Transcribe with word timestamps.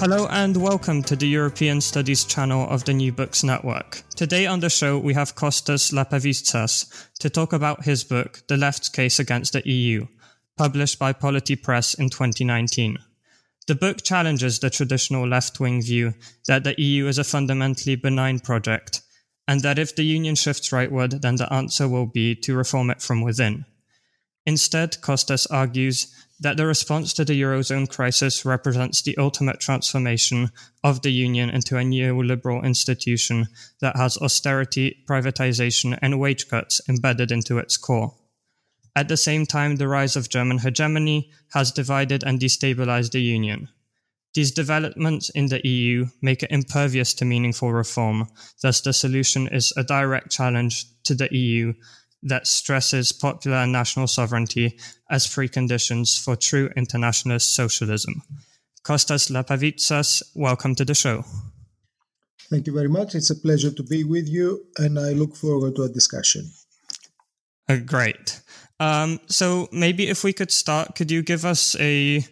Hello 0.00 0.26
and 0.30 0.56
welcome 0.56 1.02
to 1.02 1.14
the 1.14 1.28
European 1.28 1.78
Studies 1.78 2.24
channel 2.24 2.66
of 2.70 2.86
the 2.86 2.94
New 2.94 3.12
Books 3.12 3.44
Network. 3.44 4.02
Today 4.16 4.46
on 4.46 4.60
the 4.60 4.70
show 4.70 4.98
we 4.98 5.12
have 5.12 5.34
Kostas 5.34 5.92
Lapavitsas 5.92 7.10
to 7.18 7.28
talk 7.28 7.52
about 7.52 7.84
his 7.84 8.02
book, 8.02 8.42
The 8.48 8.56
Left's 8.56 8.88
Case 8.88 9.18
Against 9.18 9.52
the 9.52 9.68
EU, 9.68 10.06
published 10.56 10.98
by 10.98 11.12
Polity 11.12 11.54
Press 11.54 11.92
in 11.92 12.08
2019. 12.08 12.96
The 13.66 13.74
book 13.74 14.02
challenges 14.02 14.58
the 14.58 14.70
traditional 14.70 15.28
left-wing 15.28 15.82
view 15.82 16.14
that 16.46 16.64
the 16.64 16.80
EU 16.80 17.06
is 17.06 17.18
a 17.18 17.22
fundamentally 17.22 17.94
benign 17.94 18.40
project, 18.40 19.02
and 19.46 19.60
that 19.60 19.78
if 19.78 19.94
the 19.94 20.04
Union 20.04 20.34
shifts 20.34 20.70
rightward, 20.70 21.20
then 21.20 21.36
the 21.36 21.52
answer 21.52 21.86
will 21.86 22.06
be 22.06 22.34
to 22.36 22.56
reform 22.56 22.88
it 22.88 23.02
from 23.02 23.20
within. 23.20 23.66
Instead, 24.46 25.02
Kostas 25.02 25.46
argues 25.50 26.06
that 26.40 26.56
the 26.56 26.66
response 26.66 27.12
to 27.12 27.24
the 27.24 27.40
Eurozone 27.40 27.88
crisis 27.88 28.44
represents 28.44 29.02
the 29.02 29.16
ultimate 29.18 29.60
transformation 29.60 30.50
of 30.82 31.02
the 31.02 31.12
Union 31.12 31.50
into 31.50 31.76
a 31.76 31.82
neoliberal 31.82 32.64
institution 32.64 33.46
that 33.80 33.96
has 33.96 34.16
austerity, 34.18 35.04
privatization, 35.08 35.98
and 36.00 36.18
wage 36.18 36.48
cuts 36.48 36.80
embedded 36.88 37.30
into 37.30 37.58
its 37.58 37.76
core. 37.76 38.14
At 38.96 39.08
the 39.08 39.16
same 39.16 39.46
time, 39.46 39.76
the 39.76 39.86
rise 39.86 40.16
of 40.16 40.30
German 40.30 40.58
hegemony 40.58 41.30
has 41.52 41.70
divided 41.70 42.24
and 42.24 42.40
destabilized 42.40 43.12
the 43.12 43.22
Union. 43.22 43.68
These 44.34 44.52
developments 44.52 45.28
in 45.30 45.46
the 45.46 45.66
EU 45.66 46.06
make 46.22 46.42
it 46.42 46.50
impervious 46.50 47.12
to 47.14 47.24
meaningful 47.24 47.72
reform, 47.72 48.28
thus, 48.62 48.80
the 48.80 48.92
solution 48.92 49.48
is 49.48 49.72
a 49.76 49.84
direct 49.84 50.30
challenge 50.30 50.86
to 51.04 51.14
the 51.14 51.28
EU 51.34 51.74
that 52.22 52.46
stresses 52.46 53.12
popular 53.12 53.58
and 53.58 53.72
national 53.72 54.06
sovereignty 54.06 54.78
as 55.10 55.26
preconditions 55.26 56.22
for 56.22 56.36
true 56.36 56.70
internationalist 56.76 57.54
socialism. 57.54 58.22
Kostas 58.84 59.30
Lapavitsas, 59.30 60.22
welcome 60.34 60.74
to 60.74 60.84
the 60.84 60.94
show. 60.94 61.24
Thank 62.50 62.66
you 62.66 62.72
very 62.72 62.88
much. 62.88 63.14
It's 63.14 63.30
a 63.30 63.36
pleasure 63.36 63.70
to 63.70 63.82
be 63.82 64.04
with 64.04 64.28
you, 64.28 64.66
and 64.76 64.98
I 64.98 65.10
look 65.12 65.36
forward 65.36 65.76
to 65.76 65.82
a 65.84 65.88
discussion. 65.88 66.50
Uh, 67.68 67.76
great. 67.76 68.40
Um, 68.80 69.20
so 69.26 69.68
maybe 69.70 70.08
if 70.08 70.24
we 70.24 70.32
could 70.32 70.50
start, 70.50 70.96
could 70.96 71.10
you 71.10 71.22
give 71.22 71.44
us 71.44 71.76
a 71.78 72.24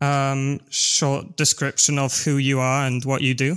um, 0.00 0.60
short 0.68 1.36
description 1.36 1.98
of 1.98 2.16
who 2.24 2.36
you 2.36 2.60
are 2.60 2.86
and 2.86 3.04
what 3.04 3.22
you 3.22 3.34
do? 3.34 3.56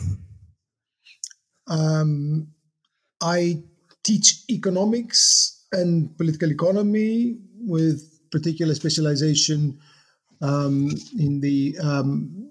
Um, 1.68 2.48
I 3.22 3.62
teach 4.04 4.44
economics 4.50 5.59
and 5.72 6.16
political 6.18 6.52
economy 6.52 7.38
with 7.60 8.02
particular 8.32 8.76
specialization 8.76 9.80
um, 10.42 10.90
in 11.18 11.42
the 11.42 11.78
um, 11.84 12.50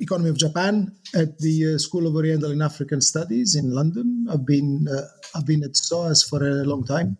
economy 0.00 0.30
of 0.30 0.38
Japan 0.38 0.94
at 1.14 1.38
the 1.38 1.74
uh, 1.74 1.78
School 1.78 2.06
of 2.06 2.14
Oriental 2.14 2.52
and 2.52 2.62
African 2.62 3.00
Studies 3.00 3.56
in 3.56 3.70
London. 3.70 4.26
I've 4.30 4.46
been 4.46 4.86
uh, 4.88 5.06
I've 5.34 5.46
been 5.46 5.64
at 5.64 5.76
SOAS 5.76 6.22
for 6.22 6.46
a 6.46 6.64
long 6.64 6.84
time, 6.84 7.16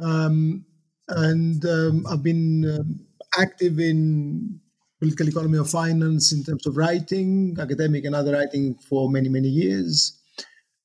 um, 0.00 0.64
and 1.08 1.64
um, 1.64 2.06
I've 2.06 2.22
been 2.22 2.78
um, 2.78 3.06
active 3.38 3.78
in 3.78 4.60
political 4.98 5.28
economy 5.28 5.58
of 5.58 5.70
finance 5.70 6.32
in 6.32 6.44
terms 6.44 6.66
of 6.66 6.76
writing, 6.76 7.56
academic 7.60 8.04
and 8.04 8.14
other 8.14 8.32
writing 8.32 8.74
for 8.88 9.10
many 9.10 9.28
many 9.28 9.48
years 9.48 10.19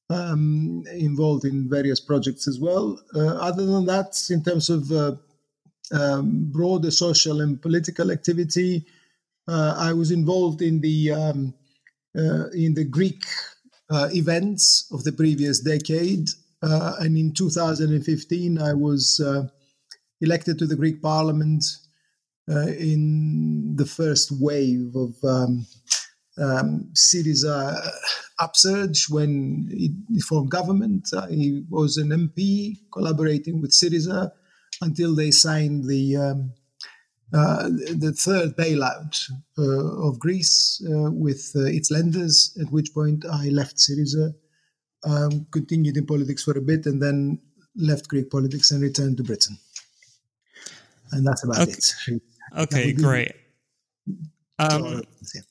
um, 0.09 0.83
involved 0.93 1.45
in 1.45 1.69
various 1.69 1.99
projects 1.99 2.47
as 2.47 2.59
well. 2.59 2.99
Uh, 3.15 3.35
other 3.37 3.65
than 3.65 3.85
that, 3.85 4.19
in 4.29 4.43
terms 4.43 4.69
of 4.69 4.91
uh, 4.91 5.15
um, 5.91 6.49
broader 6.51 6.91
social 6.91 7.41
and 7.41 7.61
political 7.61 8.11
activity, 8.11 8.85
uh, 9.47 9.75
I 9.77 9.93
was 9.93 10.11
involved 10.11 10.61
in 10.61 10.81
the 10.81 11.11
um, 11.11 11.53
uh, 12.17 12.49
in 12.51 12.73
the 12.73 12.85
Greek 12.85 13.21
uh, 13.89 14.09
events 14.13 14.87
of 14.91 15.03
the 15.03 15.11
previous 15.11 15.59
decade, 15.59 16.29
uh, 16.63 16.93
and 16.99 17.17
in 17.17 17.33
2015, 17.33 18.59
I 18.59 18.73
was 18.73 19.21
elected 20.21 20.57
to 20.59 20.65
the 20.65 20.75
Greek 20.75 21.01
Parliament 21.01 21.63
in 22.47 23.75
the 23.75 23.85
first 23.85 24.31
wave 24.31 24.95
of 24.95 25.15
um, 26.37 26.89
Syriza 26.93 27.89
upsurge 28.39 29.07
when 29.09 29.67
he, 29.71 29.95
he 30.11 30.19
formed 30.19 30.51
government. 30.51 31.07
Uh, 31.13 31.27
he 31.27 31.63
was 31.69 31.97
an 31.97 32.09
MP 32.09 32.77
collaborating 32.91 33.61
with 33.61 33.71
Syriza 33.71 34.31
until 34.81 35.15
they 35.15 35.31
signed 35.31 35.85
the 35.85 36.17
um, 36.17 36.51
uh, 37.33 37.63
the 37.63 38.13
third 38.17 38.55
bailout 38.55 39.29
uh, 39.57 40.07
of 40.07 40.19
Greece 40.19 40.81
uh, 40.89 41.11
with 41.11 41.51
uh, 41.55 41.63
its 41.65 41.91
lenders. 41.91 42.55
At 42.61 42.71
which 42.71 42.93
point 42.93 43.25
I 43.25 43.47
left 43.49 43.77
Syriza, 43.77 44.33
um, 45.03 45.47
continued 45.51 45.97
in 45.97 46.05
politics 46.05 46.43
for 46.43 46.57
a 46.57 46.61
bit, 46.61 46.85
and 46.85 47.01
then 47.01 47.39
left 47.75 48.07
Greek 48.07 48.29
politics 48.29 48.71
and 48.71 48.81
returned 48.81 49.17
to 49.17 49.23
Britain. 49.23 49.57
And 51.11 51.25
that's 51.25 51.43
about 51.43 51.59
okay. 51.59 51.71
it. 51.71 52.21
Okay, 52.57 52.93
great. 52.93 53.31
Um, 54.59 55.03
yeah. 55.33 55.41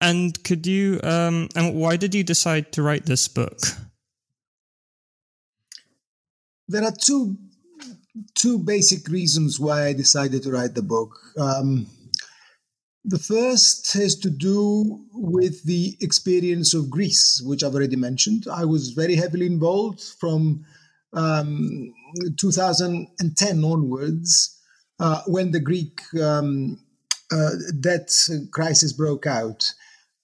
And 0.00 0.42
could 0.44 0.66
you, 0.66 1.00
um, 1.02 1.48
and 1.56 1.74
why 1.74 1.96
did 1.96 2.14
you 2.14 2.22
decide 2.22 2.72
to 2.72 2.82
write 2.82 3.06
this 3.06 3.26
book? 3.26 3.58
There 6.68 6.84
are 6.84 6.92
two 6.92 7.36
two 8.34 8.58
basic 8.58 9.08
reasons 9.08 9.60
why 9.60 9.86
I 9.86 9.92
decided 9.92 10.42
to 10.42 10.50
write 10.50 10.74
the 10.74 10.82
book. 10.82 11.18
Um, 11.38 11.86
the 13.04 13.18
first 13.18 13.92
has 13.94 14.16
to 14.16 14.30
do 14.30 15.00
with 15.12 15.64
the 15.64 15.96
experience 16.00 16.74
of 16.74 16.90
Greece, 16.90 17.40
which 17.44 17.62
I've 17.62 17.74
already 17.74 17.96
mentioned. 17.96 18.46
I 18.52 18.64
was 18.64 18.90
very 18.90 19.16
heavily 19.16 19.46
involved 19.46 20.02
from 20.02 20.64
um, 21.14 21.94
2010 22.38 23.64
onwards 23.64 24.60
uh, 25.00 25.22
when 25.26 25.52
the 25.52 25.60
Greek 25.60 26.00
um, 26.20 26.78
uh, 27.32 27.50
debt 27.80 28.12
crisis 28.52 28.92
broke 28.92 29.26
out. 29.26 29.72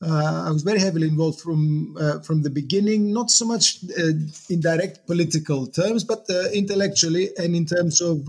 Uh, 0.02 0.44
I 0.49 0.50
was 0.50 0.62
very 0.62 0.81
heavily 0.81 1.08
involved 1.08 1.41
from 1.41 1.96
uh, 1.99 2.20
from 2.20 2.43
the 2.43 2.50
beginning, 2.50 3.12
not 3.12 3.31
so 3.31 3.46
much 3.46 3.79
uh, 3.99 4.12
in 4.50 4.61
direct 4.61 5.06
political 5.06 5.67
terms, 5.67 6.05
but 6.05 6.26
intellectually 6.52 7.31
and 7.38 7.55
in 7.56 7.64
terms 7.64 8.00
of 8.00 8.29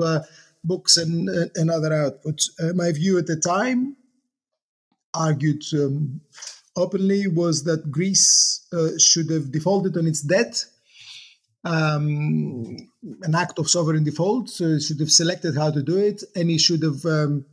books 0.63 0.97
and 0.97 1.29
and 1.55 1.69
other 1.69 1.89
outputs. 1.89 2.49
My 2.75 2.91
view 2.91 3.17
at 3.17 3.27
the 3.27 3.35
time, 3.35 3.97
argued 5.13 5.63
um, 5.73 6.21
openly, 6.77 7.27
was 7.27 7.63
that 7.63 7.91
Greece 7.91 8.65
should 8.97 9.29
have 9.29 9.51
defaulted 9.51 9.97
on 9.97 10.07
its 10.07 10.21
debt. 10.21 10.65
Um, 11.65 12.77
an 13.23 13.33
act 13.33 13.57
of 13.57 13.69
sovereign 13.69 14.03
default, 14.03 14.49
so 14.49 14.77
should 14.77 14.99
have 14.99 15.11
selected 15.11 15.55
how 15.55 15.71
to 15.71 15.81
do 15.81 15.97
it, 15.97 16.23
and 16.35 16.49
he 16.49 16.59
should 16.59 16.83
have 16.83 17.03
um, 17.05 17.45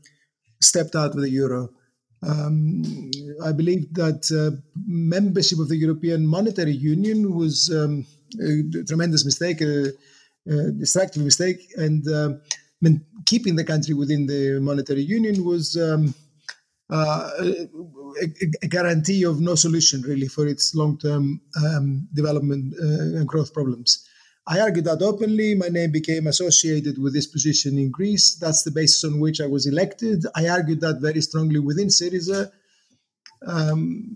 stepped 0.60 0.94
out 0.94 1.14
of 1.14 1.20
the 1.22 1.30
euro. 1.30 1.70
Um, 2.22 3.10
I 3.44 3.52
believe 3.52 3.92
that 3.94 4.30
uh, 4.30 4.56
membership 4.86 5.58
of 5.58 5.68
the 5.68 5.76
European 5.76 6.26
Monetary 6.26 6.72
Union 6.72 7.34
was 7.34 7.70
um, 7.74 8.06
a 8.40 8.84
tremendous 8.86 9.24
mistake, 9.24 9.60
a, 9.60 9.92
a, 10.48 10.70
destructive 10.72 11.24
mistake, 11.24 11.60
and 11.76 12.06
uh, 12.08 12.34
keeping 13.26 13.56
the 13.56 13.64
country 13.64 13.94
within 13.94 14.26
the 14.26 14.60
monetary 14.60 15.02
union 15.02 15.44
was 15.44 15.76
um, 15.76 16.14
uh, 16.90 17.30
a, 17.40 17.68
a, 18.62 18.68
guarantee 18.68 19.24
of 19.24 19.40
no 19.40 19.54
solution 19.54 20.02
really 20.02 20.28
for 20.28 20.46
its 20.46 20.74
long-term 20.74 21.40
um, 21.64 22.08
development 22.14 22.74
uh, 22.80 23.18
and 23.18 23.28
growth 23.28 23.52
problems. 23.54 24.06
I 24.46 24.60
argued 24.60 24.86
that 24.86 25.02
openly. 25.02 25.54
My 25.54 25.68
name 25.68 25.92
became 25.92 26.26
associated 26.26 27.00
with 27.00 27.14
this 27.14 27.26
position 27.26 27.78
in 27.78 27.90
Greece. 27.90 28.34
That's 28.34 28.64
the 28.64 28.72
basis 28.72 29.04
on 29.04 29.20
which 29.20 29.40
I 29.40 29.46
was 29.46 29.66
elected. 29.66 30.24
I 30.34 30.48
argued 30.48 30.80
that 30.80 31.00
very 31.00 31.20
strongly 31.20 31.60
within 31.60 31.88
Syriza, 31.88 32.50
um, 33.46 34.10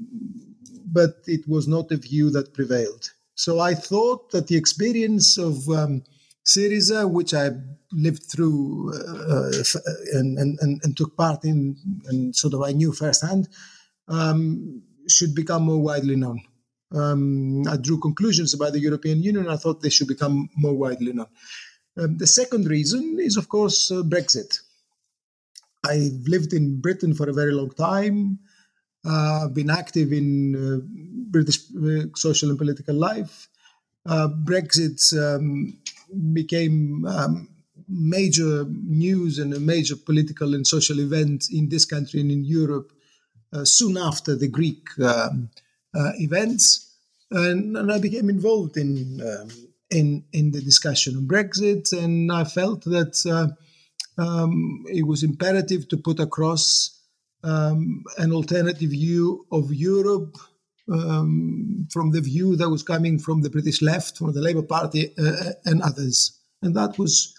but 0.84 1.22
it 1.26 1.46
was 1.46 1.68
not 1.68 1.92
a 1.92 1.96
view 1.96 2.30
that 2.30 2.54
prevailed. 2.54 3.10
So 3.36 3.60
I 3.60 3.74
thought 3.74 4.30
that 4.32 4.48
the 4.48 4.56
experience 4.56 5.38
of 5.38 5.68
um, 5.68 6.02
Syriza, 6.44 7.08
which 7.08 7.32
I 7.32 7.50
lived 7.92 8.24
through 8.24 8.92
uh, 8.94 9.52
and, 10.12 10.38
and, 10.38 10.80
and, 10.82 10.96
took 10.96 11.16
part 11.16 11.44
in, 11.44 11.76
and 12.06 12.34
sort 12.34 12.54
of 12.54 12.62
I 12.62 12.72
knew 12.72 12.92
firsthand, 12.92 13.48
um, 14.08 14.82
should 15.08 15.34
become 15.34 15.64
more 15.64 15.80
widely 15.80 16.16
known. 16.16 16.40
Um, 16.94 17.66
I 17.68 17.76
drew 17.76 17.98
conclusions 17.98 18.54
about 18.54 18.72
the 18.72 18.80
European 18.80 19.22
Union. 19.22 19.48
I 19.48 19.56
thought 19.56 19.82
they 19.82 19.90
should 19.90 20.08
become 20.08 20.48
more 20.56 20.74
widely 20.74 21.12
known. 21.12 21.26
Um, 21.98 22.18
the 22.18 22.26
second 22.26 22.66
reason 22.68 23.18
is, 23.18 23.36
of 23.36 23.48
course, 23.48 23.90
uh, 23.90 24.02
Brexit. 24.02 24.60
I've 25.84 26.26
lived 26.26 26.52
in 26.52 26.80
Britain 26.80 27.14
for 27.14 27.28
a 27.28 27.32
very 27.32 27.52
long 27.52 27.70
time. 27.70 28.38
Uh, 29.04 29.48
been 29.48 29.70
active 29.70 30.12
in 30.12 30.56
uh, 30.56 30.80
British 31.30 31.60
uh, 31.76 32.06
social 32.16 32.50
and 32.50 32.58
political 32.58 32.94
life. 32.94 33.48
Uh, 34.04 34.28
Brexit 34.28 35.00
um, 35.16 35.78
became 36.32 37.04
um, 37.06 37.48
major 37.88 38.64
news 38.64 39.38
and 39.38 39.54
a 39.54 39.60
major 39.60 39.96
political 39.96 40.54
and 40.54 40.66
social 40.66 40.98
event 41.00 41.46
in 41.52 41.68
this 41.68 41.84
country 41.84 42.20
and 42.20 42.30
in 42.30 42.44
Europe 42.44 42.92
uh, 43.52 43.64
soon 43.64 43.96
after 43.96 44.34
the 44.34 44.48
Greek 44.48 44.86
um, 45.00 45.48
events, 46.18 46.94
and, 47.30 47.76
and, 47.76 47.90
I 47.90 47.98
became 47.98 48.28
involved 48.30 48.76
in 48.76 49.20
um, 49.20 49.48
in 49.90 50.24
in 50.32 50.50
the 50.52 50.60
discussion 50.60 51.16
on 51.16 51.26
Brexit, 51.26 51.92
and 51.92 52.30
I 52.30 52.44
felt 52.44 52.84
that 52.84 53.14
uh, 53.26 54.22
um, 54.22 54.84
it 54.88 55.06
was 55.06 55.22
imperative 55.22 55.88
to 55.88 55.96
put 55.96 56.20
across 56.20 57.00
um, 57.42 58.04
an 58.18 58.32
alternative 58.32 58.90
view 58.90 59.46
of 59.52 59.72
Europe 59.72 60.36
um, 60.92 61.86
from 61.90 62.12
the 62.12 62.20
view 62.20 62.56
that 62.56 62.70
was 62.70 62.82
coming 62.82 63.18
from 63.18 63.42
the 63.42 63.50
British 63.50 63.82
left, 63.82 64.18
from 64.18 64.32
the 64.32 64.40
Labour 64.40 64.62
Party, 64.62 65.12
uh, 65.18 65.52
and 65.64 65.82
others. 65.82 66.38
And 66.62 66.74
that 66.76 66.98
was 66.98 67.34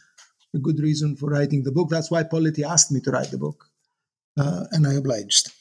a 0.53 0.60
good 0.60 0.80
reason 0.80 1.15
for 1.15 1.30
writing 1.30 1.63
the 1.63 1.71
book. 1.71 1.89
That's 1.89 2.12
why 2.12 2.24
Polity 2.24 2.63
asked 2.63 2.92
me 2.92 3.00
to 3.01 3.12
write 3.12 3.31
the 3.31 3.38
book, 3.38 3.65
uh, 4.38 4.65
and 4.71 4.88
I 4.88 4.94
obliged. 4.94 5.51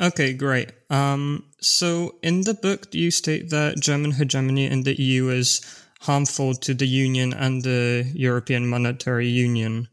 Okay, 0.00 0.32
great. 0.32 0.72
Um, 0.90 1.44
so 1.60 2.16
in 2.22 2.42
the 2.42 2.54
book, 2.54 2.94
you 2.94 3.10
state 3.10 3.50
that 3.50 3.80
German 3.80 4.12
hegemony 4.12 4.66
in 4.66 4.84
the 4.84 5.00
EU 5.00 5.28
is 5.28 5.60
harmful 6.00 6.54
to 6.54 6.74
the 6.74 6.86
Union 6.86 7.32
and 7.32 7.62
the 7.62 8.10
European 8.14 8.68
Monetary 8.68 9.28
Union. 9.28 9.88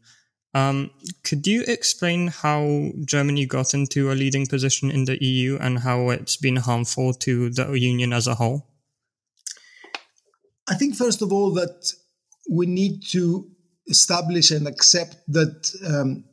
Um, 0.54 0.90
could 1.24 1.46
you 1.46 1.64
explain 1.66 2.28
how 2.28 2.92
Germany 3.04 3.44
got 3.46 3.74
into 3.74 4.10
a 4.10 4.14
leading 4.14 4.46
position 4.46 4.90
in 4.90 5.04
the 5.04 5.22
EU 5.22 5.58
and 5.60 5.80
how 5.80 6.10
it's 6.10 6.36
been 6.36 6.56
harmful 6.56 7.12
to 7.12 7.50
the 7.50 7.72
Union 7.72 8.12
as 8.12 8.26
a 8.26 8.36
whole? 8.36 8.66
I 10.68 10.74
think, 10.74 10.96
first 10.96 11.20
of 11.20 11.32
all, 11.32 11.52
that 11.54 11.92
we 12.48 12.66
need 12.66 13.02
to 13.10 13.50
establish 13.88 14.50
and 14.50 14.66
accept 14.66 15.16
that 15.28 15.72
um, 15.86 16.24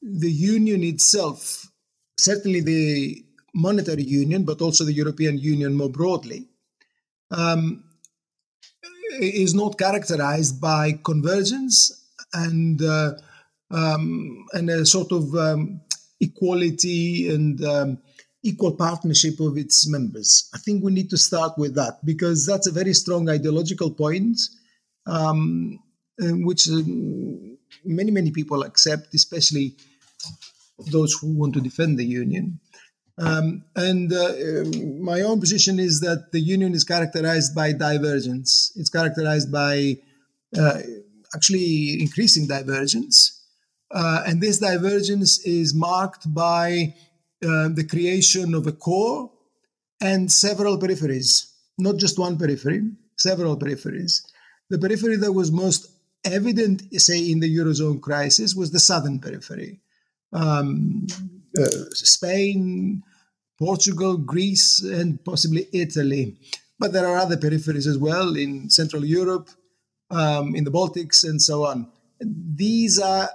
the 0.00 0.30
Union 0.30 0.82
itself, 0.82 1.67
certainly 2.18 2.60
the 2.60 3.24
monetary 3.54 4.02
union, 4.02 4.44
but 4.44 4.60
also 4.60 4.84
the 4.84 4.92
European 4.92 5.38
Union 5.38 5.74
more 5.74 5.88
broadly, 5.88 6.48
um, 7.30 7.84
is 9.20 9.54
not 9.54 9.78
characterized 9.78 10.60
by 10.60 10.98
convergence 11.04 12.06
and 12.34 12.82
uh, 12.82 13.12
um, 13.70 14.46
and 14.52 14.70
a 14.70 14.84
sort 14.86 15.12
of 15.12 15.34
um, 15.34 15.80
equality 16.20 17.28
and 17.28 17.64
um, 17.64 17.98
equal 18.42 18.74
partnership 18.74 19.40
of 19.40 19.56
its 19.56 19.88
members. 19.88 20.50
I 20.54 20.58
think 20.58 20.82
we 20.82 20.92
need 20.92 21.10
to 21.10 21.18
start 21.18 21.58
with 21.58 21.74
that 21.74 22.04
because 22.04 22.46
that's 22.46 22.66
a 22.66 22.72
very 22.72 22.94
strong 22.94 23.28
ideological 23.28 23.90
point, 23.90 24.38
um, 25.06 25.78
which 26.18 26.68
um, 26.68 27.58
many 27.84 28.10
many 28.10 28.30
people 28.30 28.62
accept, 28.62 29.14
especially 29.14 29.76
those 30.78 31.12
who 31.14 31.36
want 31.36 31.54
to 31.54 31.60
defend 31.60 31.98
the 31.98 32.04
union. 32.04 32.60
Um, 33.18 33.64
and 33.74 34.12
uh, 34.12 34.32
my 35.00 35.22
own 35.22 35.40
position 35.40 35.78
is 35.80 36.00
that 36.00 36.30
the 36.30 36.40
union 36.40 36.72
is 36.74 36.84
characterized 36.84 37.54
by 37.54 37.72
divergence. 37.72 38.72
It's 38.76 38.90
characterized 38.90 39.50
by 39.50 39.96
uh, 40.56 40.80
actually 41.34 42.00
increasing 42.00 42.46
divergence. 42.46 43.34
Uh, 43.90 44.22
and 44.26 44.40
this 44.40 44.58
divergence 44.58 45.40
is 45.44 45.74
marked 45.74 46.32
by 46.32 46.94
uh, 47.42 47.68
the 47.68 47.86
creation 47.88 48.54
of 48.54 48.66
a 48.66 48.72
core 48.72 49.30
and 50.00 50.30
several 50.30 50.78
peripheries, 50.78 51.50
not 51.78 51.96
just 51.96 52.18
one 52.18 52.38
periphery, 52.38 52.82
several 53.16 53.56
peripheries. 53.56 54.22
The 54.70 54.78
periphery 54.78 55.16
that 55.16 55.32
was 55.32 55.50
most 55.50 55.90
evident, 56.24 56.82
say, 57.00 57.18
in 57.18 57.40
the 57.40 57.56
Eurozone 57.56 58.00
crisis 58.00 58.54
was 58.54 58.70
the 58.70 58.80
southern 58.80 59.18
periphery. 59.18 59.80
Um, 60.32 61.06
uh, 61.58 61.66
Spain, 61.92 63.02
Portugal, 63.58 64.16
Greece, 64.16 64.82
and 64.82 65.22
possibly 65.24 65.68
Italy. 65.72 66.36
But 66.78 66.92
there 66.92 67.06
are 67.06 67.16
other 67.16 67.36
peripheries 67.36 67.86
as 67.86 67.98
well 67.98 68.36
in 68.36 68.70
Central 68.70 69.04
Europe, 69.04 69.50
um, 70.10 70.54
in 70.54 70.64
the 70.64 70.70
Baltics, 70.70 71.24
and 71.24 71.40
so 71.42 71.66
on. 71.66 71.90
These 72.20 72.98
are 72.98 73.28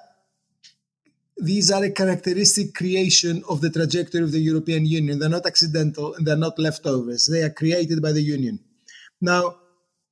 these 1.38 1.72
are 1.72 1.84
a 1.84 1.92
characteristic 1.92 2.74
creation 2.76 3.44
of 3.50 3.60
the 3.62 3.70
trajectory 3.70 4.22
of 4.22 4.32
the 4.32 4.40
European 4.40 4.86
Union. 4.86 5.20
They're 5.20 5.30
not 5.30 5.48
accidental 5.48 6.14
and 6.14 6.26
they're 6.26 6.38
not 6.38 6.60
leftovers. 6.60 7.28
They 7.28 7.42
are 7.42 7.50
created 7.50 8.02
by 8.02 8.12
the 8.12 8.22
Union. 8.22 8.60
Now, 9.20 9.56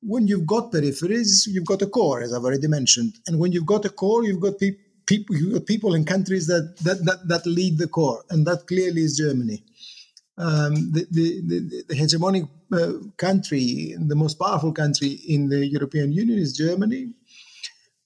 when 0.01 0.27
you've 0.27 0.47
got 0.47 0.71
peripheries, 0.71 1.47
you've 1.47 1.65
got 1.65 1.83
a 1.83 1.87
core, 1.87 2.21
as 2.21 2.33
I've 2.33 2.43
already 2.43 2.67
mentioned. 2.67 3.13
And 3.27 3.37
when 3.37 3.51
you've 3.51 3.67
got 3.67 3.85
a 3.85 3.89
core, 3.89 4.23
you've 4.23 4.41
got 4.41 4.57
pe- 4.57 4.77
people, 5.11 5.59
people 5.61 5.93
in 5.93 6.05
countries 6.05 6.47
that, 6.47 6.77
that, 6.85 7.03
that, 7.05 7.27
that 7.27 7.45
lead 7.45 7.77
the 7.77 7.87
core. 7.87 8.23
And 8.29 8.47
that 8.47 8.67
clearly 8.67 9.01
is 9.01 9.17
Germany. 9.17 9.63
Um, 10.37 10.73
the, 10.93 11.05
the, 11.11 11.41
the, 11.49 11.83
the, 11.89 11.95
hegemonic 11.95 12.47
uh, 12.71 12.93
country, 13.17 13.95
the 13.99 14.15
most 14.15 14.39
powerful 14.39 14.71
country 14.71 15.19
in 15.27 15.49
the 15.49 15.65
European 15.65 16.13
Union 16.13 16.39
is 16.39 16.55
Germany. 16.55 17.13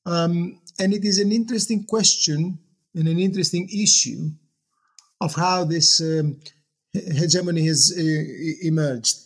Um, 0.06 0.60
and 0.80 0.94
it 0.94 1.06
is 1.06 1.20
an 1.20 1.32
interesting 1.32 1.86
question 1.86 2.58
and 2.96 3.08
an 3.08 3.20
interesting 3.20 3.70
issue 3.70 4.32
of 5.22 5.36
how 5.36 5.64
this 5.64 6.02
um, 6.02 6.40
hegemony 6.94 7.68
has 7.68 7.94
uh, 7.96 8.68
emerged. 8.68 9.18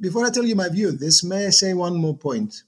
Before 0.00 0.24
I 0.24 0.30
tell 0.30 0.44
you 0.44 0.54
my 0.54 0.68
view 0.68 0.88
on 0.88 0.98
this, 0.98 1.24
may 1.24 1.46
I 1.46 1.50
say 1.50 1.74
one 1.74 1.96
more 1.96 2.16
point? 2.16 2.62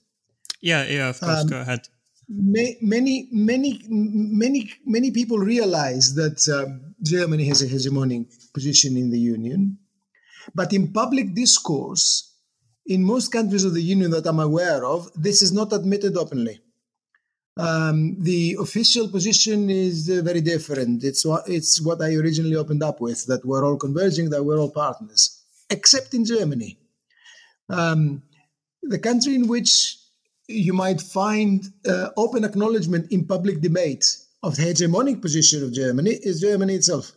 Yeah, 0.61 0.85
yeah, 0.87 1.09
of 1.11 1.21
course. 1.21 1.43
Um, 1.43 1.47
Go 1.47 1.61
ahead. 1.61 1.89
Many, 2.33 2.79
many, 2.81 3.29
many, 3.33 4.73
many 4.87 5.11
people 5.11 5.39
realize 5.39 6.15
that 6.15 6.49
um, 6.49 6.95
Germany 7.03 7.45
has 7.47 7.61
a 7.61 7.67
hegemonic 7.67 8.53
position 8.55 8.97
in 8.97 9.11
the 9.11 9.19
Union, 9.19 9.79
but 10.55 10.73
in 10.73 10.93
public 10.93 11.35
discourse, 11.35 12.33
in 12.87 13.05
most 13.05 13.33
countries 13.33 13.65
of 13.65 13.75
the 13.75 13.83
Union 13.83 14.13
that 14.13 14.27
I'm 14.27 14.39
aware 14.39 14.85
of, 14.85 15.11
this 15.15 15.43
is 15.43 15.53
not 15.53 15.73
admitted 15.73 16.17
openly. 16.17 16.61
Um, 17.57 18.17
the 18.21 18.57
official 18.61 19.09
position 19.09 19.69
is 19.69 20.09
uh, 20.09 20.23
very 20.23 20.41
different. 20.41 21.03
It's 21.03 21.27
what, 21.27 21.49
it's 21.49 21.83
what 21.83 22.01
I 22.01 22.15
originally 22.15 22.55
opened 22.55 22.85
up 22.85 23.01
with 23.01 23.27
that 23.27 23.45
we're 23.45 23.67
all 23.67 23.77
converging, 23.77 24.31
that 24.31 24.45
we're 24.45 24.59
all 24.59 24.71
partners, 24.71 25.43
except 25.69 26.15
in 26.15 26.25
Germany. 26.25 26.79
Um, 27.69 28.23
the 28.83 29.01
country 29.01 29.35
in 29.35 29.49
which 29.49 30.00
you 30.50 30.73
might 30.73 31.00
find 31.00 31.64
uh, 31.88 32.11
open 32.16 32.45
acknowledgement 32.45 33.11
in 33.12 33.26
public 33.26 33.61
debate 33.61 34.04
of 34.42 34.57
the 34.57 34.62
hegemonic 34.62 35.21
position 35.21 35.62
of 35.62 35.73
Germany 35.73 36.12
is 36.23 36.40
Germany 36.40 36.75
itself. 36.75 37.12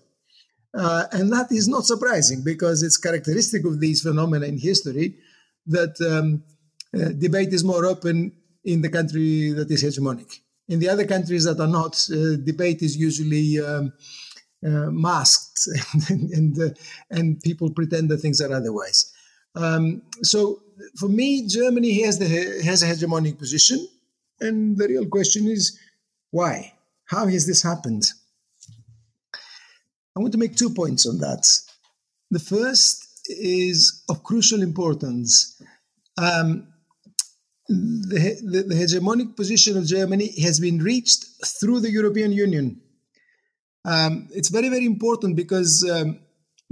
Uh, 0.76 1.06
and 1.12 1.32
that 1.32 1.52
is 1.52 1.68
not 1.68 1.86
surprising 1.86 2.44
because 2.44 2.82
it's 2.82 2.98
characteristic 2.98 3.64
of 3.66 3.80
these 3.80 4.02
phenomena 4.02 4.46
in 4.46 4.58
history 4.58 5.16
that 5.68 5.96
um, 6.02 6.44
uh, 6.96 7.10
debate 7.18 7.54
is 7.54 7.64
more 7.64 7.86
open 7.86 8.32
in 8.66 8.82
the 8.82 8.90
country 8.90 9.52
that 9.52 9.70
is 9.70 9.84
hegemonic. 9.84 10.40
In 10.70 10.80
the 10.80 10.90
other 10.90 11.06
countries 11.06 11.44
that 11.44 11.60
are 11.60 11.68
not, 11.68 12.08
uh, 12.12 12.38
debate 12.44 12.82
is 12.82 12.98
usually 12.98 13.60
um, 13.60 13.94
uh, 14.66 14.90
masked, 14.90 15.68
and 16.10 16.32
and, 16.32 16.60
uh, 16.60 16.70
and, 17.12 17.40
people 17.42 17.70
pretend 17.70 18.10
that 18.10 18.20
things 18.20 18.40
are 18.40 18.54
otherwise. 18.54 19.12
Um, 19.56 20.04
so, 20.22 20.63
for 21.00 21.10
me, 21.10 21.48
Germany 21.48 22.02
has 22.04 22.20
the 22.20 22.28
has 22.64 22.84
a 22.84 22.88
hegemonic 22.88 23.38
position, 23.38 23.88
and 24.40 24.78
the 24.78 24.88
real 24.88 25.06
question 25.08 25.48
is 25.48 25.78
why. 26.32 26.74
how 27.06 27.28
has 27.28 27.46
this 27.46 27.62
happened? 27.62 28.06
I 30.16 30.20
want 30.20 30.32
to 30.34 30.40
make 30.40 30.56
two 30.56 30.70
points 30.70 31.06
on 31.06 31.20
that. 31.20 31.48
The 32.32 32.40
first 32.40 33.22
is 33.28 34.04
of 34.10 34.24
crucial 34.24 34.62
importance. 34.62 35.62
Um, 36.18 36.68
the, 37.68 38.40
the, 38.44 38.64
the, 38.64 38.76
hegemonic 38.76 39.36
position 39.36 39.78
of 39.78 39.86
Germany 39.86 40.34
has 40.42 40.60
been 40.60 40.80
reached 40.80 41.26
through 41.60 41.80
the 41.80 41.92
European 41.92 42.32
Union. 42.32 42.82
Um, 43.86 44.28
it's 44.32 44.50
very, 44.50 44.70
very 44.70 44.86
important 44.86 45.36
because 45.36 45.88
um, 45.90 46.20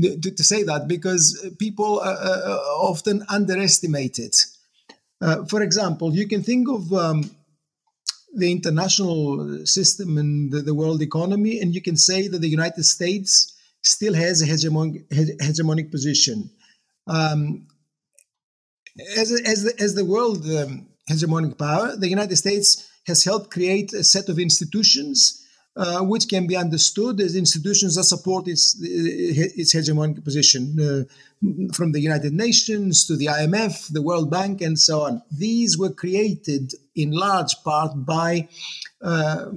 to, 0.02 0.32
to, 0.32 0.44
say 0.44 0.64
that 0.64 0.88
because 0.88 1.50
people 1.60 2.00
uh, 2.00 2.18
uh, 2.22 2.58
often 2.78 3.24
underestimate 3.30 4.20
it. 4.20 4.36
Uh, 5.22 5.46
for 5.46 5.62
example, 5.62 6.14
you 6.16 6.28
can 6.28 6.42
think 6.44 6.68
of 6.70 6.92
um, 6.94 7.30
the 8.36 8.52
international 8.52 9.66
system 9.66 10.18
and 10.18 10.52
the, 10.52 10.62
the, 10.62 10.74
world 10.74 11.02
economy, 11.02 11.60
and 11.60 11.76
you 11.76 11.82
can 11.82 11.98
say 11.98 12.28
that 12.28 12.40
the 12.40 12.48
United 12.48 12.84
States 12.84 13.54
still 13.84 14.14
has 14.14 14.42
a 14.42 14.48
hegemonic, 14.48 15.08
hegemonic 15.42 15.92
position. 15.92 16.50
Um, 17.08 17.68
as, 19.18 19.32
as, 19.32 19.64
the, 19.64 19.74
as 19.80 19.96
the 19.96 20.06
world 20.06 20.46
um, 20.46 20.88
hegemonic 21.10 21.58
power, 21.58 21.96
the 21.96 22.10
United 22.10 22.36
States 22.36 22.90
has 23.08 23.24
helped 23.24 23.52
create 23.52 23.94
a 23.94 24.04
set 24.04 24.30
of 24.30 24.40
institutions 24.40 25.41
uh, 25.76 26.02
which 26.02 26.28
can 26.28 26.48
be 26.48 26.56
understood 26.56 27.22
as 27.22 27.36
institutions 27.36 27.96
that 27.96 28.04
support 28.04 28.48
its, 28.48 28.76
its 28.82 29.74
hegemonic 29.74 30.24
position, 30.24 30.78
uh, 30.80 31.04
from 31.74 31.92
the 31.92 32.00
United 32.00 32.34
Nations 32.34 33.08
to 33.08 33.16
the 33.16 33.28
IMF, 33.28 33.92
the 33.92 34.02
World 34.02 34.30
Bank, 34.30 34.62
and 34.62 34.78
so 34.78 35.02
on. 35.02 35.22
These 35.32 35.78
were 35.78 35.92
created 35.92 36.74
in 36.96 37.12
large 37.12 37.56
part 37.64 38.06
by 38.06 38.50
uh, 39.02 39.48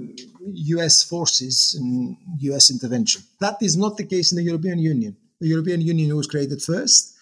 US 0.41 1.03
forces 1.03 1.77
and 1.79 2.17
US 2.41 2.71
intervention. 2.71 3.23
That 3.41 3.57
is 3.61 3.77
not 3.77 3.97
the 3.97 4.07
case 4.07 4.33
in 4.33 4.37
the 4.37 4.45
European 4.45 4.79
Union. 4.79 5.17
The 5.41 5.49
European 5.49 5.81
Union 5.81 6.17
was 6.17 6.27
created 6.27 6.63
first, 6.63 7.17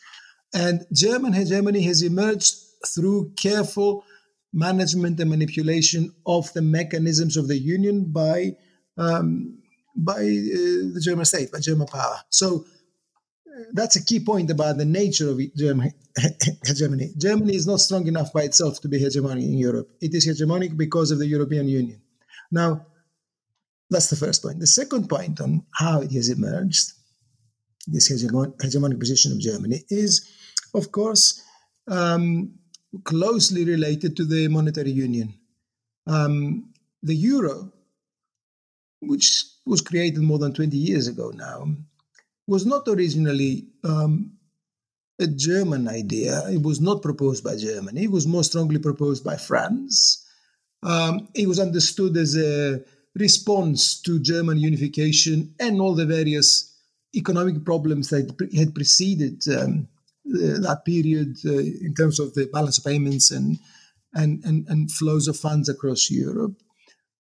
and 0.55 0.87
German 0.93 1.33
hegemony 1.33 1.83
has 1.85 2.03
emerged 2.03 2.57
through 2.87 3.33
careful 3.37 4.05
management 4.53 5.19
and 5.19 5.31
manipulation 5.31 6.13
of 6.27 6.53
the 6.53 6.61
mechanisms 6.63 7.37
of 7.39 7.49
the 7.49 7.57
Union 7.57 8.05
by 8.13 8.55
um, 8.99 9.59
by 9.97 10.13
uh, 10.13 10.93
the 10.95 11.01
German 11.03 11.25
state, 11.25 11.53
by 11.53 11.61
German 11.61 11.87
power. 11.87 12.19
So 12.31 12.65
uh, 13.47 13.65
that's 13.73 13.97
a 13.97 14.05
key 14.05 14.21
point 14.21 14.51
about 14.51 14.79
the 14.79 14.85
nature 14.85 15.29
of 15.29 15.41
German 15.57 15.93
hegemony. 16.65 17.11
Germany 17.19 17.57
is 17.57 17.67
not 17.67 17.81
strong 17.81 18.07
enough 18.07 18.33
by 18.33 18.43
itself 18.43 18.81
to 18.81 18.89
be 18.89 19.01
hegemonic 19.01 19.45
in 19.45 19.59
Europe. 19.59 19.89
It 20.01 20.15
is 20.15 20.27
hegemonic 20.27 20.77
because 20.77 21.11
of 21.11 21.19
the 21.19 21.27
European 21.27 21.69
Union. 21.69 22.01
Now, 22.51 22.87
that's 23.91 24.09
the 24.09 24.17
first 24.17 24.43
point. 24.43 24.59
The 24.59 24.67
second 24.67 25.09
point 25.09 25.41
on 25.41 25.65
how 25.75 26.01
it 26.01 26.13
has 26.13 26.29
emerged, 26.29 26.93
this 27.87 28.11
hegemonic 28.11 28.99
position 28.99 29.33
of 29.33 29.41
Germany, 29.41 29.85
is, 29.91 30.27
of 30.75 30.93
course, 30.93 31.43
um, 31.89 32.55
closely 33.05 33.65
related 33.65 34.17
to 34.17 34.25
the 34.25 34.49
monetary 34.49 34.91
union. 34.91 35.35
Um, 36.07 36.73
the 37.03 37.15
euro 37.15 37.73
which 39.03 39.45
was 39.67 39.81
created 39.81 40.23
more 40.23 40.39
than 40.39 40.53
20 40.53 40.77
years 40.77 41.09
ago 41.09 41.33
now, 41.35 41.67
was 42.47 42.65
not 42.67 42.87
originally 42.89 43.67
um, 43.85 44.33
a 45.19 45.27
German 45.27 45.89
idea. 45.89 46.43
It 46.49 46.63
was 46.63 46.81
not 46.81 47.03
proposed 47.03 47.45
by 47.45 47.57
Germany. 47.57 48.05
It 48.05 48.11
was 48.11 48.27
more 48.27 48.45
strongly 48.45 48.79
proposed 48.79 49.25
by 49.25 49.37
France. 49.37 50.27
Um, 50.83 51.29
it 51.35 51.47
was 51.47 51.61
understood 51.61 52.17
as 52.17 52.37
a 52.37 52.83
response 53.15 54.01
to 54.03 54.19
German 54.19 54.59
unification 54.59 55.55
and 55.61 55.81
all 55.81 55.95
the 55.95 56.07
various 56.07 56.73
economic 57.15 57.65
problems 57.65 58.09
that 58.09 58.35
had 58.57 58.75
preceded 58.75 59.43
um, 59.49 59.87
that 60.25 60.83
period 60.85 61.37
uh, 61.45 61.59
in 61.59 61.95
terms 61.95 62.19
of 62.19 62.35
the 62.35 62.47
balance 62.53 62.79
of 62.79 62.85
payments 62.85 63.31
and, 63.31 63.59
and, 64.15 64.43
and, 64.45 64.67
and 64.69 64.91
flows 64.91 65.29
of 65.29 65.37
funds 65.37 65.69
across 65.69 66.11
Europe. 66.11 66.55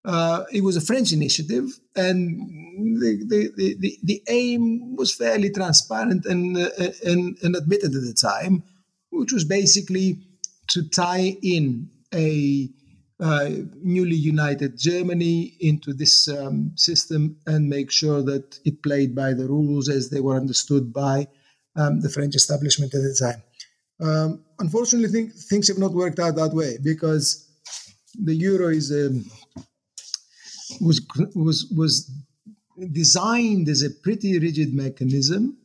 Uh, 0.04 0.44
it 0.52 0.64
was 0.64 0.76
a 0.76 0.80
French 0.80 1.12
initiative, 1.12 1.78
and 1.94 3.00
the, 3.00 3.24
the, 3.28 3.74
the, 3.78 3.98
the 4.02 4.22
aim 4.28 4.96
was 4.96 5.14
fairly 5.14 5.48
transparent 5.50 6.26
and, 6.26 6.56
uh, 6.56 6.70
and, 7.04 7.38
and 7.42 7.54
admitted 7.54 7.94
at 7.94 8.02
the 8.02 8.14
time, 8.14 8.64
which 9.10 9.32
was 9.32 9.44
basically 9.44 10.18
to 10.68 10.88
tie 10.88 11.36
in 11.42 11.88
a 12.12 12.68
uh, 13.20 13.50
newly 13.80 14.16
united 14.16 14.76
Germany 14.76 15.54
into 15.60 15.92
this 15.92 16.26
um, 16.28 16.72
system 16.74 17.36
and 17.46 17.68
make 17.68 17.92
sure 17.92 18.22
that 18.22 18.58
it 18.64 18.82
played 18.82 19.14
by 19.14 19.32
the 19.32 19.46
rules 19.46 19.88
as 19.88 20.10
they 20.10 20.20
were 20.20 20.36
understood 20.36 20.92
by 20.92 21.28
um, 21.76 22.00
the 22.00 22.08
French 22.08 22.34
establishment 22.34 22.92
at 22.94 23.02
the 23.02 23.14
time. 23.14 23.42
Um, 24.00 24.44
unfortunately, 24.58 25.08
think, 25.08 25.34
things 25.34 25.68
have 25.68 25.78
not 25.78 25.92
worked 25.92 26.18
out 26.18 26.34
that 26.34 26.52
way 26.52 26.78
because 26.82 27.48
the 28.14 28.34
euro 28.34 28.68
is 28.68 28.90
a 28.90 29.10
was 30.82 31.00
was 31.34 31.66
was 31.74 32.10
designed 32.92 33.68
as 33.68 33.82
a 33.82 33.90
pretty 33.90 34.38
rigid 34.38 34.74
mechanism, 34.74 35.56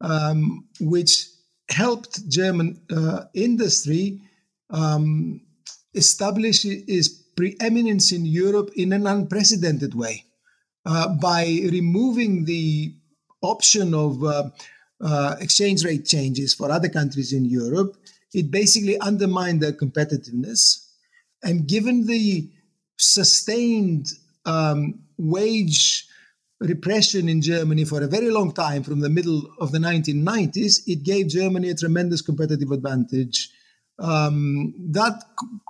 um, 0.00 0.66
which 0.80 1.26
helped 1.68 2.28
German 2.28 2.80
uh, 2.90 3.24
industry 3.34 4.20
um, 4.70 5.40
establish 5.94 6.64
its 6.64 7.08
preeminence 7.36 8.10
in 8.10 8.24
Europe 8.24 8.70
in 8.74 8.92
an 8.92 9.06
unprecedented 9.06 9.94
way 9.94 10.24
uh, 10.86 11.08
by 11.08 11.44
removing 11.70 12.44
the 12.44 12.94
option 13.42 13.94
of 13.94 14.24
uh, 14.24 14.50
uh 15.00 15.36
exchange 15.38 15.84
rate 15.84 16.04
changes 16.04 16.54
for 16.54 16.72
other 16.72 16.88
countries 16.88 17.32
in 17.32 17.44
Europe. 17.44 17.96
It 18.34 18.50
basically 18.50 18.98
undermined 18.98 19.60
their 19.60 19.72
competitiveness. 19.72 20.84
And 21.42 21.68
given 21.68 22.06
the 22.06 22.50
sustained 22.98 24.08
um, 24.46 25.00
wage 25.16 26.06
repression 26.60 27.28
in 27.28 27.40
Germany 27.40 27.84
for 27.84 28.02
a 28.02 28.08
very 28.08 28.30
long 28.30 28.52
time, 28.52 28.82
from 28.82 29.00
the 29.00 29.08
middle 29.08 29.42
of 29.60 29.72
the 29.72 29.78
1990s, 29.78 30.82
it 30.86 31.02
gave 31.02 31.28
Germany 31.28 31.70
a 31.70 31.74
tremendous 31.74 32.22
competitive 32.22 32.72
advantage. 32.72 33.50
Um, 34.00 34.74
that 34.90 35.22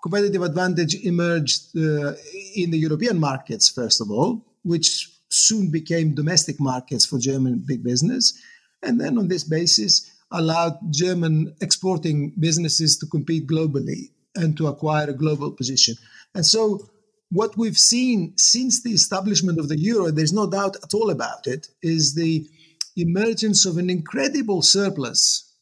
competitive 0.03 0.43
advantage 0.43 0.95
emerged 1.05 1.77
uh, 1.77 2.15
in 2.55 2.71
the 2.71 2.79
European 2.79 3.19
markets, 3.19 3.69
first 3.69 4.01
of 4.01 4.11
all, 4.11 4.45
which 4.63 5.11
soon 5.31 5.71
became 5.71 6.15
domestic 6.15 6.59
markets 6.59 7.05
for 7.05 7.19
German 7.19 7.63
big 7.67 7.83
business. 7.83 8.39
And 8.83 9.01
then 9.01 9.19
on 9.19 9.29
this 9.29 9.45
basis, 9.45 10.11
allowed 10.31 10.79
German 10.91 11.55
exporting 11.61 12.33
businesses 12.39 12.99
to 12.99 13.07
compete 13.07 13.47
globally 13.47 14.11
and 14.35 14.57
to 14.57 14.69
acquire 14.69 15.09
a 15.09 15.15
global 15.15 15.51
position. 15.51 15.97
And 16.35 16.45
so 16.45 16.89
what 17.31 17.57
we've 17.57 17.79
seen 17.79 18.33
since 18.37 18.83
the 18.83 18.93
establishment 18.93 19.59
of 19.59 19.69
the 19.69 19.79
euro, 19.79 20.11
there's 20.11 20.33
no 20.33 20.49
doubt 20.49 20.77
at 20.83 20.95
all 20.95 21.11
about 21.11 21.47
it, 21.47 21.69
is 21.83 22.15
the 22.15 22.49
emergence 22.97 23.67
of 23.67 23.77
an 23.79 23.91
incredible 23.91 24.63
surplus 24.63 25.55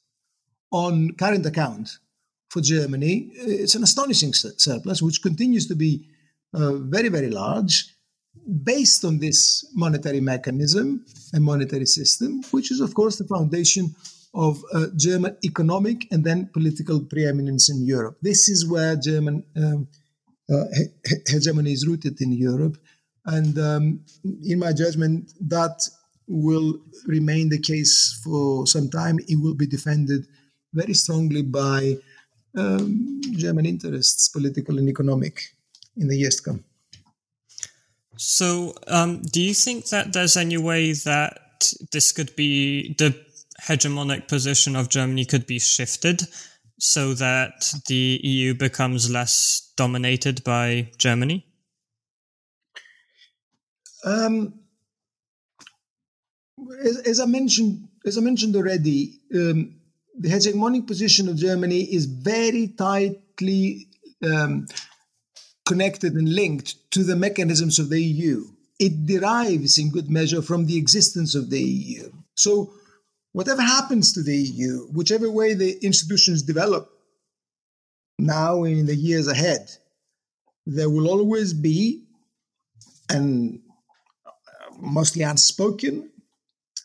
on 0.71 1.11
current 1.13 1.45
account 1.47 1.99
for 2.51 2.61
Germany. 2.61 3.31
It's 3.35 3.75
an 3.75 3.83
astonishing 3.83 4.33
surplus, 4.33 5.03
which 5.03 5.23
continues 5.23 5.67
to 5.69 5.75
be 5.75 6.09
uh, 6.55 6.75
very, 6.75 7.09
very 7.09 7.31
large, 7.31 7.93
based 8.63 9.05
on 9.05 9.19
this 9.19 9.67
monetary 9.75 10.21
mechanism 10.21 11.05
and 11.33 11.43
monetary 11.43 11.87
system, 11.87 12.43
which 12.51 12.71
is, 12.71 12.81
of 12.81 12.95
course, 12.95 13.17
the 13.17 13.25
foundation 13.25 13.95
of 14.35 14.63
uh, 14.73 14.87
German 14.97 15.37
economic 15.45 16.07
and 16.13 16.23
then 16.23 16.49
political 16.53 17.01
preeminence 17.01 17.71
in 17.71 17.85
Europe. 17.85 18.19
This 18.23 18.49
is 18.49 18.67
where 18.67 18.95
German 18.95 19.45
um, 19.57 19.89
uh, 20.53 20.65
hegemony 21.27 21.73
is 21.73 21.87
rooted 21.87 22.21
in 22.21 22.33
Europe. 22.33 22.77
And 23.25 23.59
um, 23.59 24.01
in 24.45 24.59
my 24.59 24.73
judgment, 24.73 25.33
that 25.41 25.89
will 26.29 26.81
remain 27.07 27.49
the 27.49 27.59
case 27.59 28.21
for 28.23 28.67
some 28.67 28.89
time. 28.89 29.19
It 29.29 29.39
will 29.41 29.55
be 29.55 29.67
defended 29.67 30.27
very 30.73 30.95
strongly 30.95 31.43
by 31.43 31.99
um, 32.57 33.21
German 33.33 33.67
interests, 33.67 34.29
political 34.29 34.79
and 34.79 34.89
economic, 34.89 35.41
in 35.97 36.09
the 36.09 36.17
years 36.17 36.37
to 36.37 36.43
come. 36.43 36.65
So, 38.17 38.75
um, 38.87 39.23
do 39.23 39.43
you 39.43 39.55
think 39.55 39.89
that 39.91 40.13
there's 40.13 40.37
any 40.37 40.57
way 40.57 40.93
that 40.93 41.73
this 41.93 42.13
could 42.13 42.35
be 42.35 42.95
the 42.95 43.15
hegemonic 43.63 44.29
position 44.29 44.77
of 44.77 44.89
Germany 44.89 45.25
could 45.25 45.47
be 45.47 45.59
shifted 45.59 46.23
so 46.79 47.15
that 47.15 47.75
the 47.87 48.21
EU 48.23 48.55
becomes 48.55 49.11
less 49.11 49.73
dominated 49.77 50.45
by 50.45 50.91
Germany? 50.99 51.47
Um, 54.05 54.61
as, 56.85 56.99
as, 56.99 57.21
I 57.21 57.27
mentioned, 57.27 57.89
as 58.05 58.19
I 58.19 58.21
mentioned 58.21 58.55
already, 58.57 59.21
um, 59.35 59.81
the 60.19 60.29
hegemonic 60.29 60.87
position 60.87 61.29
of 61.29 61.37
Germany 61.37 61.81
is 61.83 62.07
very 62.07 62.69
tightly 62.69 63.89
um, 64.25 64.67
connected 65.65 66.15
and 66.15 66.29
linked 66.29 66.91
to 66.93 67.03
the 67.03 67.17
mechanisms 67.17 67.79
of 67.79 67.91
the 67.91 68.01
EU. 68.01 68.45
it 68.79 69.07
derives 69.07 69.79
in 69.79 69.91
good 69.91 70.11
measure 70.11 70.43
from 70.43 70.67
the 70.67 70.77
existence 70.77 71.35
of 71.35 71.51
the 71.51 71.61
EU. 71.61 72.13
So, 72.35 72.73
whatever 73.37 73.61
happens 73.61 74.15
to 74.15 74.23
the 74.23 74.35
EU, 74.35 74.87
whichever 74.95 75.31
way 75.31 75.53
the 75.53 75.73
institutions 75.85 76.43
develop 76.43 76.89
now 78.19 78.65
in 78.65 78.87
the 78.87 78.97
years 78.97 79.29
ahead, 79.29 79.71
there 80.65 80.89
will 80.89 81.07
always 81.07 81.53
be, 81.53 82.07
and 83.11 83.61
mostly 84.79 85.23
unspoken, 85.23 86.11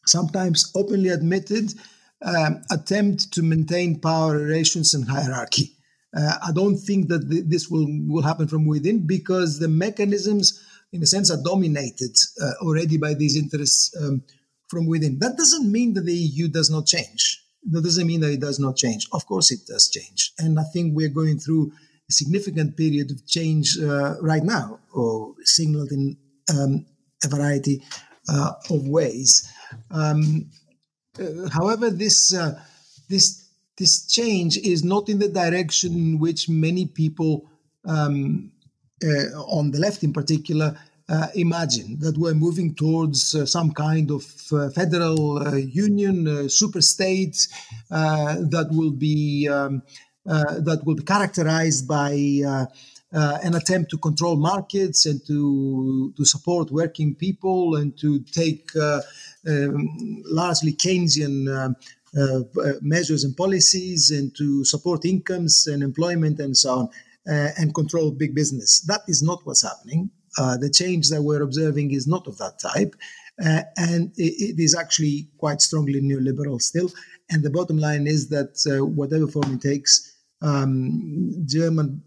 sometimes 0.06 0.74
openly 0.76 1.08
admitted, 1.08 1.74
um, 2.22 2.62
attempt 2.70 3.32
to 3.32 3.42
maintain 3.42 4.02
power 4.02 4.38
relations 4.38 4.94
and 4.94 5.08
hierarchy. 5.08 5.72
Uh, 6.14 6.34
I 6.50 6.52
don't 6.52 6.76
think 6.76 7.08
that 7.08 7.30
th- 7.32 7.46
this 7.48 7.70
will, 7.70 7.88
will 8.10 8.24
happen 8.24 8.50
from 8.50 8.66
within 8.66 9.08
because 9.08 9.60
the 9.60 9.70
mechanisms, 9.70 10.62
in 10.92 11.02
a 11.02 11.06
sense, 11.06 11.32
are 11.32 11.42
dominated 11.42 12.14
uh, 12.42 12.52
already 12.62 12.98
by 12.98 13.14
these 13.14 13.38
interests 13.38 13.96
um, 14.02 14.22
from 14.72 14.88
within. 14.88 15.20
That 15.20 15.36
doesn't 15.38 15.70
mean 15.70 15.94
that 15.96 16.06
the 16.06 16.14
EU 16.14 16.48
does 16.48 16.70
not 16.72 16.86
change. 16.88 17.44
That 17.70 17.84
doesn't 17.84 18.08
mean 18.08 18.22
that 18.22 18.32
it 18.32 18.40
does 18.40 18.58
not 18.58 18.78
change. 18.78 19.06
Of 19.12 19.26
course, 19.28 19.52
it 19.52 19.68
does 19.68 19.90
change. 19.90 20.32
And 20.40 20.58
I 20.58 20.64
think 20.74 20.96
we're 20.96 21.10
going 21.22 21.38
through 21.38 21.74
a 22.10 22.14
significant 22.14 22.78
period 22.78 23.12
of 23.12 23.28
change 23.28 23.78
uh, 23.78 24.16
right 24.22 24.44
now, 24.44 24.80
or 24.94 25.36
signaled 25.44 25.92
in 25.92 26.18
um, 26.50 26.86
a 27.24 27.28
variety 27.28 27.84
uh, 28.30 28.54
of 28.70 28.88
ways. 28.88 29.48
Um, 29.92 30.50
uh, 31.20 31.50
however, 31.50 31.90
this 31.90 32.34
uh, 32.34 32.60
this 33.10 33.50
this 33.78 34.08
change 34.08 34.58
is 34.58 34.84
not 34.84 35.10
in 35.10 35.20
the 35.20 35.28
direction 35.28 35.94
in 35.94 36.20
which 36.20 36.50
many 36.50 36.86
people 36.86 37.50
um, 37.86 38.52
uh, 39.04 39.28
on 39.58 39.72
the 39.72 39.80
left, 39.80 40.04
in 40.04 40.14
particular, 40.14 40.78
uh, 41.12 41.28
imagine 41.36 42.00
that 42.00 42.18
we're 42.18 42.34
moving 42.34 42.74
towards 42.74 43.36
uh, 43.36 43.46
some 43.46 43.72
kind 43.72 44.12
of 44.12 44.24
uh, 44.54 44.70
federal 44.70 45.58
union, 45.58 46.50
super 46.50 46.82
state 46.82 47.48
that 47.90 48.68
will 48.72 48.92
be 48.92 49.48
um, 49.48 49.84
that 50.26 50.82
will 50.86 50.96
be 50.96 51.04
characterized 51.04 51.88
by 51.88 52.14
uh, 53.14 53.38
an 53.44 53.56
attempt 53.56 53.92
to 53.92 53.98
control 53.98 54.38
markets 54.38 55.06
and 55.06 55.26
to 55.28 56.14
to 56.16 56.24
support 56.24 56.72
working 56.72 57.14
people 57.16 57.76
and 57.76 57.98
to 57.98 58.20
take 58.20 58.70
uh, 58.76 59.02
um, 59.48 60.24
largely 60.26 60.74
Keynesian 60.74 61.36
uh, 61.50 61.74
uh 62.18 62.74
measures 62.82 63.24
and 63.24 63.36
policies 63.36 64.12
and 64.12 64.36
to 64.36 64.64
support 64.66 65.06
incomes 65.06 65.68
and 65.68 65.82
employment 65.84 66.40
and 66.40 66.56
so 66.56 66.70
on 66.80 66.90
uh, 67.30 67.50
and 67.58 67.74
control 67.74 68.12
big 68.12 68.34
business. 68.36 68.82
That 68.82 69.02
is 69.08 69.22
not 69.22 69.40
what's 69.46 69.64
happening. 69.64 70.12
Uh, 70.38 70.58
the 70.58 70.70
change 70.70 71.10
that 71.10 71.22
we're 71.22 71.42
observing 71.42 71.92
is 71.92 72.08
not 72.08 72.28
of 72.28 72.38
that 72.38 72.60
type. 72.60 72.96
and 73.38 74.12
it, 74.18 74.34
it 74.56 74.60
is 74.60 74.76
actually 74.76 75.28
quite 75.38 75.62
strongly 75.62 76.02
neoliberal 76.02 76.62
still. 76.62 76.90
And 77.30 77.44
the 77.44 77.50
bottom 77.50 77.78
line 77.78 78.08
is 78.08 78.30
that 78.30 78.54
whatever 78.96 79.28
form 79.28 79.56
it 79.56 79.62
takes, 79.62 80.16
um, 80.42 81.44
German 81.46 82.04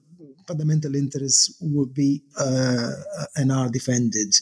fundamental 0.47 0.95
interests 0.95 1.57
will 1.61 1.87
be 1.87 2.23
uh, 2.39 2.91
and 3.37 3.51
are 3.51 3.69
defended. 3.69 4.35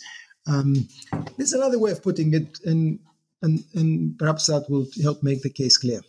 Um, 0.47 0.89
there's 1.37 1.53
another 1.53 1.79
way 1.79 1.93
of 1.93 2.03
putting 2.03 2.35
it, 2.35 2.59
and, 2.65 2.99
and, 3.43 3.65
and 3.75 4.19
perhaps 4.19 4.47
that 4.47 4.69
will 4.69 4.87
help 5.03 5.23
make 5.23 5.43
the 5.43 5.51
case 5.51 5.79
clear. 5.79 6.01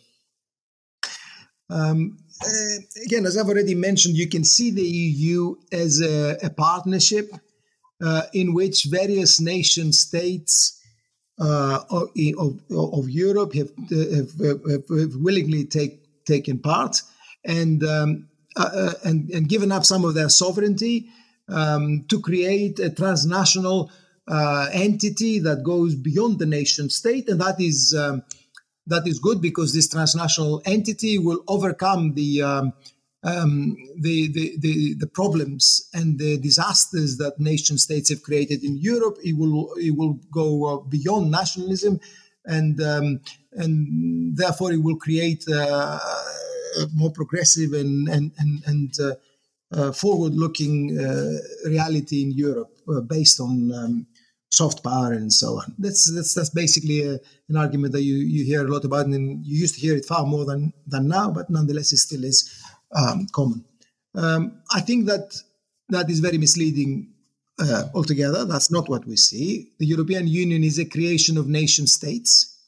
Um, 1.70 2.18
uh, 2.44 2.76
again, 3.04 3.26
as 3.26 3.38
I've 3.38 3.46
already 3.46 3.74
mentioned, 3.74 4.16
you 4.16 4.28
can 4.28 4.44
see 4.44 4.70
the 4.70 4.82
EU 4.82 5.54
as 5.72 6.00
a, 6.00 6.36
a 6.42 6.50
partnership 6.50 7.30
uh, 7.32 7.38
in 8.32 8.54
which 8.54 8.84
various 8.84 9.40
nation 9.40 9.92
states 9.92 10.80
uh, 11.40 11.80
of, 11.90 12.08
of, 12.38 12.60
of, 12.70 13.10
Europe 13.10 13.54
have, 13.54 13.70
have, 13.90 14.30
have, 14.38 14.84
have 14.88 15.16
willingly 15.16 15.64
take, 15.64 16.24
taken 16.24 16.58
part. 16.58 17.02
And 17.44 17.82
um, 17.82 18.28
uh, 18.56 18.70
uh, 18.72 18.92
and, 19.04 19.28
and 19.30 19.48
given 19.48 19.72
up 19.72 19.84
some 19.84 20.04
of 20.04 20.14
their 20.14 20.28
sovereignty 20.28 21.08
um, 21.48 22.04
to 22.08 22.20
create 22.20 22.78
a 22.78 22.88
transnational 22.88 23.90
uh, 24.28 24.68
entity 24.72 25.40
that 25.40 25.64
goes 25.64 25.96
beyond 25.96 26.38
the 26.38 26.46
nation 26.46 26.88
state, 26.88 27.28
and 27.28 27.40
that 27.40 27.60
is 27.60 27.94
um, 27.98 28.22
that 28.86 29.06
is 29.08 29.18
good 29.18 29.42
because 29.42 29.74
this 29.74 29.88
transnational 29.88 30.62
entity 30.64 31.18
will 31.18 31.42
overcome 31.48 32.14
the 32.14 32.42
um, 32.42 32.72
um, 33.24 33.76
the, 33.96 34.28
the, 34.28 34.56
the, 34.58 34.94
the, 34.98 35.06
problems 35.06 35.88
and 35.94 36.18
the 36.18 36.36
disasters 36.38 37.16
that 37.16 37.40
nation 37.40 37.78
states 37.78 38.10
have 38.10 38.22
created 38.22 38.62
in 38.62 38.76
Europe. 38.76 39.16
It 39.24 39.36
will 39.36 39.72
it 39.78 39.96
will 39.96 40.18
go 40.30 40.66
uh, 40.66 40.76
beyond 40.80 41.30
nationalism, 41.30 42.00
and 42.44 42.80
um, 42.82 43.20
and 43.52 44.36
therefore 44.36 44.72
it 44.72 44.82
will 44.82 44.96
create 44.96 45.44
uh, 45.48 45.98
more 46.94 47.10
progressive 47.10 47.72
and 47.72 48.08
and 48.08 48.32
and, 48.38 48.62
and 48.66 48.92
uh, 49.00 49.14
uh, 49.72 49.92
forward-looking 49.92 50.98
uh, 50.98 51.68
reality 51.68 52.22
in 52.22 52.30
Europe 52.30 52.70
based 53.08 53.40
on 53.40 53.72
um, 53.72 54.06
soft 54.50 54.84
power 54.84 55.12
and 55.12 55.32
so 55.32 55.58
on. 55.60 55.74
That's 55.78 56.12
that's 56.14 56.34
that's 56.34 56.50
basically 56.50 57.02
a, 57.02 57.14
an 57.48 57.56
argument 57.56 57.92
that 57.94 58.02
you, 58.02 58.16
you 58.16 58.44
hear 58.44 58.66
a 58.66 58.70
lot 58.70 58.84
about, 58.84 59.06
and 59.06 59.44
you 59.44 59.58
used 59.58 59.74
to 59.76 59.80
hear 59.80 59.96
it 59.96 60.04
far 60.04 60.26
more 60.26 60.44
than 60.44 60.72
than 60.86 61.08
now, 61.08 61.30
but 61.30 61.50
nonetheless, 61.50 61.92
it 61.92 61.98
still 61.98 62.24
is 62.24 62.38
um, 62.94 63.26
common. 63.32 63.64
Um, 64.14 64.62
I 64.72 64.80
think 64.80 65.06
that 65.06 65.34
that 65.88 66.10
is 66.10 66.20
very 66.20 66.38
misleading 66.38 67.12
uh, 67.58 67.84
altogether. 67.94 68.44
That's 68.44 68.70
not 68.70 68.88
what 68.88 69.06
we 69.06 69.16
see. 69.16 69.72
The 69.78 69.86
European 69.86 70.26
Union 70.26 70.64
is 70.64 70.78
a 70.78 70.84
creation 70.84 71.36
of 71.36 71.46
nation 71.46 71.86
states. 71.86 72.58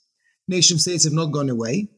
Nation 0.49 0.79
states 0.79 1.05
have 1.05 1.13
not 1.13 1.33
gone 1.33 1.51
away. 1.51 1.89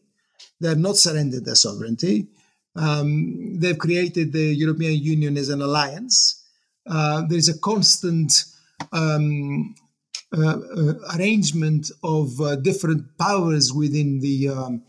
They 0.61 0.69
have 0.69 0.79
not 0.79 0.97
surrendered 0.97 1.45
their 1.45 1.55
sovereignty. 1.55 2.29
Um, 2.77 3.59
they've 3.59 3.79
created 3.79 4.33
the 4.33 4.55
European 4.55 4.95
Union 5.03 5.37
as 5.37 5.49
an 5.49 5.61
alliance. 5.61 6.45
Uh, 6.89 7.23
there 7.29 7.39
is 7.39 7.49
a 7.49 7.59
constant 7.59 8.45
um, 8.93 9.75
uh, 10.37 10.59
uh, 10.77 10.95
arrangement 11.17 11.91
of 12.03 12.41
uh, 12.41 12.57
different 12.57 13.17
powers 13.19 13.73
within 13.73 14.21
the 14.21 14.49
um, 14.49 14.83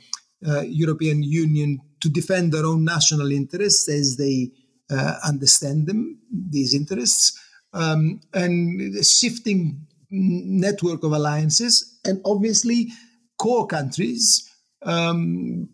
uh, 0.48 0.62
European 0.62 1.24
Union 1.24 1.82
to 2.02 2.10
defend 2.10 2.52
their 2.52 2.66
own 2.66 2.84
national 2.84 3.32
interests 3.32 3.90
as 3.90 4.18
they 4.18 4.52
uh, 4.90 5.16
understand 5.26 5.88
them, 5.88 6.20
these 6.32 6.74
interests, 6.74 7.40
um, 7.74 8.22
and 8.34 9.06
shifting 9.06 9.86
network 10.12 11.04
of 11.04 11.12
alliances, 11.12 12.00
and 12.04 12.22
obviously 12.26 12.90
core 13.38 13.68
countries 13.68 14.50
um, 14.84 15.70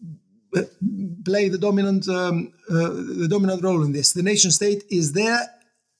play 1.23 1.49
the 1.49 1.57
dominant 1.57 2.07
um, 2.07 2.53
uh, 2.69 2.89
the 2.89 3.27
dominant 3.29 3.63
role 3.63 3.83
in 3.83 3.91
this. 3.91 4.13
The 4.13 4.23
nation 4.23 4.51
state 4.51 4.83
is 4.89 5.13
there; 5.13 5.39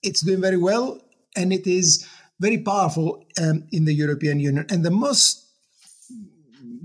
it's 0.04 0.22
doing 0.22 0.42
very 0.42 0.58
well, 0.58 1.00
and 1.36 1.54
it 1.54 1.68
is 1.68 2.06
very 2.40 2.58
powerful 2.58 3.24
um, 3.42 3.68
in 3.72 3.86
the 3.86 3.94
European 3.94 4.40
Union. 4.40 4.66
And 4.70 4.84
the 4.84 4.92
most 4.92 5.45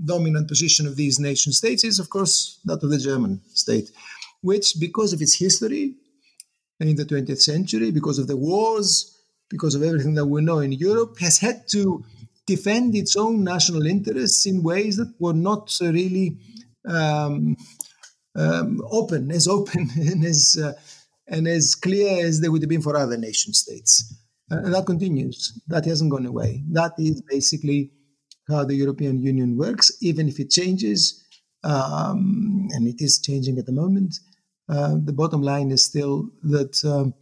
dominant 0.03 0.47
position 0.47 0.87
of 0.87 0.95
these 0.95 1.19
nation 1.19 1.51
states 1.51 1.83
is, 1.83 1.99
of 1.99 2.09
course, 2.09 2.59
that 2.65 2.83
of 2.83 2.89
the 2.89 2.97
German 2.97 3.41
state, 3.53 3.91
which, 4.41 4.79
because 4.79 5.13
of 5.13 5.21
its 5.21 5.35
history 5.35 5.95
in 6.79 6.95
the 6.95 7.05
20th 7.05 7.41
century, 7.41 7.91
because 7.91 8.19
of 8.19 8.27
the 8.27 8.37
wars, 8.37 9.17
because 9.49 9.75
of 9.75 9.83
everything 9.83 10.15
that 10.15 10.25
we 10.25 10.41
know 10.41 10.59
in 10.59 10.71
Europe, 10.71 11.19
has 11.19 11.37
had 11.37 11.67
to 11.69 12.03
defend 12.47 12.95
its 12.95 13.15
own 13.15 13.43
national 13.43 13.85
interests 13.85 14.45
in 14.45 14.63
ways 14.63 14.97
that 14.97 15.13
were 15.19 15.33
not 15.33 15.77
really 15.81 16.37
um, 16.87 17.55
um, 18.35 18.81
open, 18.89 19.31
as 19.31 19.47
open 19.47 19.89
and 19.95 20.23
as 20.25 20.57
uh, 20.61 20.73
and 21.27 21.47
as 21.47 21.75
clear 21.75 22.25
as 22.25 22.41
they 22.41 22.49
would 22.49 22.61
have 22.61 22.69
been 22.69 22.81
for 22.81 22.97
other 22.97 23.17
nation 23.17 23.53
states. 23.53 24.13
Uh, 24.51 24.57
and 24.57 24.73
that 24.73 24.85
continues. 24.85 25.57
That 25.67 25.85
hasn't 25.85 26.11
gone 26.11 26.25
away. 26.25 26.63
That 26.71 26.93
is 26.97 27.21
basically 27.21 27.91
how 28.51 28.63
the 28.63 28.75
European 28.75 29.21
Union 29.21 29.57
works, 29.57 29.91
even 30.01 30.27
if 30.27 30.39
it 30.39 30.49
changes, 30.49 31.23
um, 31.63 32.67
and 32.71 32.87
it 32.87 33.01
is 33.01 33.19
changing 33.19 33.57
at 33.57 33.65
the 33.65 33.71
moment. 33.71 34.19
Uh, 34.69 34.95
the 35.03 35.13
bottom 35.13 35.41
line 35.41 35.71
is 35.71 35.83
still 35.83 36.29
that 36.43 36.83
um, 36.85 37.13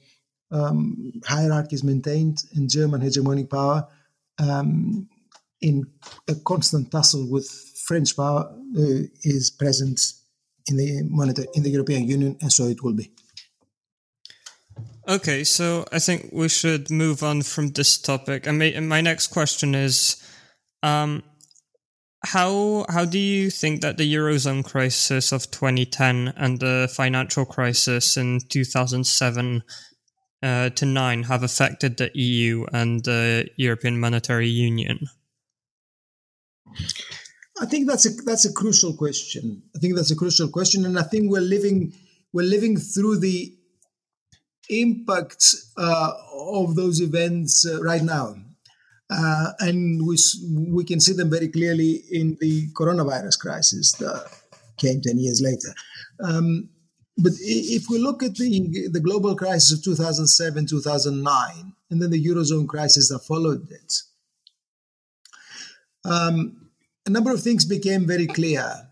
um, 0.52 1.12
hierarchy 1.26 1.76
is 1.76 1.84
maintained 1.84 2.44
and 2.56 2.70
German 2.70 3.02
hegemonic 3.02 3.50
power 3.50 3.88
um, 4.40 5.08
in 5.62 5.86
a 6.28 6.36
constant 6.36 6.92
tussle 6.92 7.30
with 7.30 7.50
French 7.86 8.16
power 8.16 8.52
uh, 8.78 9.04
is 9.24 9.50
present 9.50 10.14
in 10.68 10.78
the 10.78 11.02
monetary 11.04 11.48
in 11.56 11.64
the 11.64 11.70
European 11.70 12.08
Union, 12.08 12.38
and 12.42 12.52
so 12.52 12.66
it 12.66 12.84
will 12.84 12.94
be. 12.94 13.12
Okay, 15.08 15.44
so 15.44 15.86
I 15.92 15.98
think 15.98 16.30
we 16.32 16.50
should 16.50 16.92
move 16.92 17.24
on 17.24 17.42
from 17.42 17.70
this 17.70 17.98
topic. 17.98 18.46
And 18.46 18.60
my 18.88 19.02
next 19.02 19.28
question 19.28 19.74
is, 19.74 20.22
um, 20.84 21.24
how 22.26 22.86
how 22.90 23.06
do 23.06 23.18
you 23.18 23.50
think 23.50 23.82
that 23.82 23.98
the 23.98 24.14
eurozone 24.14 24.64
crisis 24.64 25.32
of 25.32 25.50
2010 25.52 26.34
and 26.36 26.60
the 26.60 26.92
financial 26.94 27.46
crisis 27.46 28.18
in 28.18 28.40
2007 28.50 29.64
uh, 30.44 30.70
to 30.70 30.86
nine 30.86 31.24
have 31.24 31.44
affected 31.44 31.98
the 31.98 32.12
EU 32.14 32.66
and 32.74 33.04
the 33.06 33.48
European 33.58 34.00
Monetary 34.00 34.50
Union? 34.50 35.08
I 37.62 37.66
think 37.66 37.88
that's 37.88 38.06
a 38.06 38.10
that's 38.26 38.46
a 38.46 38.54
crucial 38.54 38.94
question. 38.94 39.64
I 39.76 39.80
think 39.80 39.96
that's 39.96 40.12
a 40.12 40.16
crucial 40.16 40.50
question, 40.50 40.86
and 40.86 41.00
I 41.00 41.04
think 41.04 41.32
we're 41.32 41.42
living 41.42 41.94
we're 42.34 42.48
living 42.48 42.78
through 42.78 43.20
the 43.20 43.56
impact 44.70 45.56
uh, 45.78 46.12
of 46.32 46.76
those 46.76 47.02
events 47.02 47.66
uh, 47.66 47.82
right 47.82 48.04
now, 48.04 48.36
uh, 49.10 49.52
and 49.60 50.06
we 50.06 50.18
we 50.70 50.84
can 50.84 51.00
see 51.00 51.14
them 51.14 51.30
very 51.30 51.48
clearly 51.48 52.04
in 52.12 52.38
the 52.40 52.68
coronavirus 52.74 53.40
crisis 53.40 53.94
that 53.94 54.26
came 54.78 55.02
ten 55.02 55.18
years 55.18 55.42
later. 55.42 55.74
Um, 56.24 56.70
but 57.22 57.34
if 57.40 57.90
we 57.90 57.98
look 58.00 58.24
at 58.24 58.36
the 58.36 58.88
the 58.92 59.00
global 59.00 59.36
crisis 59.36 59.78
of 59.78 59.84
2007 59.84 60.66
2009 60.68 61.74
and 61.90 62.02
then 62.02 62.12
the 62.12 62.26
eurozone 62.26 62.68
crisis 62.68 63.10
that 63.10 63.20
followed 63.20 63.70
it 63.72 63.94
um, 66.06 66.70
a 67.06 67.10
number 67.10 67.32
of 67.32 67.42
things 67.42 67.66
became 67.66 68.08
very 68.08 68.28
clear 68.28 68.90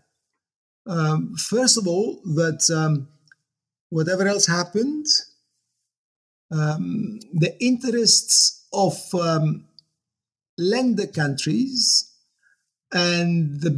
um, 0.86 1.34
first 1.36 1.78
of 1.78 1.86
all 1.86 2.20
that 2.24 2.68
um, 2.74 3.08
whatever 3.90 4.26
else 4.26 4.46
happened 4.46 5.06
um, 6.50 7.20
the 7.32 7.54
interests 7.62 8.66
of 8.72 8.96
um, 9.14 9.64
lender 10.58 11.06
countries 11.06 12.12
and 12.92 13.60
the 13.60 13.70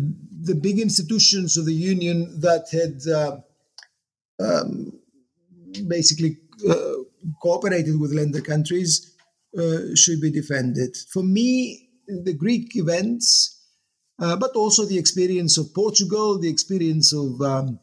the 0.43 0.55
big 0.55 0.79
institutions 0.79 1.57
of 1.57 1.67
the 1.67 1.75
union 1.75 2.41
that 2.41 2.67
had 2.73 2.97
uh, 3.13 3.37
um, 4.43 4.99
basically 5.87 6.39
uh, 6.69 6.95
cooperated 7.43 8.01
with 8.01 8.13
lender 8.13 8.41
countries 8.41 9.15
uh, 9.59 9.95
should 9.95 10.21
be 10.21 10.31
defended. 10.31 10.97
For 11.13 11.23
me, 11.23 11.91
the 12.07 12.33
Greek 12.33 12.75
events, 12.77 13.61
uh, 14.19 14.37
but 14.37 14.53
also 14.53 14.87
the 14.87 14.99
experience 14.99 15.59
of 15.59 15.75
Portugal, 15.75 16.39
the 16.39 16.49
experience 16.49 17.13
of 17.13 17.41
um, 17.43 17.79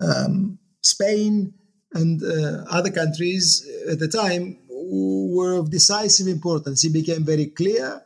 um, 0.00 0.58
Spain, 0.82 1.54
and 1.92 2.22
uh, 2.22 2.64
other 2.70 2.90
countries 2.90 3.68
at 3.90 3.98
the 3.98 4.08
time 4.08 4.58
were 4.68 5.54
of 5.54 5.70
decisive 5.70 6.28
importance. 6.28 6.84
It 6.84 6.92
became 6.92 7.24
very 7.24 7.46
clear 7.46 8.02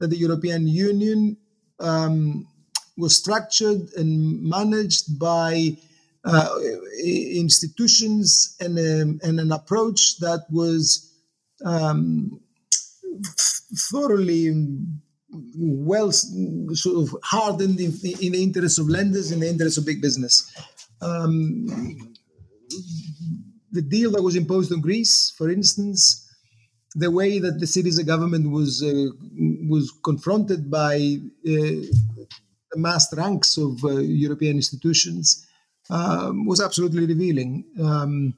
that 0.00 0.08
the 0.08 0.16
European 0.16 0.66
Union 0.66 1.36
um, 1.78 2.46
was 2.96 3.16
structured 3.16 3.88
and 3.96 4.42
managed 4.42 5.18
by 5.18 5.76
uh, 6.24 6.48
institutions 7.02 8.56
and, 8.60 8.78
um, 8.78 9.20
and 9.22 9.40
an 9.40 9.52
approach 9.52 10.18
that 10.18 10.44
was 10.50 11.12
um, 11.64 12.40
thoroughly 13.90 14.52
well 15.56 16.10
sort 16.12 16.96
of 16.96 17.16
hardened 17.22 17.78
in, 17.80 17.92
in, 18.20 18.32
the 18.32 18.42
interest 18.42 18.78
of 18.78 18.88
lenders 18.88 19.30
in 19.30 19.40
the 19.40 19.48
interest 19.48 19.78
of 19.78 19.86
big 19.86 20.02
business. 20.02 20.52
Um, 21.00 22.14
the 23.72 23.82
deal 23.82 24.10
that 24.12 24.22
was 24.22 24.36
imposed 24.36 24.72
on 24.72 24.80
greece 24.80 25.32
for 25.36 25.48
instance 25.48 26.29
the 26.94 27.10
way 27.10 27.38
that 27.38 27.60
the 27.60 27.66
Syriza 27.66 28.04
government 28.04 28.50
was 28.50 28.82
uh, 28.82 29.10
was 29.68 29.92
confronted 30.02 30.70
by 30.70 31.18
uh, 31.46 31.80
the 32.72 32.76
mass 32.76 33.12
ranks 33.16 33.56
of 33.56 33.84
uh, 33.84 33.98
European 33.98 34.56
institutions 34.56 35.46
um, 35.88 36.46
was 36.46 36.60
absolutely 36.60 37.06
revealing. 37.06 37.64
Um, 37.82 38.34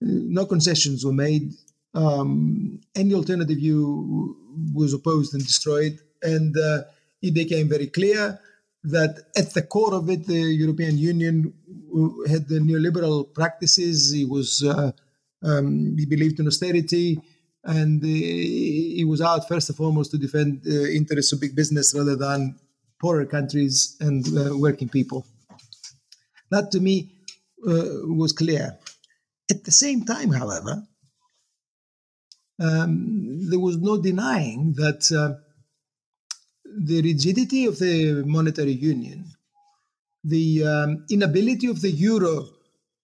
no 0.00 0.46
concessions 0.46 1.04
were 1.04 1.12
made. 1.12 1.52
Um, 1.94 2.80
any 2.94 3.14
alternative 3.14 3.56
view 3.56 4.36
was 4.74 4.92
opposed 4.92 5.34
and 5.34 5.42
destroyed, 5.42 5.98
and 6.22 6.56
uh, 6.56 6.82
it 7.22 7.34
became 7.34 7.68
very 7.68 7.86
clear 7.86 8.38
that 8.84 9.24
at 9.36 9.52
the 9.54 9.62
core 9.62 9.94
of 9.94 10.08
it, 10.08 10.26
the 10.26 10.34
European 10.34 10.96
Union 10.98 11.52
had 12.28 12.48
the 12.48 12.60
neoliberal 12.60 13.32
practices. 13.34 14.12
He 14.12 14.24
was 14.24 14.62
uh, 14.62 14.92
um, 15.42 15.96
he 15.96 16.06
believed 16.06 16.40
in 16.40 16.46
austerity, 16.46 17.20
and 17.68 18.02
uh, 18.02 18.06
he 18.06 19.04
was 19.06 19.20
out 19.20 19.46
first 19.46 19.68
and 19.68 19.76
foremost 19.76 20.10
to 20.10 20.18
defend 20.18 20.62
the 20.62 20.90
interests 20.96 21.32
of 21.32 21.40
big 21.40 21.54
business 21.54 21.94
rather 21.94 22.16
than 22.16 22.58
poorer 22.98 23.26
countries 23.26 23.94
and 24.00 24.26
uh, 24.36 24.56
working 24.56 24.88
people. 24.88 25.26
That 26.50 26.70
to 26.72 26.80
me 26.80 27.12
uh, 27.66 28.08
was 28.20 28.32
clear. 28.32 28.78
At 29.50 29.64
the 29.64 29.70
same 29.70 30.04
time, 30.04 30.30
however, 30.30 30.82
um, 32.58 33.50
there 33.50 33.60
was 33.60 33.76
no 33.76 34.00
denying 34.00 34.72
that 34.76 35.12
uh, 35.12 35.34
the 36.64 37.02
rigidity 37.02 37.66
of 37.66 37.78
the 37.78 38.24
monetary 38.26 38.72
union, 38.72 39.26
the 40.24 40.64
um, 40.64 41.04
inability 41.10 41.66
of 41.66 41.82
the 41.82 41.90
euro 41.90 42.46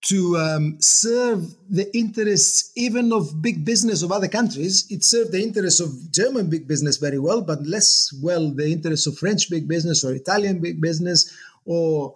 to 0.05 0.37
um, 0.37 0.77
serve 0.81 1.55
the 1.71 1.90
interests 1.97 2.73
even 2.77 3.11
of 3.12 3.40
big 3.40 3.64
business 3.64 4.03
of 4.03 4.12
other 4.12 4.29
countries. 4.29 4.87
It 4.90 5.03
served 5.03 5.33
the 5.33 5.43
interests 5.43 5.81
of 5.81 6.12
German 6.12 6.51
big 6.51 6.69
business 6.69 6.99
very 6.99 7.19
well, 7.19 7.40
but 7.40 7.62
less 7.62 8.12
well 8.23 8.51
the 8.51 8.71
interests 8.71 9.07
of 9.07 9.17
French 9.17 9.49
big 9.49 9.67
business 9.67 10.05
or 10.05 10.12
Italian 10.12 10.61
big 10.61 10.81
business 10.81 11.35
or 11.64 12.14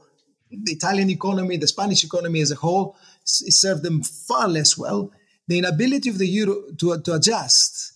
the 0.51 0.73
Italian 0.73 1.09
economy, 1.09 1.57
the 1.57 1.67
Spanish 1.67 2.05
economy 2.05 2.43
as 2.43 2.51
a 2.51 2.57
whole, 2.57 2.97
It 3.23 3.53
served 3.53 3.83
them 3.83 4.03
far 4.03 4.49
less 4.49 4.77
well. 4.77 5.11
The 5.47 5.59
inability 5.59 6.11
of 6.11 6.19
the 6.19 6.27
euro 6.27 6.71
to, 6.79 7.01
to 7.01 7.13
adjust 7.15 7.93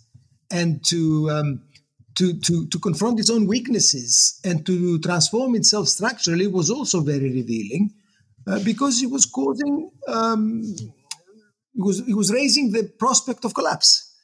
and 0.50 0.82
to, 0.86 1.30
um, 1.30 1.62
to, 2.14 2.32
to, 2.40 2.66
to 2.66 2.78
confront 2.78 3.20
its 3.20 3.28
own 3.28 3.46
weaknesses 3.46 4.40
and 4.42 4.64
to 4.64 4.98
transform 5.00 5.54
itself 5.54 5.88
structurally 5.88 6.46
was 6.46 6.70
also 6.70 7.00
very 7.00 7.30
revealing 7.30 7.92
uh, 8.46 8.60
because 8.64 9.02
it 9.02 9.10
was 9.10 9.26
causing, 9.26 9.90
um, 10.08 10.62
it, 11.74 11.82
was, 11.84 12.00
it 12.00 12.14
was 12.14 12.32
raising 12.32 12.72
the 12.72 12.84
prospect 12.98 13.44
of 13.44 13.54
collapse. 13.54 14.14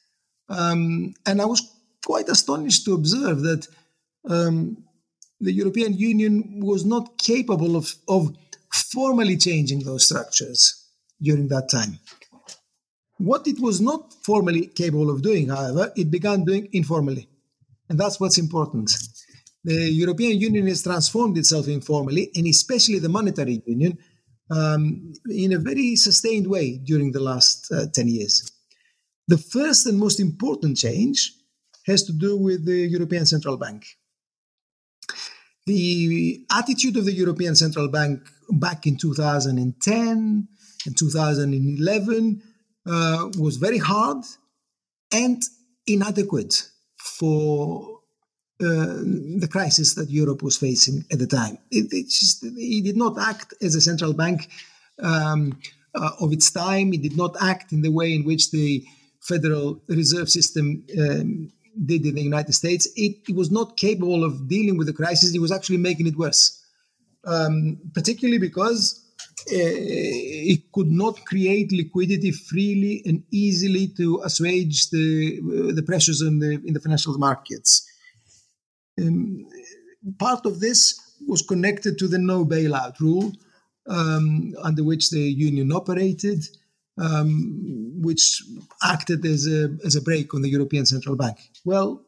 Um, 0.49 1.13
and 1.25 1.41
I 1.41 1.45
was 1.45 1.61
quite 2.05 2.29
astonished 2.29 2.85
to 2.85 2.93
observe 2.93 3.41
that 3.41 3.67
um, 4.27 4.83
the 5.39 5.51
European 5.51 5.93
Union 5.93 6.59
was 6.61 6.85
not 6.85 7.17
capable 7.17 7.75
of, 7.75 7.93
of 8.07 8.35
formally 8.71 9.37
changing 9.37 9.83
those 9.83 10.05
structures 10.05 10.87
during 11.21 11.47
that 11.49 11.69
time. 11.69 11.99
What 13.17 13.47
it 13.47 13.59
was 13.59 13.81
not 13.81 14.13
formally 14.23 14.67
capable 14.67 15.09
of 15.09 15.21
doing, 15.21 15.49
however, 15.49 15.91
it 15.95 16.09
began 16.09 16.45
doing 16.45 16.69
informally. 16.71 17.27
And 17.89 17.99
that's 17.99 18.19
what's 18.19 18.37
important. 18.37 18.91
The 19.63 19.91
European 19.91 20.39
Union 20.39 20.67
has 20.67 20.83
transformed 20.83 21.37
itself 21.37 21.67
informally, 21.67 22.31
and 22.35 22.47
especially 22.47 22.99
the 22.99 23.09
monetary 23.09 23.61
union, 23.65 23.97
um, 24.49 25.13
in 25.29 25.53
a 25.53 25.59
very 25.59 25.95
sustained 25.95 26.47
way 26.47 26.77
during 26.77 27.11
the 27.11 27.19
last 27.19 27.71
uh, 27.71 27.85
10 27.93 28.07
years. 28.07 28.51
The 29.27 29.37
first 29.37 29.85
and 29.85 29.99
most 29.99 30.19
important 30.19 30.77
change 30.77 31.33
has 31.85 32.03
to 32.03 32.11
do 32.11 32.37
with 32.37 32.65
the 32.65 32.87
European 32.87 33.25
Central 33.25 33.57
Bank. 33.57 33.85
The 35.65 36.45
attitude 36.51 36.97
of 36.97 37.05
the 37.05 37.13
European 37.13 37.55
Central 37.55 37.89
Bank 37.89 38.21
back 38.49 38.87
in 38.87 38.97
2010 38.97 40.47
and 40.85 40.97
2011 40.97 42.41
uh, 42.87 43.29
was 43.37 43.57
very 43.57 43.77
hard 43.77 44.23
and 45.11 45.43
inadequate 45.85 46.67
for 46.97 47.98
uh, 48.61 48.99
the 49.39 49.47
crisis 49.49 49.95
that 49.95 50.09
Europe 50.09 50.43
was 50.43 50.57
facing 50.57 51.05
at 51.11 51.19
the 51.19 51.27
time. 51.27 51.57
It, 51.71 51.93
it, 51.93 52.09
just, 52.09 52.41
did 52.41 52.97
not 52.97 53.17
act 53.17 53.53
as 53.61 53.75
a 53.75 53.81
central 53.81 54.13
bank 54.13 54.49
um, 55.01 55.59
uh, 55.95 56.11
of 56.19 56.33
its 56.33 56.51
time. 56.51 56.93
It 56.93 57.01
did 57.01 57.17
not 57.17 57.35
act 57.41 57.71
in 57.71 57.81
the 57.81 57.91
way 57.91 58.13
in 58.13 58.25
which 58.25 58.51
the 58.51 58.83
Federal 59.21 59.81
Reserve 59.87 60.29
System 60.29 60.83
um, 60.99 61.51
did 61.85 62.05
in 62.05 62.15
the 62.15 62.21
United 62.21 62.53
States, 62.53 62.87
it, 62.95 63.17
it, 63.27 63.35
was 63.35 63.51
not 63.51 63.77
capable 63.77 64.23
of 64.23 64.47
dealing 64.47 64.77
with 64.77 64.87
the 64.87 64.93
crisis. 64.93 65.33
It 65.33 65.39
was 65.39 65.51
actually 65.51 65.77
making 65.77 66.07
it 66.07 66.17
worse, 66.17 66.61
um, 67.25 67.77
particularly 67.93 68.39
because 68.39 69.01
uh, 69.51 69.55
it 69.55 70.71
could 70.73 70.91
not 70.91 71.25
create 71.25 71.71
liquidity 71.71 72.31
freely 72.31 73.01
and 73.05 73.23
easily 73.31 73.87
to 73.97 74.21
assuage 74.23 74.89
the 74.89 75.39
uh, 75.39 75.73
the 75.73 75.83
pressures 75.83 76.21
in 76.21 76.39
the 76.39 76.61
in 76.65 76.73
the 76.73 76.79
financial 76.79 77.17
markets. 77.17 77.88
Um, 78.99 79.47
part 80.17 80.45
of 80.45 80.59
this 80.59 80.99
was 81.27 81.41
connected 81.41 81.97
to 81.99 82.07
the 82.07 82.17
no 82.17 82.45
bailout 82.45 82.99
rule, 82.99 83.31
um, 83.87 84.53
under 84.63 84.83
which 84.83 85.09
the 85.09 85.21
union 85.21 85.71
operated 85.71 86.43
um, 86.99 88.01
which 88.01 88.43
acted 88.83 89.25
as 89.25 89.47
a, 89.47 89.75
as 89.85 89.95
a 89.95 90.01
brake 90.01 90.33
on 90.33 90.41
the 90.41 90.49
European 90.49 90.85
Central 90.85 91.15
Bank. 91.15 91.37
Well, 91.65 92.01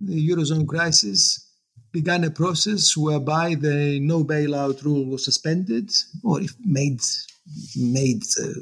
the 0.00 0.28
Eurozone 0.28 0.66
crisis 0.66 1.46
began 1.92 2.24
a 2.24 2.30
process 2.30 2.96
whereby 2.96 3.56
the 3.56 3.98
no 4.00 4.22
bailout 4.22 4.82
rule 4.84 5.04
was 5.06 5.24
suspended 5.24 5.90
or 6.22 6.40
if 6.40 6.54
made, 6.64 7.00
made 7.76 8.22
uh, 8.40 8.52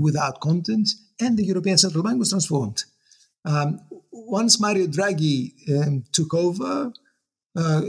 without 0.00 0.40
content, 0.40 0.88
and 1.20 1.36
the 1.36 1.44
European 1.44 1.78
Central 1.78 2.04
Bank 2.04 2.18
was 2.18 2.30
transformed. 2.30 2.84
Um, 3.44 3.80
once 4.16 4.60
Mario 4.60 4.86
Draghi 4.86 5.52
um, 5.70 6.04
took 6.12 6.34
over, 6.34 6.92
uh, 7.56 7.80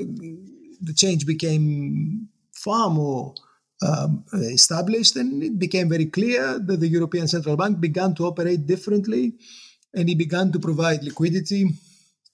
the 0.81 0.93
change 0.95 1.25
became 1.25 2.27
far 2.51 2.89
more 2.89 3.33
um, 3.81 4.23
established, 4.33 5.15
and 5.15 5.43
it 5.43 5.59
became 5.59 5.89
very 5.89 6.05
clear 6.05 6.59
that 6.59 6.79
the 6.79 6.87
European 6.87 7.27
Central 7.27 7.55
Bank 7.55 7.79
began 7.79 8.13
to 8.15 8.25
operate 8.25 8.65
differently, 8.65 9.33
and 9.93 10.09
it 10.09 10.17
began 10.17 10.51
to 10.51 10.59
provide 10.59 11.03
liquidity 11.03 11.69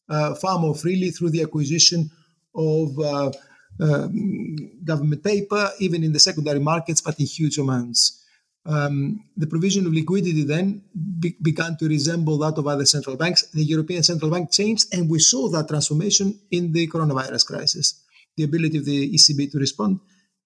uh, 0.10 0.36
far 0.36 0.60
more 0.60 0.76
freely 0.76 1.12
through 1.12 1.30
the 1.30 1.42
acquisition 1.42 2.10
of 2.56 3.00
uh, 3.00 3.32
um, 3.80 4.56
government 4.84 5.24
paper, 5.24 5.70
even 5.80 6.04
in 6.04 6.14
the 6.14 6.20
secondary 6.20 6.60
markets, 6.60 7.02
but 7.02 7.20
in 7.20 7.26
huge 7.26 7.58
amounts. 7.58 8.23
Um, 8.66 9.26
the 9.36 9.48
provision 9.48 9.86
of 9.86 9.94
liquidity 9.94 10.44
then 10.44 10.84
be- 11.20 11.36
began 11.42 11.76
to 11.78 11.88
resemble 11.88 12.38
that 12.40 12.58
of 12.58 12.66
other 12.68 12.86
central 12.86 13.18
banks. 13.18 13.50
The 13.52 13.64
European 13.64 14.04
Central 14.04 14.32
Bank 14.32 14.52
changed, 14.52 14.94
and 14.94 15.10
we 15.10 15.20
saw 15.20 15.50
that 15.50 15.68
transformation 15.68 16.40
in 16.52 16.72
the 16.72 16.88
coronavirus 16.88 17.46
crisis. 17.46 18.02
The 18.38 18.44
ability 18.44 18.78
of 18.78 18.86
the 18.86 19.14
ECB 19.14 19.52
to 19.52 19.60
respond 19.60 20.00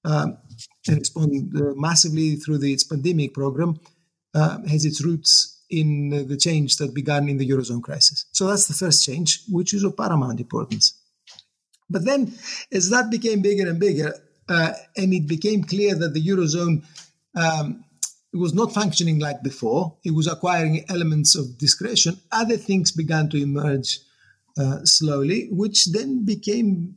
um, 0.04 0.38
and 0.88 0.98
respond 0.98 1.56
uh, 1.56 1.74
massively 1.76 2.36
through 2.36 2.58
the, 2.58 2.74
its 2.74 2.84
pandemic 2.84 3.34
program 3.34 3.80
uh, 4.34 4.60
has 4.68 4.84
its 4.86 5.04
roots 5.04 5.64
in 5.70 6.14
uh, 6.14 6.24
the 6.28 6.38
change 6.38 6.78
that 6.78 6.94
began 6.94 7.30
in 7.30 7.38
the 7.38 7.48
Eurozone 7.48 7.84
crisis. 7.84 8.26
So 8.32 8.48
that's 8.48 8.68
the 8.68 8.74
first 8.74 9.06
change, 9.06 9.44
which 9.50 9.74
is 9.74 9.84
of 9.84 9.96
paramount 9.96 10.40
importance. 10.40 11.00
But 11.90 12.06
then, 12.06 12.34
as 12.72 12.90
that 12.90 13.10
became 13.10 13.42
bigger 13.42 13.70
and 13.70 13.80
bigger, 13.80 14.14
uh, 14.50 14.74
and 14.96 15.14
it 15.14 15.28
became 15.28 15.64
clear 15.64 15.96
that 15.96 16.14
the 16.14 16.26
Eurozone 16.26 16.86
um, 17.36 17.84
was 18.38 18.54
not 18.54 18.74
functioning 18.74 19.20
like 19.20 19.44
before, 19.44 19.98
it 20.04 20.12
was 20.12 20.28
acquiring 20.28 20.86
elements 20.90 21.36
of 21.36 21.58
discretion, 21.58 22.20
other 22.32 22.58
things 22.58 22.92
began 22.92 23.30
to 23.30 23.42
emerge 23.42 24.00
uh, 24.58 24.84
slowly, 24.84 25.50
which 25.52 25.86
then 25.92 26.26
became 26.26 26.96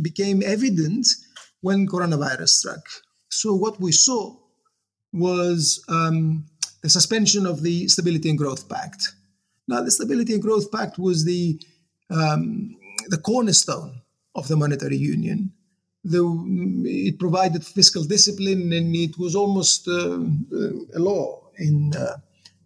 became 0.00 0.42
evident 0.42 1.06
when 1.60 1.86
coronavirus 1.86 2.48
struck. 2.48 2.86
So 3.30 3.54
what 3.54 3.80
we 3.80 3.92
saw 3.92 4.36
was 5.12 5.84
um, 5.88 6.46
the 6.82 6.88
suspension 6.88 7.46
of 7.46 7.62
the 7.62 7.88
Stability 7.88 8.28
and 8.30 8.38
Growth 8.38 8.68
Pact. 8.68 9.12
Now, 9.68 9.82
the 9.82 9.90
Stability 9.90 10.32
and 10.34 10.42
Growth 10.42 10.70
Pact 10.72 10.98
was 10.98 11.24
the 11.24 11.60
um, 12.10 12.76
the 13.08 13.18
cornerstone 13.18 14.02
of 14.34 14.48
the 14.48 14.56
monetary 14.56 14.96
union. 14.96 15.52
The, 16.04 16.24
it 16.84 17.18
provided 17.18 17.64
fiscal 17.64 18.02
discipline, 18.02 18.72
and 18.72 18.94
it 18.96 19.16
was 19.18 19.36
almost 19.36 19.86
uh, 19.86 20.18
a 20.94 20.98
law 20.98 21.42
in, 21.58 21.94
uh, 21.94 22.16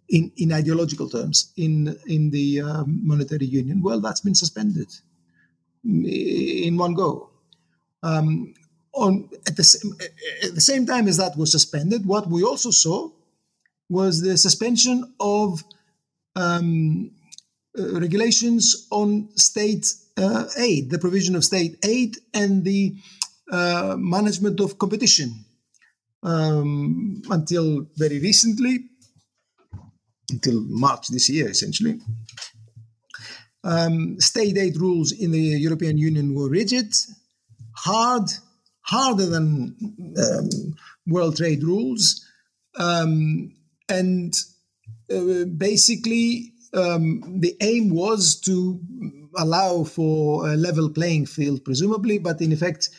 in 0.09 0.31
in 0.37 0.51
ideological 0.51 1.07
terms 1.09 1.53
in 1.55 1.95
in 2.07 2.31
the 2.31 2.61
uh, 2.61 2.83
monetary 2.87 3.45
union. 3.45 3.81
Well, 3.81 4.01
that's 4.01 4.21
been 4.21 4.35
suspended 4.35 4.87
in 5.83 6.77
one 6.77 6.93
go. 6.93 7.29
Um, 8.03 8.53
on 8.93 9.29
at 9.45 9.55
the, 9.55 9.63
same, 9.63 9.93
at 10.43 10.55
the 10.55 10.61
same 10.61 10.85
time 10.85 11.07
as 11.07 11.17
that 11.17 11.37
was 11.37 11.51
suspended, 11.51 12.05
what 12.05 12.27
we 12.27 12.43
also 12.43 12.71
saw 12.71 13.11
was 13.89 14.21
the 14.21 14.37
suspension 14.37 15.13
of 15.19 15.63
um, 16.35 17.11
uh, 17.77 17.99
regulations 17.99 18.87
on 18.91 19.29
state 19.35 19.93
uh, 20.17 20.45
aid, 20.57 20.89
the 20.89 20.99
provision 20.99 21.35
of 21.35 21.45
state 21.45 21.77
aid, 21.85 22.17
and 22.33 22.63
the 22.63 22.95
uh, 22.95 23.26
management 23.49 24.59
of 24.59 24.77
competition. 24.77 25.45
Um, 26.23 27.21
until 27.29 27.85
very 27.95 28.19
recently, 28.19 28.79
until 30.31 30.61
March 30.67 31.07
this 31.09 31.29
year, 31.29 31.47
essentially, 31.47 31.99
um, 33.63 34.19
state 34.19 34.57
aid 34.57 34.77
rules 34.77 35.11
in 35.11 35.31
the 35.31 35.39
European 35.39 35.97
Union 35.97 36.33
were 36.33 36.49
rigid, 36.49 36.93
hard, 37.75 38.29
harder 38.81 39.25
than 39.25 39.75
um, 40.17 40.49
world 41.05 41.37
trade 41.37 41.63
rules, 41.63 42.25
um, 42.77 43.53
and 43.89 44.33
uh, 45.13 45.45
basically 45.57 46.53
um, 46.73 47.39
the 47.39 47.55
aim 47.61 47.89
was 47.89 48.39
to 48.41 48.79
allow 49.37 49.83
for 49.83 50.49
a 50.49 50.55
level 50.55 50.89
playing 50.89 51.25
field, 51.25 51.63
presumably, 51.63 52.17
but 52.17 52.41
in 52.41 52.51
effect 52.51 52.89
uh, 52.89 52.95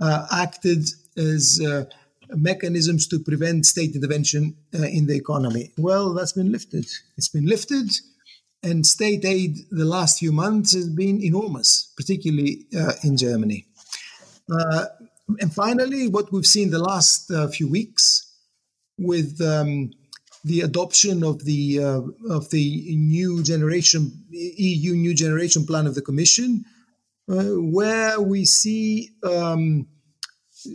acted 0.00 0.86
as 1.16 1.60
uh, 1.60 1.84
mechanisms 2.36 3.06
to 3.08 3.18
prevent 3.18 3.66
state 3.66 3.94
intervention 3.94 4.56
uh, 4.74 4.82
in 4.84 5.06
the 5.06 5.16
economy. 5.16 5.72
Well, 5.76 6.14
that's 6.14 6.32
been 6.32 6.52
lifted. 6.52 6.86
It's 7.16 7.28
been 7.28 7.46
lifted, 7.46 7.90
and 8.62 8.86
state 8.86 9.24
aid 9.24 9.56
the 9.70 9.84
last 9.84 10.18
few 10.18 10.32
months 10.32 10.74
has 10.74 10.88
been 10.88 11.22
enormous, 11.22 11.92
particularly 11.96 12.66
uh, 12.76 12.92
in 13.02 13.16
Germany. 13.16 13.66
Uh, 14.50 14.86
and 15.40 15.52
finally, 15.54 16.08
what 16.08 16.32
we've 16.32 16.46
seen 16.46 16.70
the 16.70 16.78
last 16.78 17.30
uh, 17.30 17.48
few 17.48 17.68
weeks 17.68 18.26
with 18.98 19.40
um, 19.40 19.90
the 20.44 20.60
adoption 20.60 21.22
of 21.22 21.44
the 21.44 21.78
uh, 21.78 22.00
of 22.34 22.50
the 22.50 22.96
new 22.96 23.42
generation 23.42 24.24
EU 24.30 24.94
new 24.94 25.14
generation 25.14 25.64
plan 25.66 25.86
of 25.86 25.94
the 25.94 26.02
Commission, 26.02 26.64
uh, 26.64 26.70
where 27.30 28.20
we 28.20 28.44
see 28.44 29.10
um, 29.22 29.86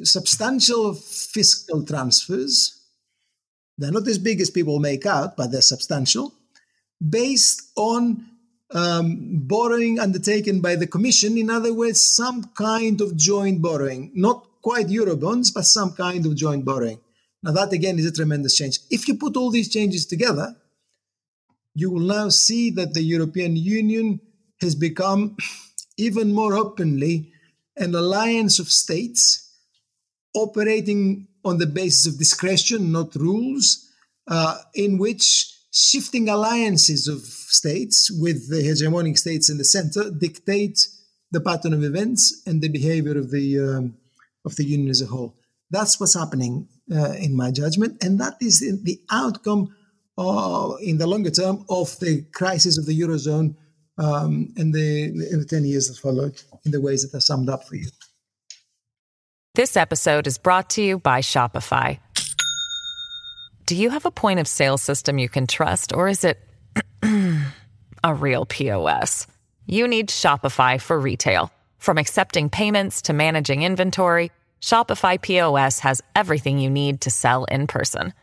substantial 0.04 0.94
fiscal 0.94 1.84
transfers. 1.84 2.82
They're 3.78 3.92
not 3.92 4.08
as 4.08 4.18
big 4.18 4.40
as 4.40 4.50
people 4.50 4.80
make 4.80 5.06
out, 5.06 5.36
but 5.36 5.52
they're 5.52 5.62
substantial, 5.62 6.34
based 7.08 7.72
on 7.76 8.26
um, 8.72 9.40
borrowing 9.44 10.00
undertaken 10.00 10.62
by 10.62 10.78
the 10.78 10.88
Commission. 10.88 11.38
In 11.38 11.50
other 11.50 11.74
words, 11.74 12.02
some 12.02 12.46
kind 12.56 13.02
of 13.02 13.18
joint 13.18 13.62
borrowing, 13.62 14.12
not 14.16 14.48
quite 14.62 14.88
Eurobonds, 14.88 15.54
but 15.54 15.66
some 15.66 15.92
kind 15.92 16.26
of 16.26 16.36
joint 16.36 16.64
borrowing. 16.64 17.00
Now, 17.44 17.52
that 17.52 17.74
again 17.74 18.00
is 18.00 18.06
a 18.06 18.12
tremendous 18.12 18.56
change. 18.56 18.80
If 18.90 19.08
you 19.08 19.16
put 19.16 19.36
all 19.36 19.52
these 19.52 19.70
changes 19.70 20.06
together, 20.06 20.56
you 21.76 21.92
will 21.92 22.00
now 22.00 22.30
see 22.30 22.72
that 22.72 22.94
the 22.94 23.04
European 23.04 23.58
Union 23.58 24.22
has 24.62 24.74
become 24.74 25.36
even 25.98 26.34
more 26.34 26.54
openly 26.54 27.32
an 27.78 27.94
alliance 27.94 28.60
of 28.60 28.72
states 28.72 29.52
operating 30.34 31.28
on 31.44 31.58
the 31.58 31.68
basis 31.68 32.08
of 32.08 32.18
discretion, 32.18 32.92
not 32.92 33.16
rules, 33.16 33.90
uh, 34.28 34.58
in 34.74 34.98
which 34.98 35.54
shifting 35.72 36.30
alliances 36.30 37.08
of 37.08 37.20
states 37.22 38.10
with 38.10 38.50
the 38.50 38.64
hegemonic 38.64 39.18
states 39.18 39.50
in 39.50 39.58
the 39.58 39.64
center 39.64 40.10
dictate 40.10 40.88
the 41.32 41.42
pattern 41.42 41.74
of 41.74 41.84
events 41.84 42.42
and 42.46 42.62
the 42.62 42.70
behavior 42.70 43.18
of 43.18 43.30
the 43.32 43.60
um, 43.60 43.96
of 44.46 44.56
the 44.56 44.64
union 44.64 44.90
as 44.90 45.02
a 45.02 45.08
whole. 45.08 45.36
That's 45.70 46.00
what's 46.00 46.14
happening 46.14 46.68
uh, 46.94 47.14
in 47.14 47.36
my 47.36 47.52
judgment. 47.52 48.04
And 48.04 48.20
that 48.20 48.36
is 48.40 48.60
the 48.60 49.02
outcome 49.12 49.76
uh, 50.18 50.76
in 50.82 50.98
the 50.98 51.08
longer 51.08 51.32
term 51.32 51.66
of 51.70 52.00
the 52.00 52.24
crisis 52.32 52.78
of 52.78 52.86
the 52.86 52.98
Eurozone 53.00 53.56
um, 53.98 54.54
in, 54.58 54.72
the, 54.72 55.06
in 55.06 55.40
the 55.40 55.46
10 55.46 55.66
years 55.66 55.88
that 55.88 55.98
followed 55.98 56.42
in 56.66 56.72
the 56.72 56.82
ways 56.82 57.10
that 57.10 57.18
are 57.18 57.22
summed 57.22 57.50
up 57.50 57.68
for 57.68 57.76
you. 57.76 57.88
This 59.56 59.76
episode 59.78 60.28
is 60.28 60.38
brought 60.38 60.70
to 60.72 60.84
you 60.84 61.00
by 61.00 61.22
Shopify. 61.22 62.00
Do 63.66 63.76
you 63.76 63.90
have 63.90 64.06
a 64.06 64.12
point 64.12 64.40
of 64.40 64.48
sale 64.48 64.78
system 64.78 65.18
you 65.18 65.30
can 65.30 65.48
trust, 65.48 65.94
or 65.94 66.08
is 66.08 66.24
it 66.24 66.38
a 68.04 68.14
real 68.14 68.46
POS? 68.46 69.26
You 69.66 69.88
need 69.88 70.10
Shopify 70.10 70.80
for 70.80 71.00
retail. 71.00 71.52
From 71.80 71.98
accepting 71.98 72.50
payments 72.50 73.02
to 73.04 73.14
managing 73.14 73.64
inventory, 73.64 74.32
Shopify 74.62 75.22
POS 75.22 75.80
has 75.80 76.02
everything 76.16 76.60
you 76.60 76.70
need 76.70 77.02
to 77.02 77.10
sell 77.10 77.46
in 77.46 77.68
person. 77.68 78.14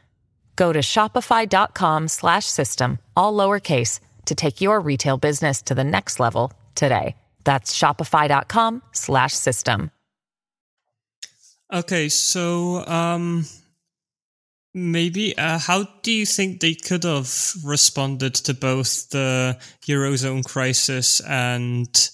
Go 0.54 0.72
to 0.72 0.80
shopify.com/system 0.80 2.98
all 3.16 3.34
lowercase 3.34 4.00
to 4.26 4.34
take 4.34 4.60
your 4.60 4.80
retail 4.80 5.16
business 5.16 5.62
to 5.62 5.74
the 5.74 5.84
next 5.84 6.20
level 6.20 6.52
today. 6.74 7.16
That's 7.44 7.76
shopify.com 7.76 8.82
slash 8.92 9.34
system. 9.34 9.90
Okay, 11.72 12.08
so 12.08 12.86
um 12.86 13.46
maybe 14.74 15.36
uh, 15.36 15.58
how 15.58 15.84
do 16.02 16.12
you 16.12 16.26
think 16.26 16.60
they 16.60 16.74
could 16.74 17.04
have 17.04 17.30
responded 17.64 18.34
to 18.34 18.54
both 18.54 19.10
the 19.10 19.58
eurozone 19.86 20.44
crisis 20.44 21.20
and 21.20 22.10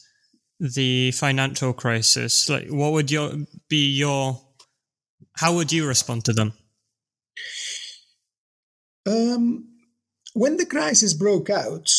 the 0.60 1.12
financial 1.12 1.72
crisis? 1.72 2.48
Like, 2.48 2.68
what 2.68 2.92
would 2.92 3.10
your 3.10 3.32
be 3.68 3.90
your? 3.90 4.40
How 5.36 5.54
would 5.54 5.72
you 5.72 5.86
respond 5.86 6.24
to 6.24 6.32
them? 6.32 6.52
Um, 9.06 9.68
when 10.38 10.56
the 10.56 10.66
crisis 10.66 11.14
broke 11.14 11.50
out 11.50 11.92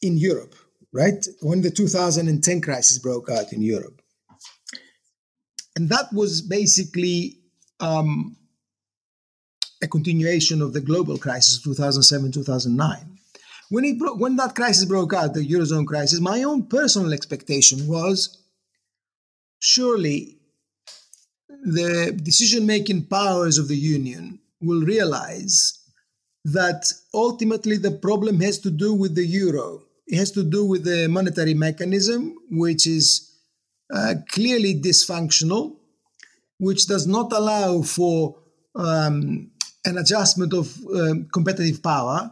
in 0.00 0.16
Europe, 0.16 0.54
right? 0.92 1.26
When 1.42 1.60
the 1.60 1.70
2010 1.70 2.62
crisis 2.62 2.98
broke 2.98 3.30
out 3.30 3.52
in 3.52 3.60
Europe, 3.60 4.00
and 5.76 5.90
that 5.90 6.10
was 6.14 6.40
basically 6.40 7.38
um, 7.78 8.36
a 9.82 9.86
continuation 9.86 10.62
of 10.62 10.72
the 10.72 10.80
global 10.80 11.18
crisis 11.18 11.58
of 11.58 11.64
2007 11.64 12.32
2009. 12.32 13.18
When, 13.68 13.84
it 13.84 13.98
bro- 13.98 14.16
when 14.16 14.36
that 14.36 14.54
crisis 14.54 14.86
broke 14.86 15.12
out, 15.12 15.34
the 15.34 15.46
Eurozone 15.46 15.86
crisis, 15.86 16.20
my 16.20 16.42
own 16.42 16.66
personal 16.66 17.12
expectation 17.12 17.86
was 17.86 18.38
surely 19.58 20.38
the 21.62 22.18
decision 22.22 22.64
making 22.64 23.06
powers 23.06 23.58
of 23.58 23.68
the 23.68 23.76
Union 23.76 24.38
will 24.62 24.80
realize 24.80 25.75
that 26.46 26.92
ultimately 27.12 27.76
the 27.76 27.90
problem 27.90 28.40
has 28.40 28.58
to 28.60 28.70
do 28.70 28.94
with 28.94 29.16
the 29.16 29.26
euro. 29.26 29.82
It 30.06 30.16
has 30.16 30.30
to 30.32 30.44
do 30.44 30.64
with 30.64 30.84
the 30.84 31.08
monetary 31.08 31.54
mechanism, 31.54 32.36
which 32.50 32.86
is 32.86 33.32
uh, 33.92 34.14
clearly 34.30 34.80
dysfunctional, 34.80 35.76
which 36.58 36.86
does 36.86 37.06
not 37.08 37.32
allow 37.32 37.82
for 37.82 38.36
um, 38.76 39.50
an 39.84 39.98
adjustment 39.98 40.52
of 40.52 40.72
um, 40.94 41.28
competitive 41.32 41.82
power 41.82 42.30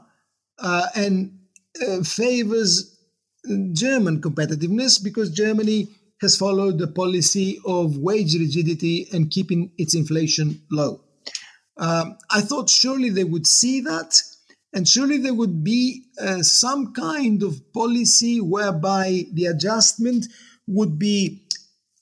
uh, 0.61 0.87
and 0.95 1.37
uh, 1.85 2.03
favors 2.05 2.97
German 3.73 4.21
competitiveness 4.21 5.03
because 5.03 5.31
Germany 5.31 5.89
has 6.21 6.37
followed 6.37 6.79
the 6.79 6.87
policy 6.87 7.61
of 7.67 7.99
wage 7.99 8.35
rigidity 8.35 9.09
and 9.13 9.31
keeping 9.31 9.73
its 9.77 9.97
inflation 9.97 10.63
low. 10.71 11.01
Um, 11.77 12.19
I 12.31 12.41
thought 12.41 12.71
surely 12.71 13.11
they 13.11 13.25
would 13.25 13.47
see 13.47 13.81
that, 13.83 14.23
and 14.73 14.89
surely 14.89 15.19
there 15.19 15.35
would 15.35 15.65
be 15.65 16.05
uh, 16.21 16.43
some 16.43 16.93
kind 16.93 17.43
of 17.43 17.73
policy 17.73 18.41
whereby 18.41 19.27
the 19.33 19.47
adjustment 19.47 20.27
would 20.67 20.99
be, 20.99 21.47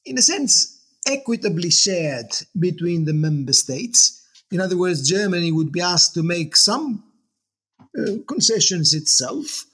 in 0.05 0.19
a 0.19 0.23
sense, 0.23 0.81
equitably 1.07 1.71
shared 1.71 2.33
between 2.59 3.05
the 3.05 3.15
member 3.15 3.53
states. 3.53 4.23
In 4.51 4.61
other 4.61 4.77
words, 4.77 5.09
Germany 5.09 5.51
would 5.51 5.73
be 5.73 5.81
asked 5.81 6.15
to 6.15 6.23
make 6.23 6.57
some 6.57 7.03
uh, 7.99 8.13
concessions 8.29 8.95
itself, 8.95 9.65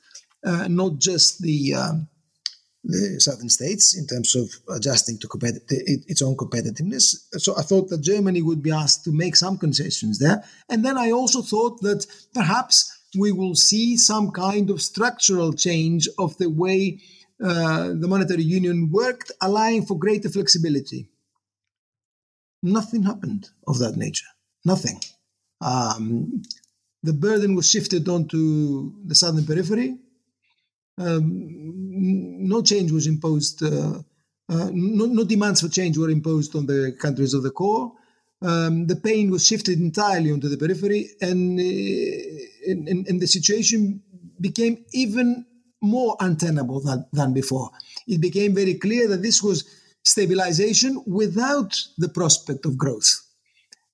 uh, 0.45 0.69
not 0.69 0.99
just 0.99 1.43
the 1.43 1.75
um, 1.75 2.09
the 2.85 3.21
southern 3.21 3.49
states 3.49 3.97
in 3.97 4.07
terms 4.07 4.35
of 4.35 4.51
adjusting 4.75 5.19
to 5.19 5.29
its 5.69 6.23
own 6.23 6.37
competitiveness. 6.37 7.17
So 7.39 7.55
I 7.57 7.63
thought 7.63 7.89
that 7.89 8.03
Germany 8.03 8.43
would 8.43 8.63
be 8.63 8.71
asked 8.71 9.05
to 9.05 9.13
make 9.13 9.37
some 9.37 9.59
concessions 9.59 10.19
there. 10.19 10.45
And 10.69 10.85
then 10.85 10.97
I 10.97 11.11
also 11.11 11.43
thought 11.43 11.81
that 11.83 12.07
perhaps 12.35 12.97
we 13.19 13.33
will 13.33 13.55
see 13.55 13.97
some 13.97 14.31
kind 14.31 14.71
of 14.71 14.81
structural 14.81 15.53
change 15.53 16.09
of 16.19 16.37
the 16.39 16.49
way 16.49 17.01
uh, 17.43 17.89
the 17.95 18.09
monetary 18.09 18.43
union 18.43 18.91
worked, 18.91 19.33
allowing 19.41 19.87
for 19.87 19.99
greater 19.99 20.29
flexibility. 20.29 21.09
Nothing 22.63 23.05
happened 23.05 23.49
of 23.67 23.79
that 23.79 23.97
nature. 23.97 24.27
Nothing. 24.65 25.01
Um, 25.61 26.43
the 27.03 27.13
burden 27.13 27.55
was 27.55 27.71
shifted 27.71 28.09
onto 28.09 28.93
the 29.05 29.15
southern 29.15 29.47
periphery 29.47 29.99
um, 30.99 31.78
no 31.99 32.63
change 32.63 32.93
was 32.93 33.07
imposed, 33.07 33.63
uh, 33.63 33.99
uh, 34.49 34.71
no, 34.73 35.07
no, 35.07 35.25
demands 35.25 35.61
for 35.61 35.69
change 35.69 35.99
were 35.99 36.11
imposed 36.11 36.55
on 36.57 36.67
the 36.67 36.97
countries 36.99 37.35
of 37.35 37.43
the 37.43 37.51
core. 37.51 37.93
Um, 38.41 38.87
the 38.87 38.97
pain 38.97 39.31
was 39.31 39.47
shifted 39.47 39.81
entirely 39.81 40.31
onto 40.31 40.49
the 40.49 40.57
periphery, 40.57 41.11
and, 41.21 41.59
uh, 41.59 42.71
and, 42.71 43.07
and, 43.09 43.21
the 43.21 43.27
situation 43.27 44.01
became 44.41 44.85
even 44.93 45.45
more 45.83 46.17
untenable 46.21 46.81
than, 46.81 47.05
than 47.13 47.33
before. 47.33 47.71
It 48.07 48.21
became 48.21 48.55
very 48.55 48.75
clear 48.75 49.09
that 49.09 49.23
this 49.23 49.43
was 49.43 49.65
stabilization 50.05 51.03
without 51.07 51.77
the 51.99 52.09
prospect 52.09 52.65
of 52.65 52.79
growth. 52.79 53.23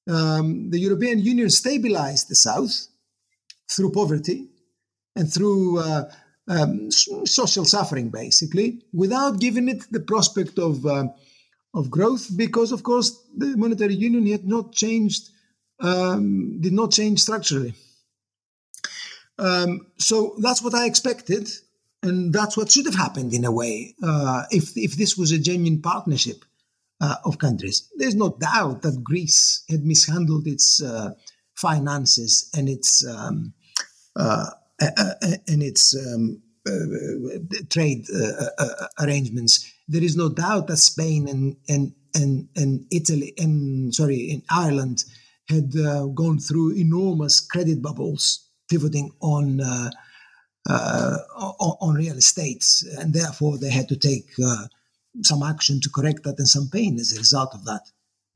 Um, 0.07 0.71
the 0.71 0.79
European 0.79 1.19
Union 1.21 1.49
stabilized 1.49 2.29
the 2.29 2.35
South 2.35 2.89
through 3.71 3.93
poverty 3.93 4.49
and 5.17 5.33
through 5.33 5.79
uh, 5.79 6.11
um, 6.49 6.91
social 6.91 7.65
suffering, 7.65 8.11
basically, 8.11 8.83
without 8.93 9.41
giving 9.41 9.69
it 9.69 9.85
the 9.91 10.01
prospect 10.01 10.59
of 10.59 10.85
uh, 10.87 11.09
of 11.75 11.91
growth, 11.91 12.31
because 12.37 12.71
of 12.73 12.83
course 12.83 13.19
the 13.37 13.57
monetary 13.57 13.95
union 13.95 14.27
had 14.27 14.47
not 14.47 14.73
changed, 14.73 15.31
um, 15.81 16.61
did 16.61 16.73
not 16.73 16.93
change 16.93 17.21
structurally. 17.21 17.75
Um, 19.39 19.87
so 19.99 20.37
that's 20.39 20.63
what 20.63 20.75
I 20.75 20.87
expected, 20.87 21.51
and 22.03 22.33
that's 22.33 22.57
what 22.57 22.71
should 22.71 22.87
have 22.87 22.95
happened 22.95 23.33
in 23.33 23.45
a 23.45 23.51
way 23.51 23.95
uh, 24.03 24.45
if 24.51 24.77
if 24.77 24.97
this 24.97 25.17
was 25.17 25.33
a 25.33 25.39
genuine 25.39 25.83
partnership 25.83 26.45
uh, 27.01 27.17
of 27.25 27.39
countries. 27.39 27.91
There's 27.97 28.15
no 28.15 28.37
doubt 28.39 28.83
that 28.83 29.03
Greece 29.03 29.65
had 29.69 29.85
mishandled 29.85 30.47
its 30.47 30.83
uh, 30.83 31.15
finances 31.55 32.51
and 32.55 32.69
its 32.69 33.07
um, 33.07 33.55
uh, 34.15 34.51
and 34.81 35.63
its 35.63 35.97
um, 35.97 36.43
uh, 36.67 37.39
trade 37.69 38.07
uh, 38.11 38.87
arrangements, 39.01 39.71
there 39.89 40.03
is 40.03 40.17
no 40.17 40.29
doubt 40.29 40.67
that 40.69 40.79
Spain 40.79 41.29
and 41.29 41.57
and 41.69 41.93
and, 42.15 42.49
and 42.57 42.87
Italy 42.91 43.35
and 43.39 43.95
sorry, 43.95 44.31
in 44.31 44.43
Ireland 44.51 45.05
had 45.49 45.73
gone 46.15 46.39
through 46.39 46.73
enormous 46.73 47.41
credit 47.41 47.83
bubbles, 47.83 48.49
pivoting 48.71 49.13
on. 49.21 49.61
Uh, 49.61 49.91
on, 50.67 51.95
real 51.95 52.17
estate, 52.17 52.65
and 52.99 53.13
therefore 53.13 53.59
they 53.59 53.69
had 53.69 53.87
to 53.87 53.97
take 53.97 54.31
uh, 54.43 54.67
some 55.23 55.43
action 55.43 55.79
to 55.79 55.91
correct 55.91 56.23
that 56.23 56.39
and 56.39 56.49
some 56.49 56.71
pain 56.73 56.99
as 56.99 57.13
a 57.13 57.19
result 57.19 57.55
of 57.55 57.67
that. 57.67 57.83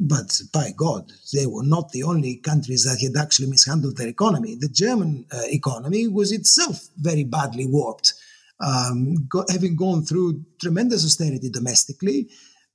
But 0.00 0.40
by 0.52 0.70
God, 0.76 1.12
they 1.32 1.46
were 1.46 1.64
not 1.64 1.90
the 1.90 2.04
only 2.04 2.36
countries 2.36 2.84
that 2.84 3.00
had 3.00 3.20
actually 3.20 3.48
mishandled 3.48 3.96
their 3.96 4.08
economy. 4.08 4.54
The 4.54 4.68
German 4.68 5.26
uh, 5.32 5.42
economy 5.46 6.06
was 6.06 6.30
itself 6.30 6.86
very 6.96 7.24
badly 7.24 7.66
warped, 7.66 8.14
um, 8.60 9.26
go, 9.28 9.44
having 9.50 9.74
gone 9.74 10.04
through 10.04 10.44
tremendous 10.60 11.04
austerity 11.04 11.50
domestically, 11.50 12.28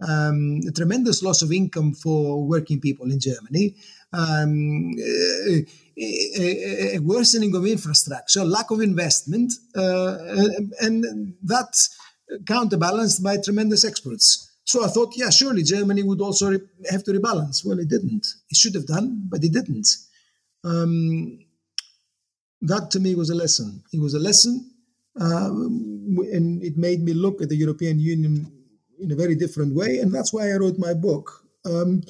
um, 0.05 0.61
tremendous 0.75 1.23
loss 1.23 1.41
of 1.41 1.53
income 1.53 1.93
for 1.93 2.45
working 2.45 2.81
people 2.81 3.09
in 3.09 3.19
Germany, 3.21 3.75
um, 4.11 4.91
a, 4.99 5.65
a, 5.97 6.95
a, 6.95 6.99
worsening 6.99 7.55
of 7.55 7.65
infrastructure, 7.65 8.43
lack 8.43 8.69
of 8.69 8.81
investment, 8.81 9.53
uh, 9.75 10.17
and 10.81 11.33
that 11.41 11.87
counterbalanced 12.47 13.23
by 13.23 13.37
tremendous 13.37 13.85
exports. 13.85 14.52
So 14.65 14.83
I 14.83 14.87
thought, 14.87 15.13
yeah, 15.15 15.29
surely 15.29 15.63
Germany 15.63 16.03
would 16.03 16.21
also 16.21 16.51
re- 16.51 16.59
have 16.89 17.03
to 17.03 17.11
rebalance. 17.11 17.65
Well, 17.65 17.79
it 17.79 17.89
didn't. 17.89 18.25
It 18.49 18.57
should 18.57 18.75
have 18.75 18.87
done, 18.87 19.27
but 19.29 19.43
it 19.43 19.51
didn't. 19.51 19.87
Um, 20.63 21.39
that 22.61 22.89
to 22.91 22.99
me 22.99 23.15
was 23.15 23.29
a 23.29 23.35
lesson. 23.35 23.83
It 23.91 23.99
was 23.99 24.13
a 24.13 24.19
lesson, 24.19 24.71
um, 25.19 26.17
and 26.31 26.63
it 26.63 26.77
made 26.77 27.01
me 27.03 27.13
look 27.13 27.41
at 27.41 27.49
the 27.49 27.57
European 27.57 27.99
Union 27.99 28.51
in 28.99 29.11
a 29.11 29.15
very 29.15 29.35
different 29.35 29.75
way. 29.75 29.97
And 29.97 30.13
that's 30.13 30.31
why 30.31 30.49
I 30.49 30.55
wrote 30.55 30.79
my 30.79 30.93
book. 30.93 31.43
Um, 31.65 32.03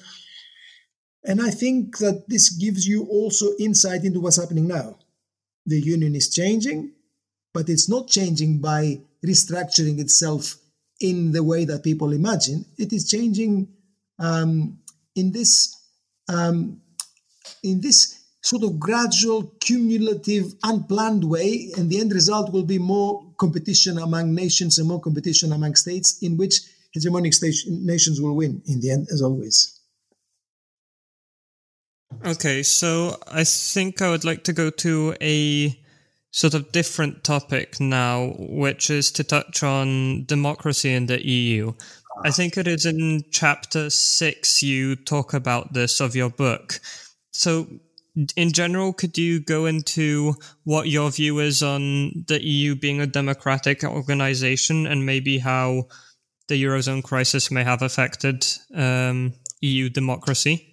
and 1.25 1.41
I 1.41 1.49
think 1.49 1.97
that 1.97 2.25
this 2.27 2.49
gives 2.49 2.87
you 2.87 3.05
also 3.05 3.47
insight 3.59 4.03
into 4.03 4.19
what's 4.19 4.39
happening 4.39 4.67
now. 4.67 4.99
The 5.65 5.79
Union 5.79 6.15
is 6.15 6.29
changing, 6.29 6.91
but 7.53 7.69
it's 7.69 7.89
not 7.89 8.09
changing 8.09 8.59
by 8.59 9.01
restructuring 9.25 9.99
itself 9.99 10.57
in 11.03 11.33
the 11.33 11.43
way 11.43 11.65
that 11.65 11.83
people 11.83 12.13
imagine. 12.13 12.65
It 12.77 12.93
is 12.93 13.09
changing 13.09 13.67
um, 14.19 14.79
in 15.15 15.33
this 15.33 15.75
um, 16.29 16.81
in 17.61 17.81
this 17.81 18.19
sort 18.41 18.63
of 18.63 18.79
gradual, 18.79 19.53
cumulative, 19.59 20.53
unplanned 20.63 21.23
way, 21.23 21.71
and 21.77 21.89
the 21.89 21.99
end 21.99 22.13
result 22.13 22.53
will 22.53 22.63
be 22.63 22.79
more 22.79 23.21
competition 23.37 23.97
among 23.99 24.33
nations 24.33 24.79
and 24.79 24.87
more 24.87 25.01
competition 25.01 25.51
among 25.51 25.75
states, 25.75 26.23
in 26.23 26.37
which 26.37 26.61
hegemonic 26.95 27.33
nations 27.67 28.21
will 28.21 28.35
win 28.35 28.61
in 28.65 28.79
the 28.79 28.89
end, 28.89 29.07
as 29.11 29.21
always. 29.21 29.79
Okay, 32.25 32.63
so 32.63 33.17
I 33.27 33.43
think 33.43 34.01
I 34.01 34.09
would 34.09 34.23
like 34.23 34.43
to 34.45 34.53
go 34.53 34.69
to 34.69 35.15
a 35.19 35.77
sort 36.33 36.55
of 36.55 36.71
different 36.71 37.23
topic 37.23 37.79
now, 37.79 38.33
which 38.39 38.89
is 38.89 39.11
to 39.11 39.23
touch 39.23 39.61
on 39.61 40.25
democracy 40.25 40.91
in 40.91 41.05
the 41.05 41.25
EU. 41.25 41.71
I 42.25 42.31
think 42.31 42.57
it 42.57 42.67
is 42.67 42.85
in 42.85 43.23
chapter 43.31 43.89
six 43.91 44.63
you 44.63 44.95
talk 44.95 45.33
about 45.33 45.73
this 45.73 46.01
of 46.01 46.15
your 46.15 46.31
book. 46.31 46.79
So, 47.33 47.67
in 48.35 48.51
general, 48.51 48.93
could 48.93 49.17
you 49.17 49.39
go 49.39 49.65
into 49.67 50.33
what 50.63 50.87
your 50.87 51.11
view 51.11 51.39
is 51.39 51.61
on 51.61 52.25
the 52.27 52.43
EU 52.43 52.75
being 52.75 52.99
a 52.99 53.07
democratic 53.07 53.83
organization 53.83 54.87
and 54.87 55.05
maybe 55.05 55.37
how 55.37 55.87
the 56.47 56.61
Eurozone 56.63 57.03
crisis 57.03 57.51
may 57.51 57.63
have 57.63 57.81
affected 57.81 58.45
um, 58.73 59.33
EU 59.61 59.89
democracy? 59.89 60.71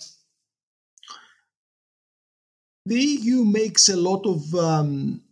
The 2.86 2.98
EU 2.98 3.44
makes 3.44 3.88
a 3.88 3.96
lot 3.96 4.26
of 4.26 4.54
um, 4.54 5.22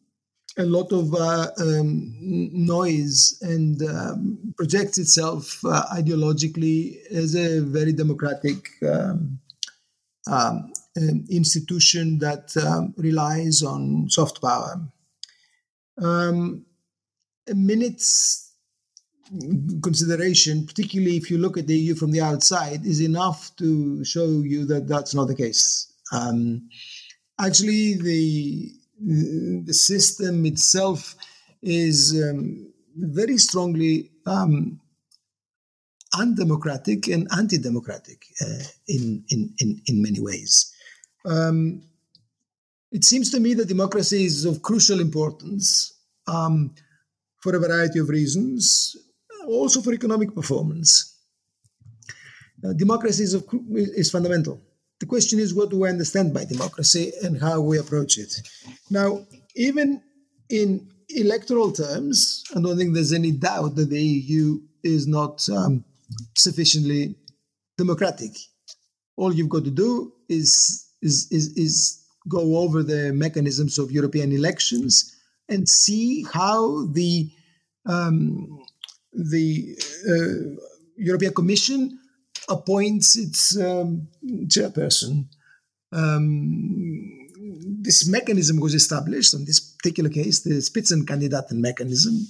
a 0.59 0.65
lot 0.65 0.93
of 0.93 1.15
uh, 1.15 1.49
um, 1.61 2.15
noise 2.21 3.39
and 3.43 3.81
um, 3.83 4.53
projects 4.57 4.99
itself 4.99 5.65
uh, 5.65 5.85
ideologically 5.93 6.99
as 7.13 7.37
a 7.37 7.61
very 7.61 7.93
democratic 7.93 8.69
um, 8.83 9.39
um 10.27 10.73
um, 10.97 11.25
institution 11.31 12.19
that 12.19 12.55
um, 12.57 12.93
relies 12.97 13.63
on 13.63 14.11
soft 14.11 14.43
power. 14.43 14.81
A 17.51 17.55
minute's 17.55 18.53
consideration, 19.83 20.67
particularly 20.67 21.17
if 21.17 21.31
you 21.31 21.39
look 21.39 21.57
at 21.57 21.67
the 21.67 21.79
EU 21.79 21.95
from 21.95 22.11
the 22.11 22.21
outside, 22.21 22.85
is 22.85 23.01
enough 23.01 23.55
to 23.57 24.05
show 24.05 24.27
you 24.27 24.67
that 24.67 24.89
that's 24.89 25.15
not 25.15 25.29
the 25.29 25.35
case. 25.35 25.93
Actually, 27.41 27.95
the 27.95 28.73
the 29.01 29.75
system 29.75 30.45
itself 30.47 31.15
is 31.63 32.21
um, 32.23 32.73
very 32.97 33.39
strongly 33.39 34.11
um, 34.27 34.81
undemocratic 36.19 37.09
and 37.09 37.29
anti-democratic 37.37 38.25
uh, 38.41 38.65
in, 38.89 39.25
in, 39.31 39.55
in, 39.59 39.81
in 39.87 40.03
many 40.03 40.21
ways. 40.21 40.73
Um, 41.25 41.83
it 42.91 43.05
seems 43.05 43.31
to 43.31 43.41
me 43.41 43.55
that 43.55 43.69
democracy 43.69 44.25
is 44.25 44.45
of 44.45 44.63
crucial 44.63 45.01
importance 45.01 45.93
um, 46.27 46.75
for 47.41 47.55
a 47.55 47.61
variety 47.61 47.99
of 47.99 48.09
reasons, 48.09 48.97
also 49.47 49.81
for 49.81 49.93
economic 49.93 50.35
performance. 50.35 51.17
Uh, 52.65 52.73
democracy 52.73 53.23
is, 53.23 53.35
of, 53.35 53.45
is 53.71 54.11
fundamental. 54.11 54.61
The 55.01 55.07
question 55.07 55.39
is, 55.39 55.55
what 55.55 55.71
do 55.71 55.79
we 55.79 55.89
understand 55.89 56.35
by 56.35 56.45
democracy 56.45 57.13
and 57.23 57.41
how 57.41 57.61
we 57.61 57.79
approach 57.79 58.19
it? 58.19 58.35
Now, 58.91 59.27
even 59.55 60.03
in 60.51 60.89
electoral 61.11 61.73
terms, 61.73 62.43
I 62.55 62.61
don't 62.61 62.77
think 62.77 62.95
there's 62.95 63.13
any 63.13 63.33
doubt 63.33 63.77
that 63.77 63.91
the 63.91 64.03
EU 64.03 64.61
is 64.83 65.07
not 65.07 65.49
um, 65.51 65.85
sufficiently 66.37 67.15
democratic. 67.77 68.33
All 69.17 69.33
you've 69.33 69.49
got 69.49 69.65
to 69.65 69.71
do 69.71 70.13
is, 70.29 70.87
is, 71.01 71.29
is, 71.31 71.57
is 71.57 72.05
go 72.29 72.59
over 72.59 72.83
the 72.83 73.13
mechanisms 73.13 73.79
of 73.79 73.91
European 73.91 74.33
elections 74.33 75.15
and 75.49 75.69
see 75.69 76.25
how 76.33 76.87
the 76.93 77.31
um, 77.87 78.59
the 79.13 79.77
uh, 80.07 80.61
European 80.97 81.33
Commission 81.33 81.98
appoints 82.49 83.17
its 83.17 83.57
um, 83.59 84.09
chairperson. 84.47 85.27
Um, 85.93 87.29
this 87.81 88.09
mechanism 88.09 88.61
was 88.61 88.75
established, 88.75 89.35
in 89.35 89.45
this 89.45 89.61
particular 89.61 90.11
case, 90.11 90.41
the 90.41 90.61
Spitzenkandidaten 90.61 91.53
mechanism, 91.53 92.27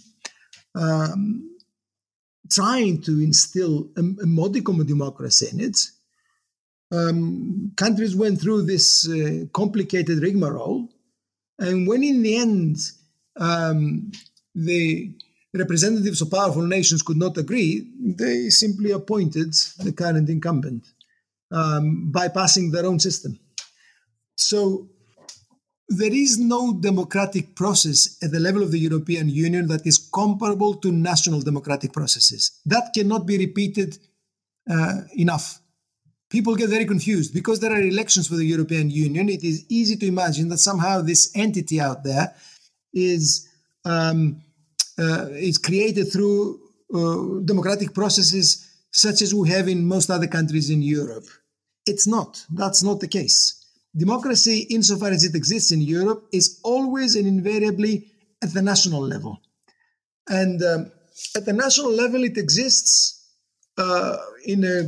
um, 0.74 1.56
trying 2.50 3.00
to 3.02 3.20
instill 3.22 3.88
a, 3.96 4.00
a, 4.00 4.26
modicum 4.26 4.80
of 4.80 4.86
democracy 4.86 5.48
in 5.52 5.60
it. 5.60 5.78
Um, 6.90 7.72
countries 7.76 8.16
went 8.16 8.40
through 8.40 8.62
this 8.62 9.08
uh, 9.08 9.46
complicated 9.52 10.22
rigmarole, 10.22 10.88
and 11.58 11.86
when 11.86 12.02
in 12.02 12.22
the 12.22 12.36
end 12.36 12.76
um, 13.36 14.12
the 14.54 15.12
representatives 15.54 16.20
of 16.20 16.30
powerful 16.30 16.66
nations 16.66 17.02
could 17.02 17.16
not 17.16 17.36
agree, 17.38 17.90
they 18.00 18.50
simply 18.50 18.90
appointed 18.90 19.54
the 19.78 19.92
current 19.92 20.28
incumbent, 20.28 20.86
um, 21.50 22.12
bypassing 22.14 22.72
their 22.72 22.86
own 22.86 23.00
system. 23.00 23.38
So 24.36 24.88
there 25.88 26.12
is 26.12 26.38
no 26.38 26.74
democratic 26.74 27.54
process 27.54 28.18
at 28.22 28.30
the 28.30 28.40
level 28.40 28.62
of 28.62 28.70
the 28.70 28.78
European 28.78 29.28
Union 29.30 29.68
that 29.68 29.86
is 29.86 29.96
comparable 29.96 30.74
to 30.76 30.92
national 30.92 31.40
democratic 31.40 31.92
processes. 31.92 32.60
That 32.66 32.90
cannot 32.94 33.26
be 33.26 33.38
repeated 33.38 33.98
uh, 34.70 35.02
enough. 35.16 35.60
People 36.28 36.56
get 36.56 36.68
very 36.68 36.84
confused 36.84 37.32
because 37.32 37.60
there 37.60 37.72
are 37.72 37.80
elections 37.80 38.28
for 38.28 38.36
the 38.36 38.44
European 38.44 38.90
Union. 38.90 39.30
It 39.30 39.42
is 39.42 39.64
easy 39.70 39.96
to 39.96 40.06
imagine 40.06 40.48
that 40.50 40.58
somehow 40.58 41.00
this 41.00 41.30
entity 41.34 41.80
out 41.80 42.04
there 42.04 42.34
is 42.92 43.48
um, 43.86 44.42
is 44.98 45.58
created 45.58 46.12
through 46.12 46.60
uh, 46.94 47.40
democratic 47.44 47.94
processes 47.94 48.66
such 48.90 49.22
as 49.22 49.34
we 49.34 49.48
have 49.50 49.68
in 49.68 49.86
most 49.86 50.10
other 50.10 50.26
countries 50.26 50.70
in 50.70 50.82
Europe. 50.82 51.26
It's 51.86 52.06
not. 52.06 52.44
That's 52.50 52.82
not 52.82 53.00
the 53.00 53.08
case. 53.08 53.54
Democracy, 53.96 54.66
insofar 54.70 55.10
as 55.10 55.24
it 55.24 55.34
exists 55.34 55.72
in 55.72 55.80
Europe, 55.80 56.26
is 56.32 56.60
always 56.62 57.14
and 57.14 57.26
invariably 57.26 58.10
at 58.42 58.52
the 58.52 58.62
national 58.62 59.00
level. 59.00 59.40
And 60.28 60.62
um, 60.62 60.92
at 61.36 61.46
the 61.46 61.52
national 61.52 61.92
level, 61.92 62.24
it 62.24 62.36
exists 62.36 63.34
uh, 63.76 64.16
in 64.44 64.64
a 64.64 64.78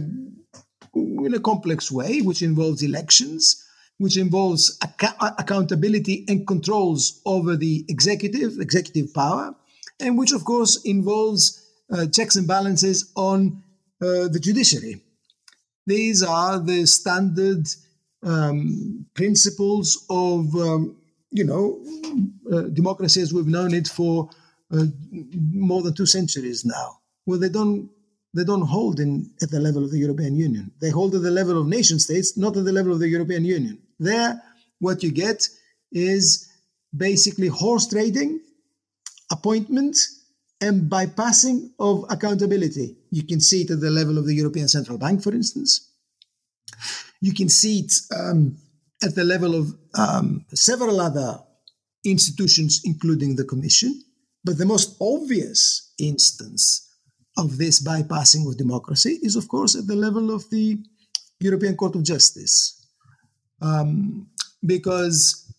in 0.94 1.34
a 1.34 1.40
complex 1.40 1.90
way, 1.90 2.20
which 2.20 2.42
involves 2.42 2.82
elections, 2.82 3.64
which 3.98 4.16
involves 4.16 4.76
ac- 4.82 5.14
accountability 5.38 6.24
and 6.28 6.46
controls 6.46 7.20
over 7.24 7.56
the 7.56 7.84
executive, 7.88 8.58
executive 8.58 9.14
power, 9.14 9.54
and 10.00 10.18
which, 10.18 10.32
of 10.32 10.44
course, 10.44 10.82
involves 10.84 11.64
uh, 11.92 12.06
checks 12.06 12.36
and 12.36 12.46
balances 12.46 13.10
on 13.16 13.62
uh, 14.02 14.28
the 14.28 14.40
judiciary. 14.40 15.02
These 15.86 16.22
are 16.22 16.58
the 16.58 16.86
standard 16.86 17.66
um, 18.22 19.06
principles 19.14 20.04
of, 20.08 20.54
um, 20.54 20.96
you 21.30 21.44
know, 21.44 21.82
uh, 22.52 22.68
democracy 22.72 23.20
as 23.20 23.32
we've 23.32 23.46
known 23.46 23.74
it 23.74 23.88
for 23.88 24.30
uh, 24.72 24.84
more 25.52 25.82
than 25.82 25.94
two 25.94 26.06
centuries 26.06 26.64
now. 26.64 26.98
Well, 27.26 27.38
they 27.38 27.48
don't 27.48 27.90
they 28.32 28.44
don't 28.44 28.62
hold 28.62 29.00
in 29.00 29.28
at 29.42 29.50
the 29.50 29.58
level 29.58 29.84
of 29.84 29.90
the 29.90 29.98
European 29.98 30.36
Union. 30.36 30.70
They 30.80 30.90
hold 30.90 31.14
at 31.16 31.22
the 31.22 31.30
level 31.30 31.60
of 31.60 31.66
nation 31.66 31.98
states, 31.98 32.36
not 32.36 32.56
at 32.56 32.64
the 32.64 32.72
level 32.72 32.92
of 32.92 33.00
the 33.00 33.08
European 33.08 33.44
Union. 33.44 33.78
There, 33.98 34.40
what 34.78 35.02
you 35.02 35.10
get 35.10 35.48
is 35.90 36.48
basically 36.96 37.48
horse 37.48 37.88
trading, 37.88 38.40
appointment, 39.30 39.96
and 40.60 40.90
bypassing 40.90 41.70
of 41.78 42.04
accountability. 42.10 42.96
You 43.10 43.24
can 43.24 43.40
see 43.40 43.62
it 43.62 43.70
at 43.70 43.80
the 43.80 43.90
level 43.90 44.18
of 44.18 44.26
the 44.26 44.34
European 44.34 44.68
Central 44.68 44.98
Bank, 44.98 45.22
for 45.22 45.32
instance. 45.32 45.92
You 47.20 47.32
can 47.32 47.48
see 47.48 47.80
it 47.80 47.92
um, 48.14 48.56
at 49.02 49.14
the 49.14 49.24
level 49.24 49.54
of 49.54 49.74
um, 49.98 50.44
several 50.52 51.00
other 51.00 51.40
institutions, 52.04 52.82
including 52.84 53.36
the 53.36 53.44
Commission. 53.44 54.02
But 54.44 54.58
the 54.58 54.66
most 54.66 54.96
obvious 55.00 55.92
instance 55.98 56.88
of 57.36 57.58
this 57.58 57.82
bypassing 57.82 58.46
of 58.46 58.56
democracy 58.56 59.18
is, 59.22 59.36
of 59.36 59.48
course, 59.48 59.74
at 59.74 59.86
the 59.86 59.96
level 59.96 60.34
of 60.34 60.48
the 60.50 60.78
European 61.40 61.76
Court 61.76 61.94
of 61.96 62.02
Justice. 62.02 62.86
Um, 63.62 64.28
because 64.64 65.52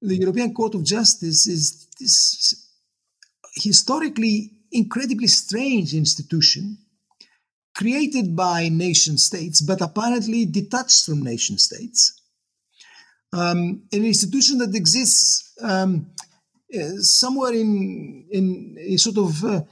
the 0.00 0.16
European 0.16 0.54
Court 0.54 0.74
of 0.74 0.84
Justice 0.84 1.46
is 1.46 1.88
this 2.00 2.63
historically 3.54 4.50
incredibly 4.72 5.28
strange 5.28 5.94
institution 5.94 6.78
created 7.74 8.36
by 8.36 8.68
nation 8.68 9.18
states, 9.18 9.60
but 9.60 9.80
apparently 9.80 10.44
detached 10.44 11.06
from 11.06 11.22
nation 11.22 11.58
states. 11.58 12.20
Um, 13.32 13.82
an 13.92 14.04
institution 14.04 14.58
that 14.58 14.74
exists 14.74 15.52
um, 15.60 16.06
uh, 16.72 16.98
somewhere 16.98 17.52
in, 17.52 18.26
in 18.30 18.76
a 18.78 18.96
sort 18.96 19.18
of 19.18 19.44
uh, 19.44 19.62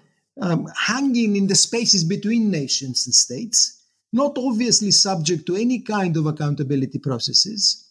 um, 0.41 0.67
hanging 0.77 1.37
in 1.37 1.47
the 1.47 1.55
spaces 1.55 2.03
between 2.03 2.51
nations 2.51 3.07
and 3.07 3.15
states, 3.15 3.85
not 4.13 4.37
obviously 4.37 4.91
subject 4.91 5.47
to 5.47 5.57
any 5.57 5.81
kind 5.81 6.17
of 6.17 6.27
accountability 6.27 6.99
processes, 6.99 7.89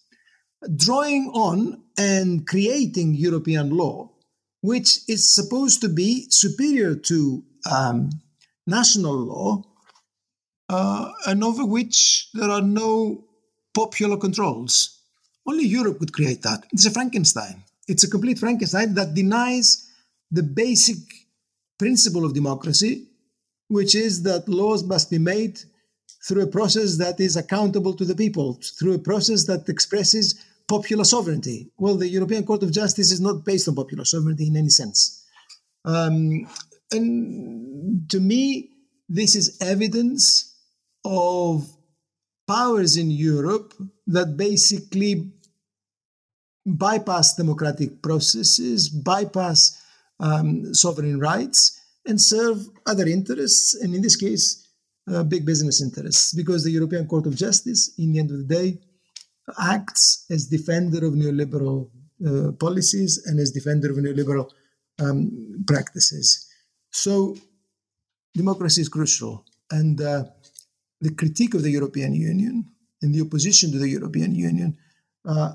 drawing 0.75 1.31
on 1.33 1.81
and 1.97 2.45
creating 2.47 3.15
European 3.15 3.69
law, 3.69 4.11
which 4.61 4.99
is 5.07 5.33
supposed 5.33 5.81
to 5.81 5.89
be 5.89 6.27
superior 6.29 6.95
to 6.95 7.43
um, 7.71 8.09
national 8.67 9.15
law, 9.15 9.63
uh, 10.69 11.11
and 11.27 11.43
over 11.43 11.65
which 11.65 12.29
there 12.33 12.49
are 12.49 12.61
no 12.61 13.25
popular 13.73 14.17
controls. 14.17 14.99
Only 15.47 15.65
Europe 15.65 15.99
could 15.99 16.13
create 16.13 16.43
that. 16.43 16.65
It's 16.71 16.85
a 16.85 16.91
Frankenstein. 16.91 17.63
It's 17.87 18.03
a 18.03 18.09
complete 18.09 18.39
Frankenstein 18.39 18.93
that 18.93 19.13
denies 19.13 19.89
the 20.29 20.43
basic 20.43 20.97
principle 21.77 22.23
of 22.23 22.33
democracy, 22.33 23.07
which 23.67 23.95
is 23.95 24.23
that 24.23 24.47
laws 24.47 24.83
must 24.83 25.09
be 25.09 25.17
made 25.17 25.59
through 26.23 26.43
a 26.43 26.47
process 26.47 26.97
that 26.97 27.19
is 27.19 27.35
accountable 27.35 27.93
to 27.95 28.05
the 28.05 28.15
people, 28.15 28.59
through 28.77 28.93
a 28.93 28.99
process 28.99 29.45
that 29.45 29.67
expresses 29.67 30.45
popular 30.71 31.03
sovereignty. 31.03 31.59
Well, 31.77 31.97
the 31.97 32.07
European 32.07 32.45
Court 32.45 32.63
of 32.63 32.71
Justice 32.71 33.11
is 33.11 33.19
not 33.19 33.43
based 33.43 33.67
on 33.67 33.75
popular 33.75 34.05
sovereignty 34.05 34.47
in 34.47 34.55
any 34.55 34.69
sense. 34.69 34.99
Um, 35.83 36.47
and 36.95 38.09
to 38.09 38.19
me, 38.19 38.69
this 39.09 39.35
is 39.35 39.57
evidence 39.59 40.55
of 41.03 41.67
powers 42.47 42.95
in 42.95 43.11
Europe 43.11 43.73
that 44.15 44.37
basically 44.37 45.13
bypass 46.65 47.35
democratic 47.35 48.01
processes, 48.01 48.87
bypass 48.87 49.59
um, 50.21 50.73
sovereign 50.73 51.19
rights 51.19 51.59
and 52.05 52.19
serve 52.33 52.57
other 52.85 53.07
interests, 53.07 53.73
and 53.81 53.93
in 53.93 54.01
this 54.01 54.15
case, 54.15 54.45
uh, 55.11 55.23
big 55.23 55.43
business 55.45 55.81
interests, 55.81 56.33
because 56.33 56.63
the 56.63 56.77
European 56.79 57.07
Court 57.07 57.25
of 57.27 57.35
Justice, 57.35 57.93
in 57.97 58.13
the 58.13 58.19
end 58.19 58.31
of 58.31 58.37
the 58.37 58.55
day, 58.59 58.79
acts 59.59 60.25
as 60.29 60.47
defender 60.47 61.05
of 61.05 61.13
neoliberal 61.13 61.89
uh, 62.25 62.51
policies 62.53 63.23
and 63.25 63.39
as 63.39 63.51
defender 63.51 63.91
of 63.91 63.97
neoliberal 63.97 64.49
um, 64.99 65.63
practices. 65.67 66.47
So, 66.91 67.35
democracy 68.33 68.81
is 68.81 68.89
crucial. 68.89 69.45
And 69.69 69.99
uh, 70.01 70.25
the 70.99 71.13
critique 71.15 71.53
of 71.53 71.63
the 71.63 71.71
European 71.71 72.13
Union 72.13 72.65
and 73.01 73.13
the 73.13 73.21
opposition 73.21 73.71
to 73.71 73.79
the 73.79 73.89
European 73.89 74.35
Union 74.35 74.77
uh, 75.25 75.53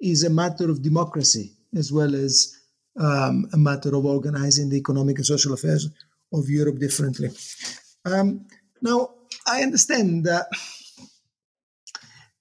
is 0.00 0.24
a 0.24 0.30
matter 0.30 0.70
of 0.70 0.82
democracy 0.82 1.52
as 1.76 1.92
well 1.92 2.14
as 2.14 2.54
um, 2.98 3.48
a 3.52 3.56
matter 3.56 3.94
of 3.94 4.04
organizing 4.04 4.68
the 4.68 4.76
economic 4.76 5.16
and 5.16 5.26
social 5.26 5.52
affairs 5.52 5.88
of 6.32 6.48
Europe 6.48 6.78
differently. 6.78 7.30
Um, 8.04 8.46
now, 8.82 9.10
I 9.46 9.62
understand 9.62 10.24
that 10.24 10.46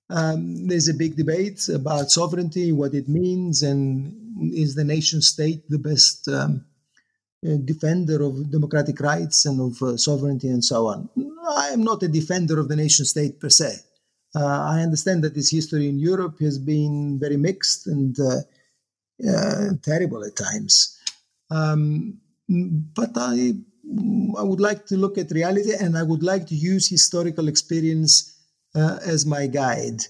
um, 0.09 0.67
there's 0.67 0.87
a 0.87 0.93
big 0.93 1.15
debate 1.15 1.67
about 1.69 2.11
sovereignty, 2.11 2.71
what 2.71 2.93
it 2.93 3.09
means, 3.09 3.61
and 3.61 4.53
is 4.53 4.75
the 4.75 4.83
nation 4.83 5.21
state 5.21 5.63
the 5.69 5.79
best 5.79 6.27
um, 6.27 6.65
uh, 7.45 7.57
defender 7.65 8.23
of 8.23 8.49
democratic 8.49 8.99
rights 8.99 9.45
and 9.45 9.59
of 9.59 9.81
uh, 9.81 9.97
sovereignty 9.97 10.47
and 10.47 10.63
so 10.63 10.87
on. 10.87 11.09
I 11.49 11.69
am 11.69 11.83
not 11.83 12.03
a 12.03 12.07
defender 12.07 12.59
of 12.59 12.67
the 12.67 12.75
nation 12.75 13.05
state 13.05 13.39
per 13.39 13.49
se. 13.49 13.75
Uh, 14.35 14.45
I 14.45 14.81
understand 14.81 15.23
that 15.23 15.35
its 15.35 15.51
history 15.51 15.89
in 15.89 15.99
Europe 15.99 16.39
has 16.39 16.57
been 16.57 17.17
very 17.19 17.37
mixed 17.37 17.87
and 17.87 18.17
uh, 18.19 18.41
uh, 19.27 19.69
terrible 19.81 20.23
at 20.23 20.35
times. 20.35 20.99
Um, 21.49 22.19
but 22.47 23.11
I, 23.15 23.53
I 24.37 24.43
would 24.43 24.59
like 24.59 24.85
to 24.87 24.97
look 24.97 25.17
at 25.17 25.31
reality 25.31 25.73
and 25.73 25.97
I 25.97 26.03
would 26.03 26.23
like 26.23 26.47
to 26.47 26.55
use 26.55 26.87
historical 26.89 27.47
experience 27.47 28.36
uh, 28.75 28.99
as 29.05 29.25
my 29.25 29.47
guide. 29.47 30.01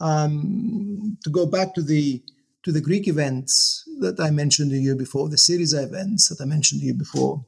Um, 0.00 1.16
to 1.24 1.30
go 1.30 1.46
back 1.46 1.74
to 1.74 1.82
the 1.82 2.22
to 2.64 2.72
the 2.72 2.80
Greek 2.80 3.06
events 3.06 3.84
that 4.00 4.18
I 4.18 4.30
mentioned 4.30 4.72
to 4.72 4.76
you 4.76 4.96
before, 4.96 5.28
the 5.28 5.36
Syriza 5.36 5.84
events 5.84 6.28
that 6.28 6.42
I 6.42 6.46
mentioned 6.46 6.80
to 6.80 6.86
you 6.86 6.94
before. 6.94 7.46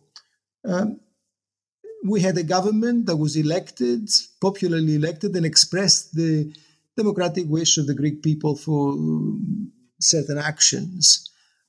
Um, 0.65 1.01
we 2.05 2.21
had 2.21 2.39
a 2.39 2.45
government 2.45 3.07
that 3.07 3.17
was 3.17 3.37
elected, 3.37 4.09
popularly 4.41 4.95
elected, 4.95 5.35
and 5.35 5.45
expressed 5.45 6.15
the 6.15 6.55
democratic 6.97 7.47
wish 7.49 7.79
of 7.79 7.89
the 7.89 7.95
Greek 7.95 8.23
people 8.23 8.55
for 8.55 8.97
certain 10.01 10.39
actions. 10.39 11.28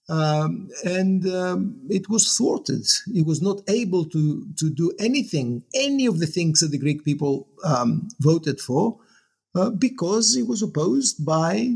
Um, 0.10 0.70
and 0.84 1.28
um, 1.28 1.82
it 1.88 2.10
was 2.10 2.36
thwarted. 2.36 2.86
It 3.14 3.26
was 3.28 3.42
not 3.42 3.62
able 3.68 4.06
to, 4.06 4.46
to 4.58 4.70
do 4.72 4.92
anything, 5.00 5.64
any 5.76 6.08
of 6.08 6.20
the 6.20 6.26
things 6.26 6.62
that 6.62 6.72
the 6.72 6.80
Greek 6.80 7.06
people 7.06 7.48
um, 7.64 8.08
voted 8.20 8.60
for, 8.60 8.98
uh, 9.56 9.70
because 9.70 10.36
it 10.36 10.48
was 10.48 10.64
opposed 10.64 11.24
by 11.24 11.76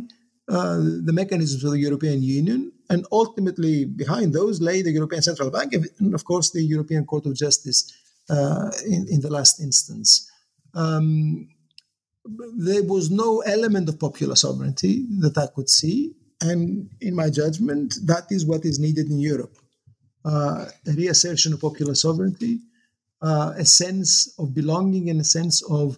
uh, 0.50 0.78
the 0.78 1.14
mechanisms 1.14 1.64
of 1.64 1.72
the 1.72 1.80
European 1.80 2.24
Union. 2.24 2.72
And 2.90 3.06
ultimately, 3.12 3.86
behind 3.86 4.34
those 4.34 4.62
lay 4.62 4.82
the 4.82 4.92
European 4.92 5.22
Central 5.22 5.52
Bank 5.52 5.74
and, 5.74 6.14
of 6.14 6.26
course, 6.26 6.52
the 6.52 6.64
European 6.64 7.06
Court 7.06 7.26
of 7.28 7.36
Justice 7.36 7.94
uh, 8.30 8.72
in, 8.86 9.08
in, 9.10 9.22
the 9.22 9.30
last 9.30 9.62
instance. 9.62 10.30
Um, 10.74 11.50
there 12.58 12.84
was 12.84 13.12
no 13.12 13.42
element 13.42 13.90
of 13.90 14.00
popular 14.00 14.36
sovereignty 14.36 15.06
that 15.20 15.38
I 15.38 15.48
could 15.48 15.70
see. 15.70 16.14
And 16.44 16.90
in 17.02 17.16
my 17.16 17.30
judgment, 17.30 17.96
that 18.04 18.26
is 18.30 18.46
what 18.46 18.66
is 18.66 18.78
needed 18.78 19.10
in 19.10 19.20
Europe 19.20 19.58
uh, 20.26 20.66
a 20.88 20.92
reassertion 20.94 21.54
of 21.54 21.62
popular 21.62 21.96
sovereignty, 21.96 22.60
uh, 23.22 23.54
a 23.58 23.66
sense 23.66 24.34
of 24.40 24.54
belonging, 24.54 25.10
and 25.10 25.22
a 25.22 25.24
sense 25.24 25.62
of, 25.64 25.98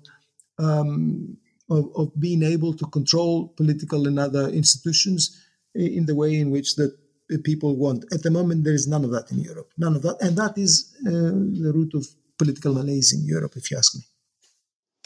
um, 0.59 1.37
of, 1.69 1.91
of, 1.95 2.19
being 2.19 2.43
able 2.43 2.73
to 2.73 2.85
control 2.87 3.49
political 3.49 4.07
and 4.07 4.19
other 4.19 4.49
institutions 4.49 5.41
in 5.73 6.05
the 6.05 6.15
way 6.15 6.39
in 6.39 6.51
which 6.51 6.75
the 6.75 6.95
people 7.43 7.75
want. 7.75 8.05
At 8.13 8.23
the 8.23 8.31
moment, 8.31 8.63
there 8.63 8.73
is 8.73 8.87
none 8.87 9.03
of 9.03 9.11
that 9.11 9.31
in 9.31 9.39
Europe, 9.39 9.71
none 9.77 9.95
of 9.95 10.01
that. 10.03 10.17
And 10.21 10.37
that 10.37 10.57
is 10.57 10.95
uh, 11.05 11.11
the 11.11 11.71
root 11.73 11.93
of 11.93 12.07
political 12.37 12.73
malaise 12.73 13.13
in 13.13 13.25
Europe, 13.25 13.53
if 13.55 13.71
you 13.71 13.77
ask 13.77 13.95
me. 13.95 14.01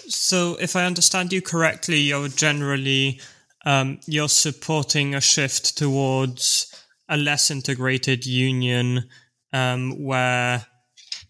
So, 0.07 0.55
if 0.61 0.75
I 0.75 0.85
understand 0.85 1.33
you 1.33 1.41
correctly, 1.41 1.99
you're 1.99 2.29
generally 2.29 3.19
um, 3.65 3.99
you're 4.05 4.29
supporting 4.29 5.15
a 5.15 5.21
shift 5.21 5.77
towards 5.77 6.73
a 7.07 7.17
less 7.17 7.51
integrated 7.51 8.25
union 8.25 9.09
um, 9.51 10.03
where 10.03 10.65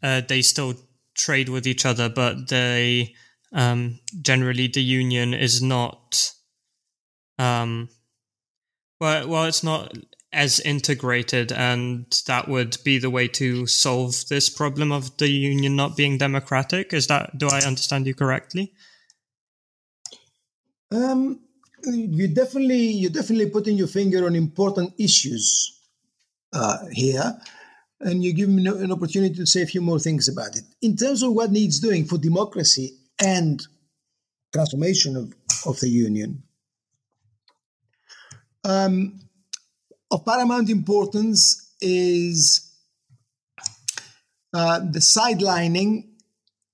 uh, 0.04 0.22
they 0.28 0.42
still 0.42 0.76
trade 1.16 1.50
with 1.50 1.66
each 1.66 1.86
other, 1.86 2.10
but 2.10 2.50
they 2.50 3.14
um, 3.54 4.00
generally 4.22 4.68
the 4.68 4.84
union 4.84 5.34
is 5.34 5.62
not. 5.62 6.34
Um, 7.38 7.90
well, 9.00 9.28
well, 9.28 9.46
it's 9.46 9.64
not 9.64 9.94
as 10.32 10.60
integrated, 10.60 11.52
and 11.52 12.06
that 12.28 12.48
would 12.48 12.78
be 12.84 13.00
the 13.00 13.10
way 13.10 13.28
to 13.30 13.66
solve 13.66 14.28
this 14.30 14.50
problem 14.50 14.92
of 14.92 15.18
the 15.18 15.30
union 15.30 15.76
not 15.76 15.98
being 15.98 16.18
democratic. 16.18 16.94
Is 16.94 17.08
that 17.08 17.38
do 17.38 17.48
I 17.48 17.60
understand 17.60 18.06
you 18.06 18.14
correctly? 18.14 18.74
Um, 20.92 21.40
you 21.86 22.28
definitely 22.28 22.78
you 22.78 23.10
definitely 23.10 23.50
putting 23.50 23.78
your 23.78 23.88
finger 23.88 24.26
on 24.26 24.36
important 24.36 24.94
issues 24.98 25.80
uh, 26.54 26.86
here, 26.92 27.40
and 28.02 28.24
you 28.24 28.34
give 28.34 28.50
me 28.50 28.66
an 28.68 28.92
opportunity 28.92 29.36
to 29.36 29.46
say 29.46 29.62
a 29.62 29.68
few 29.68 29.82
more 29.82 30.00
things 30.00 30.28
about 30.28 30.56
it. 30.56 30.64
In 30.82 30.96
terms 30.96 31.24
of 31.24 31.34
what 31.34 31.52
needs 31.52 31.80
doing 31.80 32.06
for 32.06 32.18
democracy 32.18 32.98
and 33.22 33.62
transformation 34.54 35.16
of, 35.16 35.34
of 35.66 35.80
the 35.80 35.90
union, 35.90 36.44
um, 38.64 39.20
of 40.12 40.26
paramount 40.26 40.70
importance 40.70 41.74
is 41.82 42.72
uh, 44.54 44.80
the 44.80 45.00
sidelining 45.00 46.09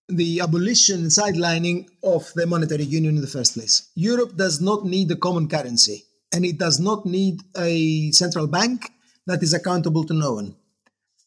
the 0.08 0.40
abolition 0.40 1.02
and 1.02 1.12
sidelining 1.12 1.88
of 2.04 2.32
the 2.36 2.46
monetary 2.46 2.84
union 2.84 3.16
in 3.16 3.22
the 3.22 3.28
first 3.28 3.54
place. 3.54 3.90
Europe 3.96 4.36
does 4.36 4.62
not 4.62 4.86
need 4.86 5.10
a 5.12 5.16
common 5.16 5.48
currency, 5.48 6.04
and 6.34 6.46
it 6.46 6.58
does 6.58 6.80
not 6.80 7.06
need 7.06 7.42
a 7.58 8.12
central 8.12 8.48
bank 8.48 8.92
that 9.26 9.42
is 9.42 9.54
accountable 9.54 10.04
to 10.04 10.14
no 10.14 10.34
one. 10.34 10.56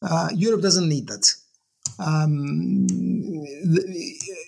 Uh, 0.01 0.29
Europe 0.35 0.63
doesn't 0.63 0.89
need 0.89 1.09
that. 1.09 1.35
Um, 1.99 2.87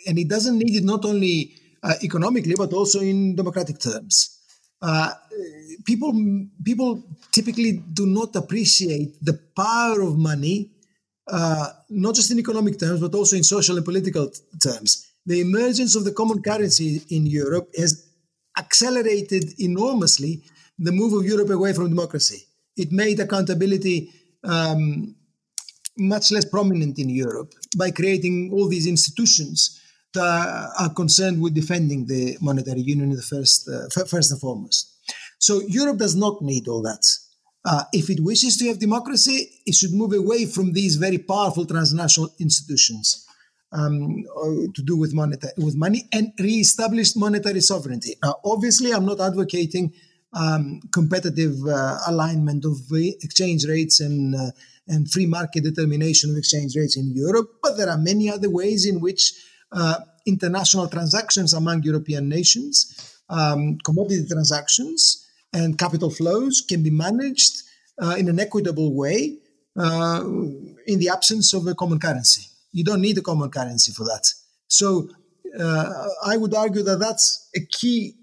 and 0.07 0.19
it 0.19 0.29
doesn't 0.29 0.59
need 0.59 0.77
it 0.77 0.85
not 0.85 1.05
only 1.05 1.53
uh, 1.83 1.95
economically, 2.03 2.55
but 2.57 2.73
also 2.73 3.01
in 3.01 3.35
democratic 3.35 3.81
terms. 3.81 4.39
Uh, 4.81 5.11
people, 5.85 6.13
people 6.65 7.03
typically 7.33 7.73
do 7.73 8.07
not 8.07 8.37
appreciate 8.37 9.17
the 9.25 9.39
power 9.57 10.01
of 10.01 10.17
money 10.17 10.71
uh, 11.31 11.69
not 11.89 12.15
just 12.15 12.31
in 12.31 12.39
economic 12.39 12.79
terms, 12.79 13.01
but 13.01 13.15
also 13.15 13.37
in 13.37 13.45
social 13.45 13.77
and 13.77 13.85
political 13.85 14.31
t- 14.31 14.41
terms. 14.63 15.07
The 15.27 15.41
emergence 15.41 15.95
of 15.95 16.05
the 16.05 16.13
common 16.13 16.43
currency 16.43 17.03
in 17.11 17.27
Europe 17.27 17.69
has 17.77 18.07
accelerated 18.59 19.61
enormously 19.61 20.43
the 20.79 20.93
move 20.93 21.13
of 21.13 21.25
Europe 21.25 21.51
away 21.51 21.73
from 21.73 21.89
democracy. 21.89 22.43
It 22.77 22.91
made 22.91 23.21
accountability 23.21 24.11
um, 24.43 25.15
much 25.97 26.33
less 26.33 26.45
prominent 26.45 26.99
in 26.99 27.09
Europe 27.09 27.53
by 27.77 27.91
creating 27.91 28.51
all 28.53 28.69
these 28.69 28.87
institutions 28.87 29.81
that 30.15 30.73
are 30.79 30.93
concerned 30.95 31.41
with 31.41 31.55
defending 31.55 32.07
the 32.07 32.37
monetary 32.41 32.81
union 32.81 33.11
in 33.11 33.17
the 33.17 33.23
first, 33.23 33.69
uh, 33.69 33.89
first 34.07 34.33
and 34.33 34.41
foremost. 34.41 34.97
So 35.39 35.61
Europe 35.69 35.99
does 35.99 36.17
not 36.17 36.43
need 36.43 36.67
all 36.67 36.83
that. 36.83 37.05
Uh, 37.65 37.85
if 37.93 38.09
it 38.09 38.21
wishes 38.21 38.57
to 38.57 38.67
have 38.69 38.79
democracy, 38.79 39.51
it 39.67 39.75
should 39.75 39.93
move 39.93 40.13
away 40.13 40.47
from 40.47 40.73
these 40.73 40.97
very 40.97 41.19
powerful 41.19 41.67
transnational 41.67 42.35
institutions 42.39 43.27
um, 43.73 44.25
uh, 44.37 44.67
to 44.75 44.83
do 44.83 44.97
with, 44.97 45.13
monetary, 45.13 45.53
with 45.59 45.77
money 45.77 46.09
and 46.13 46.33
re-establish 46.39 47.15
monetary 47.17 47.61
sovereignty. 47.61 48.17
Now, 48.23 48.37
obviously, 48.45 48.93
I'm 48.93 49.05
not 49.05 49.21
advocating 49.21 49.93
um, 50.33 50.81
competitive 50.93 51.55
uh, 51.67 51.99
alignment 52.07 52.65
of 52.65 52.79
exchange 52.93 53.67
rates 53.67 54.01
and 54.01 54.35
uh, 54.35 54.51
and 54.91 55.11
free 55.11 55.27
market 55.27 55.63
determination 55.63 56.31
of 56.31 56.37
exchange 56.37 56.77
rates 56.77 56.97
in 56.97 57.13
Europe, 57.15 57.49
but 57.63 57.77
there 57.77 57.89
are 57.89 57.97
many 57.97 58.29
other 58.29 58.51
ways 58.51 58.87
in 58.87 59.01
which 59.01 59.33
uh, 59.73 60.01
international 60.27 60.89
transactions 60.89 61.55
among 61.55 61.83
European 61.85 62.29
nations, 62.29 63.19
um, 63.29 63.79
commodity 63.85 64.27
transactions, 64.27 65.20
and 65.53 65.79
capital 65.79 66.11
flows 66.11 66.61
can 66.61 66.83
be 66.83 66.91
managed 66.91 67.63
uh, 68.03 68.15
in 68.19 68.29
an 68.29 68.39
equitable 68.41 68.95
way 68.95 69.39
uh, 69.79 70.23
in 70.87 70.99
the 70.99 71.09
absence 71.13 71.53
of 71.53 71.67
a 71.67 71.75
common 71.75 71.99
currency. 71.99 72.47
You 72.73 72.85
don't 72.85 73.01
need 73.01 73.19
a 73.19 73.23
common 73.23 73.51
currency 73.51 73.93
for 73.93 74.05
that. 74.05 74.33
So 74.69 75.09
uh, 75.59 76.09
I 76.25 76.37
would 76.37 76.55
argue 76.55 76.83
that 76.83 77.01
that's 77.01 77.49
a 77.55 77.61
key 77.61 78.15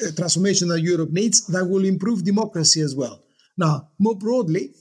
uh, 0.00 0.10
transformation 0.16 0.68
that 0.68 0.80
Europe 0.80 1.10
needs 1.10 1.46
that 1.48 1.66
will 1.66 1.84
improve 1.84 2.24
democracy 2.24 2.80
as 2.80 2.94
well. 2.94 3.22
Now, 3.56 3.88
more 3.98 4.16
broadly, 4.16 4.72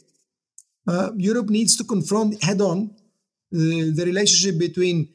uh, 0.88 1.11
Europe 1.17 1.49
needs 1.49 1.75
to 1.77 1.84
confront 1.84 2.43
head 2.43 2.61
on 2.61 2.95
the 3.51 4.03
relationship 4.05 4.57
between 4.57 5.09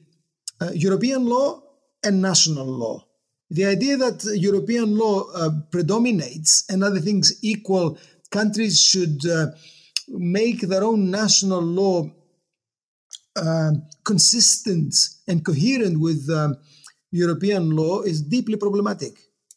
uh, 0.61 0.71
European 0.75 1.25
law 1.25 1.63
and 2.05 2.21
national 2.21 2.67
law. 2.67 3.06
The 3.51 3.65
idea 3.65 3.97
that 3.97 4.25
European 4.35 4.97
law 4.97 5.31
uh, 5.33 5.51
predominates 5.71 6.65
and 6.69 6.83
other 6.83 7.01
things 7.01 7.39
equal, 7.43 7.99
countries 8.31 8.81
should 8.81 9.25
uh, 9.27 9.47
make 10.09 10.63
their 10.63 10.83
own 10.83 11.11
national 11.11 11.61
law 11.61 12.11
uh, 13.37 13.73
consistent 14.05 14.95
and 15.29 15.45
coherent 15.45 16.01
with 16.01 16.29
um, 16.31 16.57
European 17.13 17.71
law 17.71 18.03
is 18.03 18.23
deeply 18.23 18.57
problematic 18.57 19.13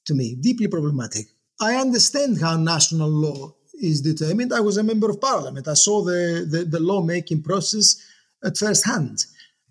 to 0.06 0.14
me, 0.14 0.36
deeply 0.36 0.68
problematic. 0.68 1.26
I 1.60 1.76
understand 1.76 2.40
how 2.40 2.58
national 2.58 3.10
law 3.10 3.56
is 3.74 4.02
determined. 4.02 4.54
I 4.54 4.60
was 4.60 4.78
a 4.78 4.84
member 4.84 5.10
of 5.10 5.22
parliament. 5.22 5.68
I 5.68 5.74
saw 5.74 6.04
the, 6.04 6.46
the, 6.50 6.66
the 6.66 6.80
lawmaking 6.80 7.42
process 7.44 7.96
at 8.44 8.58
first 8.58 8.86
hand. 8.86 9.26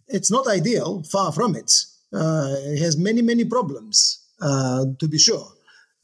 It's 0.09 0.31
not 0.31 0.49
ideal, 0.49 1.03
far 1.03 1.33
from 1.33 1.55
it. 1.55 1.71
Uh, 2.13 2.55
it 2.75 2.81
has 2.81 2.97
many, 2.97 3.23
many 3.23 3.45
problems, 3.45 4.27
uh, 4.41 4.85
to 4.99 5.09
be 5.09 5.19
sure. 5.19 5.47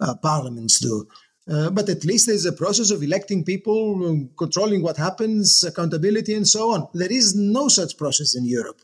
Uh, 0.00 0.14
parliaments 0.16 0.80
do. 0.80 1.06
But 1.46 1.88
at 1.88 2.04
least 2.04 2.26
there's 2.26 2.46
a 2.46 2.52
process 2.52 2.90
of 2.90 3.02
electing 3.02 3.44
people, 3.44 4.04
um, 4.06 4.30
controlling 4.36 4.82
what 4.82 4.96
happens, 4.96 5.62
accountability, 5.62 6.34
and 6.34 6.46
so 6.48 6.72
on. 6.72 6.88
There 6.94 7.12
is 7.12 7.34
no 7.34 7.68
such 7.68 7.96
process 7.96 8.34
in 8.34 8.44
Europe. 8.44 8.80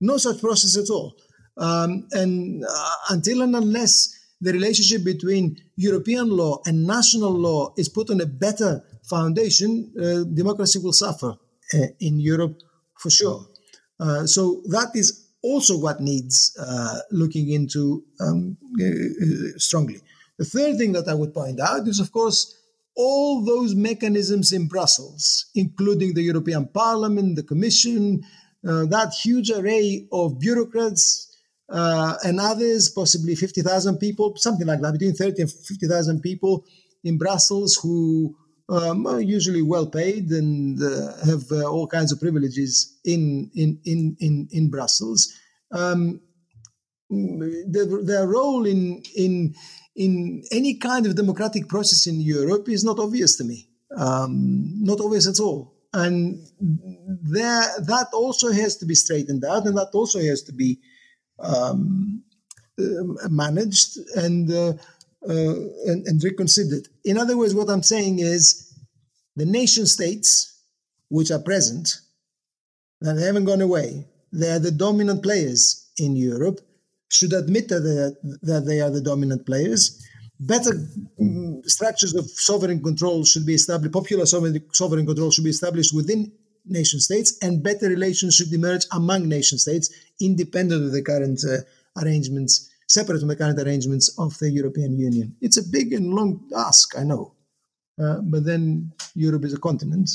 No 0.00 0.18
such 0.18 0.40
process 0.40 0.76
at 0.76 0.90
all. 0.90 1.16
Um, 1.56 2.06
and 2.12 2.64
until 3.10 3.42
and 3.42 3.56
unless 3.56 4.18
the 4.40 4.52
relationship 4.52 5.04
between 5.04 5.56
European 5.76 6.28
law 6.30 6.60
and 6.66 6.86
national 6.86 7.30
law 7.30 7.72
is 7.76 7.88
put 7.88 8.10
on 8.10 8.20
a 8.20 8.26
better 8.26 8.82
foundation, 9.08 9.92
uh, 9.98 10.24
democracy 10.24 10.78
will 10.80 10.92
suffer 10.92 11.34
uh, 11.74 11.78
in 12.00 12.18
Europe 12.18 12.60
for 12.98 13.10
sure. 13.10 13.46
Uh, 14.00 14.26
so 14.26 14.62
that 14.66 14.90
is 14.94 15.21
also 15.42 15.76
what 15.76 16.00
needs 16.00 16.56
uh, 16.58 16.98
looking 17.10 17.50
into 17.50 18.04
um, 18.20 18.56
uh, 18.80 19.58
strongly. 19.58 20.00
The 20.38 20.44
third 20.44 20.78
thing 20.78 20.92
that 20.92 21.08
I 21.08 21.14
would 21.14 21.34
point 21.34 21.60
out 21.60 21.86
is, 21.86 22.00
of 22.00 22.12
course, 22.12 22.58
all 22.96 23.44
those 23.44 23.74
mechanisms 23.74 24.52
in 24.52 24.68
Brussels, 24.68 25.46
including 25.54 26.14
the 26.14 26.22
European 26.22 26.66
Parliament, 26.66 27.36
the 27.36 27.42
Commission, 27.42 28.22
uh, 28.66 28.84
that 28.86 29.12
huge 29.12 29.50
array 29.50 30.06
of 30.12 30.38
bureaucrats 30.38 31.36
uh, 31.68 32.16
and 32.22 32.38
others, 32.38 32.88
possibly 32.90 33.34
50,000 33.34 33.98
people, 33.98 34.34
something 34.36 34.66
like 34.66 34.80
that, 34.80 34.92
between 34.92 35.14
30 35.14 35.42
and 35.42 35.50
50,000 35.50 36.20
people 36.20 36.64
in 37.02 37.18
Brussels 37.18 37.76
who 37.82 38.36
um, 38.72 39.06
are 39.06 39.20
usually 39.20 39.60
well 39.60 39.86
paid 39.86 40.30
and 40.30 40.82
uh, 40.82 41.12
have 41.26 41.44
uh, 41.52 41.68
all 41.68 41.86
kinds 41.86 42.10
of 42.10 42.20
privileges 42.20 42.98
in, 43.04 43.50
in, 43.54 43.78
in, 43.84 44.16
in, 44.18 44.48
in 44.50 44.70
Brussels. 44.70 45.30
Um, 45.72 46.20
their, 47.10 48.02
their 48.02 48.26
role 48.26 48.64
in, 48.64 49.02
in, 49.14 49.54
in 49.94 50.42
any 50.50 50.74
kind 50.74 51.04
of 51.04 51.16
democratic 51.16 51.68
process 51.68 52.06
in 52.06 52.20
Europe 52.20 52.66
is 52.70 52.82
not 52.82 52.98
obvious 52.98 53.36
to 53.36 53.44
me, 53.44 53.68
um, 53.94 54.82
not 54.82 55.00
obvious 55.00 55.28
at 55.28 55.38
all. 55.38 55.74
And 55.92 56.40
there, 56.58 57.64
that 57.80 58.08
also 58.14 58.50
has 58.52 58.78
to 58.78 58.86
be 58.86 58.94
straightened 58.94 59.44
out, 59.44 59.66
and 59.66 59.76
that 59.76 59.90
also 59.92 60.18
has 60.20 60.42
to 60.44 60.52
be 60.52 60.78
um, 61.38 62.22
uh, 62.80 63.28
managed 63.28 63.98
and, 64.16 64.50
uh, 64.50 64.72
uh, 65.28 65.54
and, 65.86 66.06
and 66.06 66.22
reconsidered. 66.22 66.88
In 67.04 67.18
other 67.18 67.36
words, 67.36 67.54
what 67.54 67.70
I'm 67.70 67.82
saying 67.82 68.18
is 68.18 68.72
the 69.36 69.46
nation 69.46 69.86
states 69.86 70.60
which 71.08 71.30
are 71.30 71.38
present, 71.38 71.96
and 73.00 73.18
they 73.18 73.24
haven't 73.24 73.44
gone 73.44 73.60
away, 73.60 74.06
they 74.32 74.50
are 74.50 74.58
the 74.58 74.70
dominant 74.70 75.22
players 75.22 75.90
in 75.98 76.16
Europe, 76.16 76.60
should 77.08 77.32
admit 77.32 77.68
that 77.68 77.80
they 77.80 77.98
are, 77.98 78.12
that 78.42 78.66
they 78.66 78.80
are 78.80 78.90
the 78.90 79.02
dominant 79.02 79.44
players. 79.44 80.04
Better 80.40 80.72
structures 81.66 82.14
of 82.14 82.28
sovereign 82.30 82.82
control 82.82 83.24
should 83.24 83.46
be 83.46 83.54
established, 83.54 83.92
popular 83.92 84.26
sovereign, 84.26 84.60
sovereign 84.72 85.06
control 85.06 85.30
should 85.30 85.44
be 85.44 85.50
established 85.50 85.94
within 85.94 86.32
nation 86.64 87.00
states, 87.00 87.38
and 87.42 87.62
better 87.62 87.88
relations 87.88 88.34
should 88.34 88.52
emerge 88.52 88.86
among 88.92 89.28
nation 89.28 89.58
states, 89.58 89.90
independent 90.20 90.84
of 90.84 90.92
the 90.92 91.02
current 91.02 91.40
uh, 91.44 91.58
arrangements, 92.02 92.70
separate 92.92 93.38
current 93.38 93.58
arrangements 93.58 94.06
of 94.18 94.38
the 94.38 94.50
European 94.50 94.98
Union. 94.98 95.34
It's 95.40 95.56
a 95.56 95.66
big 95.76 95.94
and 95.94 96.12
long 96.12 96.40
ask, 96.54 96.96
I 96.98 97.04
know. 97.04 97.32
Uh, 97.98 98.18
but 98.22 98.44
then 98.44 98.92
Europe 99.14 99.44
is 99.44 99.54
a 99.54 99.58
continent, 99.58 100.10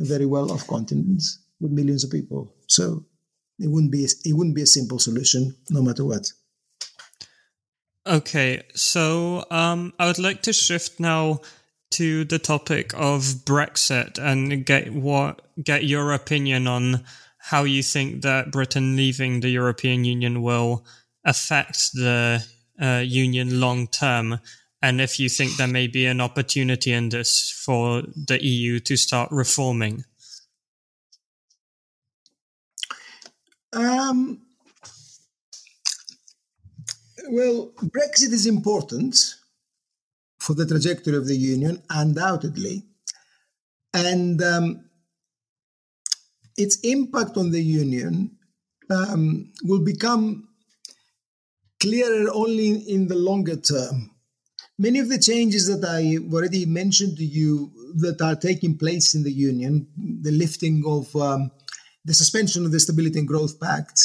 a 0.00 0.04
very 0.04 0.26
well 0.26 0.52
off 0.52 0.66
continent 0.68 1.22
with 1.60 1.72
millions 1.72 2.04
of 2.04 2.10
people. 2.10 2.54
So 2.68 3.04
it 3.58 3.68
wouldn't 3.68 3.92
be 3.92 4.04
it 4.04 4.32
wouldn't 4.36 4.54
be 4.54 4.62
a 4.62 4.74
simple 4.78 5.00
solution, 5.00 5.56
no 5.70 5.82
matter 5.82 6.04
what. 6.04 6.32
Okay, 8.06 8.62
so 8.74 9.44
um, 9.50 9.92
I 9.98 10.06
would 10.06 10.18
like 10.18 10.42
to 10.42 10.52
shift 10.52 11.00
now 11.00 11.40
to 11.92 12.24
the 12.24 12.38
topic 12.38 12.92
of 12.94 13.22
Brexit 13.44 14.18
and 14.18 14.64
get 14.64 14.92
what 14.92 15.42
get 15.62 15.84
your 15.84 16.12
opinion 16.12 16.66
on 16.66 17.04
how 17.38 17.64
you 17.64 17.82
think 17.82 18.22
that 18.22 18.52
Britain 18.52 18.96
leaving 18.96 19.40
the 19.40 19.50
European 19.50 20.04
Union 20.04 20.42
will 20.42 20.84
affect 21.24 21.92
the 21.92 22.44
uh, 22.80 23.02
union 23.04 23.60
long 23.60 23.86
term, 23.86 24.40
and 24.80 25.00
if 25.00 25.20
you 25.20 25.28
think 25.28 25.56
there 25.56 25.68
may 25.68 25.86
be 25.86 26.06
an 26.06 26.20
opportunity 26.20 26.92
in 26.92 27.08
this 27.10 27.50
for 27.50 28.02
the 28.02 28.38
EU 28.42 28.80
to 28.80 28.96
start 28.96 29.30
reforming. 29.30 30.04
Um, 33.72 34.42
well, 37.30 37.72
Brexit 37.78 38.32
is 38.32 38.46
important 38.46 39.34
for 40.38 40.54
the 40.54 40.66
trajectory 40.66 41.16
of 41.16 41.26
the 41.26 41.36
union, 41.36 41.82
undoubtedly. 41.88 42.82
And 43.94 44.42
um, 44.42 44.84
its 46.56 46.78
impact 46.80 47.36
on 47.36 47.50
the 47.50 47.62
union 47.62 48.36
um, 48.90 49.52
will 49.62 49.84
become 49.84 50.48
clearer 51.82 52.30
only 52.32 52.70
in 52.94 53.08
the 53.08 53.16
longer 53.16 53.56
term. 53.56 54.10
Many 54.78 55.00
of 55.00 55.08
the 55.08 55.18
changes 55.18 55.66
that 55.66 55.84
I 55.84 56.00
already 56.32 56.64
mentioned 56.64 57.16
to 57.18 57.24
you 57.24 57.72
that 57.96 58.22
are 58.22 58.36
taking 58.36 58.78
place 58.78 59.14
in 59.16 59.22
the 59.24 59.32
union, 59.32 59.86
the 60.22 60.30
lifting 60.30 60.84
of 60.86 61.14
um, 61.16 61.50
the 62.04 62.14
suspension 62.14 62.64
of 62.64 62.72
the 62.72 62.80
Stability 62.80 63.18
and 63.18 63.28
Growth 63.28 63.60
Pact, 63.60 63.98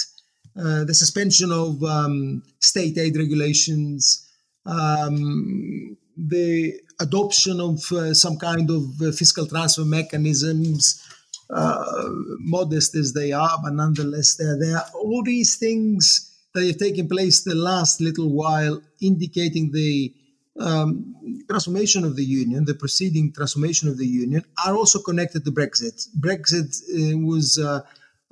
uh, 0.59 0.83
the 0.83 0.93
suspension 0.93 1.51
of 1.51 1.83
um, 1.83 2.43
state 2.59 2.97
aid 2.97 3.15
regulations, 3.15 4.27
um, 4.65 5.95
the 6.17 6.73
adoption 6.99 7.61
of 7.61 7.79
uh, 7.91 8.13
some 8.13 8.37
kind 8.37 8.69
of 8.71 8.83
uh, 9.01 9.11
fiscal 9.11 9.45
transfer 9.45 9.85
mechanisms, 9.85 11.01
uh, 11.49 12.09
modest 12.39 12.95
as 12.95 13.13
they 13.13 13.31
are, 13.31 13.57
but 13.63 13.73
nonetheless 13.73 14.35
they're 14.35 14.59
there. 14.59 14.81
All 14.95 15.23
these 15.23 15.55
things 15.57 16.33
that 16.57 16.65
have 16.65 16.77
taken 16.77 17.07
place 17.07 17.43
the 17.43 17.55
last 17.55 18.01
little 18.01 18.29
while, 18.29 18.81
indicating 19.01 19.71
the 19.71 20.13
um, 20.59 21.15
transformation 21.47 22.03
of 22.03 22.15
the 22.15 22.23
union, 22.23 22.65
the 22.65 22.73
preceding 22.73 23.31
transformation 23.31 23.87
of 23.89 23.97
the 23.97 24.07
union, 24.07 24.43
are 24.65 24.75
also 24.75 24.99
connected 24.99 25.45
to 25.45 25.51
Brexit. 25.51 26.07
Brexit 26.19 26.69
uh, 26.89 27.17
was 27.19 27.59
uh, 27.59 27.81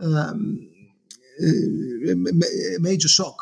um, 0.02 0.68
a 1.40 2.80
major 2.80 3.08
shock 3.08 3.40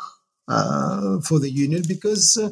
uh, 0.48 1.20
for 1.20 1.38
the 1.38 1.50
union 1.50 1.82
because 1.88 2.36
uh, 2.36 2.50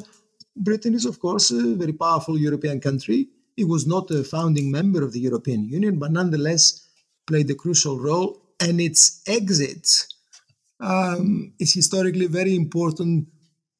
Britain 0.55 0.95
is, 0.95 1.05
of 1.05 1.19
course, 1.19 1.51
a 1.51 1.75
very 1.75 1.93
powerful 1.93 2.37
European 2.37 2.79
country. 2.79 3.27
It 3.55 3.67
was 3.67 3.85
not 3.85 4.09
a 4.09 4.23
founding 4.23 4.71
member 4.71 5.03
of 5.03 5.13
the 5.13 5.19
European 5.19 5.65
Union, 5.65 5.99
but 5.99 6.11
nonetheless 6.11 6.87
played 7.27 7.49
a 7.51 7.55
crucial 7.55 7.99
role. 7.99 8.39
And 8.59 8.79
its 8.79 9.21
exit 9.27 10.07
um, 10.83 11.53
is 11.59 11.73
historically 11.73 12.27
very 12.27 12.55
important 12.55 13.27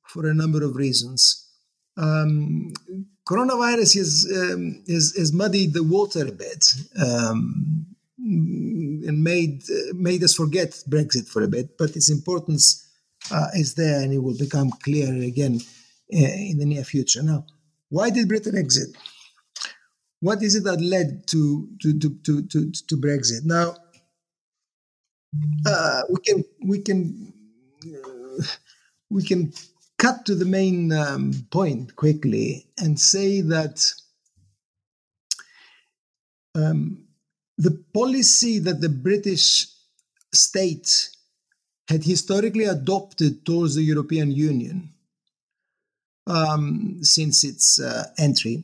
for 0.07 0.27
a 0.27 0.33
number 0.33 0.63
of 0.63 0.75
reasons. 0.75 1.49
Um, 1.97 2.73
coronavirus 3.27 3.97
has, 3.97 4.33
um, 4.35 4.83
has, 4.87 5.13
has, 5.17 5.33
muddied 5.33 5.73
the 5.73 5.83
water 5.83 6.25
a 6.27 6.31
bit 6.31 6.65
um, 6.99 7.85
and 8.17 9.23
made, 9.23 9.61
uh, 9.69 9.93
made 9.93 10.23
us 10.23 10.33
forget 10.33 10.71
Brexit 10.89 11.27
for 11.27 11.43
a 11.43 11.47
bit, 11.47 11.77
but 11.77 11.95
its 11.95 12.09
importance 12.09 12.87
uh, 13.31 13.47
is 13.53 13.75
there 13.75 14.01
and 14.01 14.13
it 14.13 14.19
will 14.19 14.37
become 14.37 14.71
clearer 14.83 15.21
again 15.21 15.59
uh, 16.13 16.17
in 16.17 16.57
the 16.57 16.65
near 16.65 16.83
future. 16.83 17.21
Now, 17.21 17.45
why 17.89 18.09
did 18.09 18.27
Britain 18.27 18.57
exit? 18.57 18.89
What 20.19 20.41
is 20.41 20.55
it 20.55 20.63
that 20.63 20.79
led 20.79 21.27
to 21.27 21.67
to 21.81 21.99
to 21.99 22.17
to 22.23 22.41
to, 22.47 22.71
to 22.71 22.95
Brexit? 22.97 23.43
Now, 23.43 23.75
uh, 25.65 26.01
we 26.09 26.19
can 26.21 26.43
we 26.63 26.79
can 26.79 27.33
uh, 27.85 28.43
we 29.09 29.23
can 29.23 29.53
cut 29.97 30.25
to 30.25 30.35
the 30.35 30.45
main 30.45 30.91
um, 30.91 31.31
point 31.51 31.95
quickly 31.95 32.65
and 32.77 32.99
say 32.99 33.41
that 33.41 33.91
um, 36.55 37.05
the 37.57 37.83
policy 37.93 38.59
that 38.59 38.81
the 38.81 38.89
British 38.89 39.67
state 40.33 41.09
had 41.89 42.03
historically 42.03 42.65
adopted 42.65 43.45
towards 43.45 43.75
the 43.75 43.83
European 43.83 44.31
Union 44.31 44.89
um, 46.27 46.99
since 47.01 47.43
its 47.43 47.79
uh, 47.79 48.05
entry, 48.17 48.63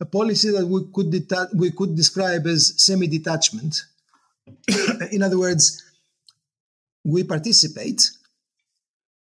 a 0.00 0.04
policy 0.04 0.50
that 0.50 0.66
we 0.66 0.82
could 0.92 1.10
deta- 1.10 1.54
we 1.54 1.70
could 1.70 1.94
describe 1.94 2.46
as 2.46 2.74
semi-detachment. 2.76 3.82
In 5.12 5.22
other 5.22 5.38
words, 5.38 5.82
we 7.06 7.22
participate, 7.22 8.10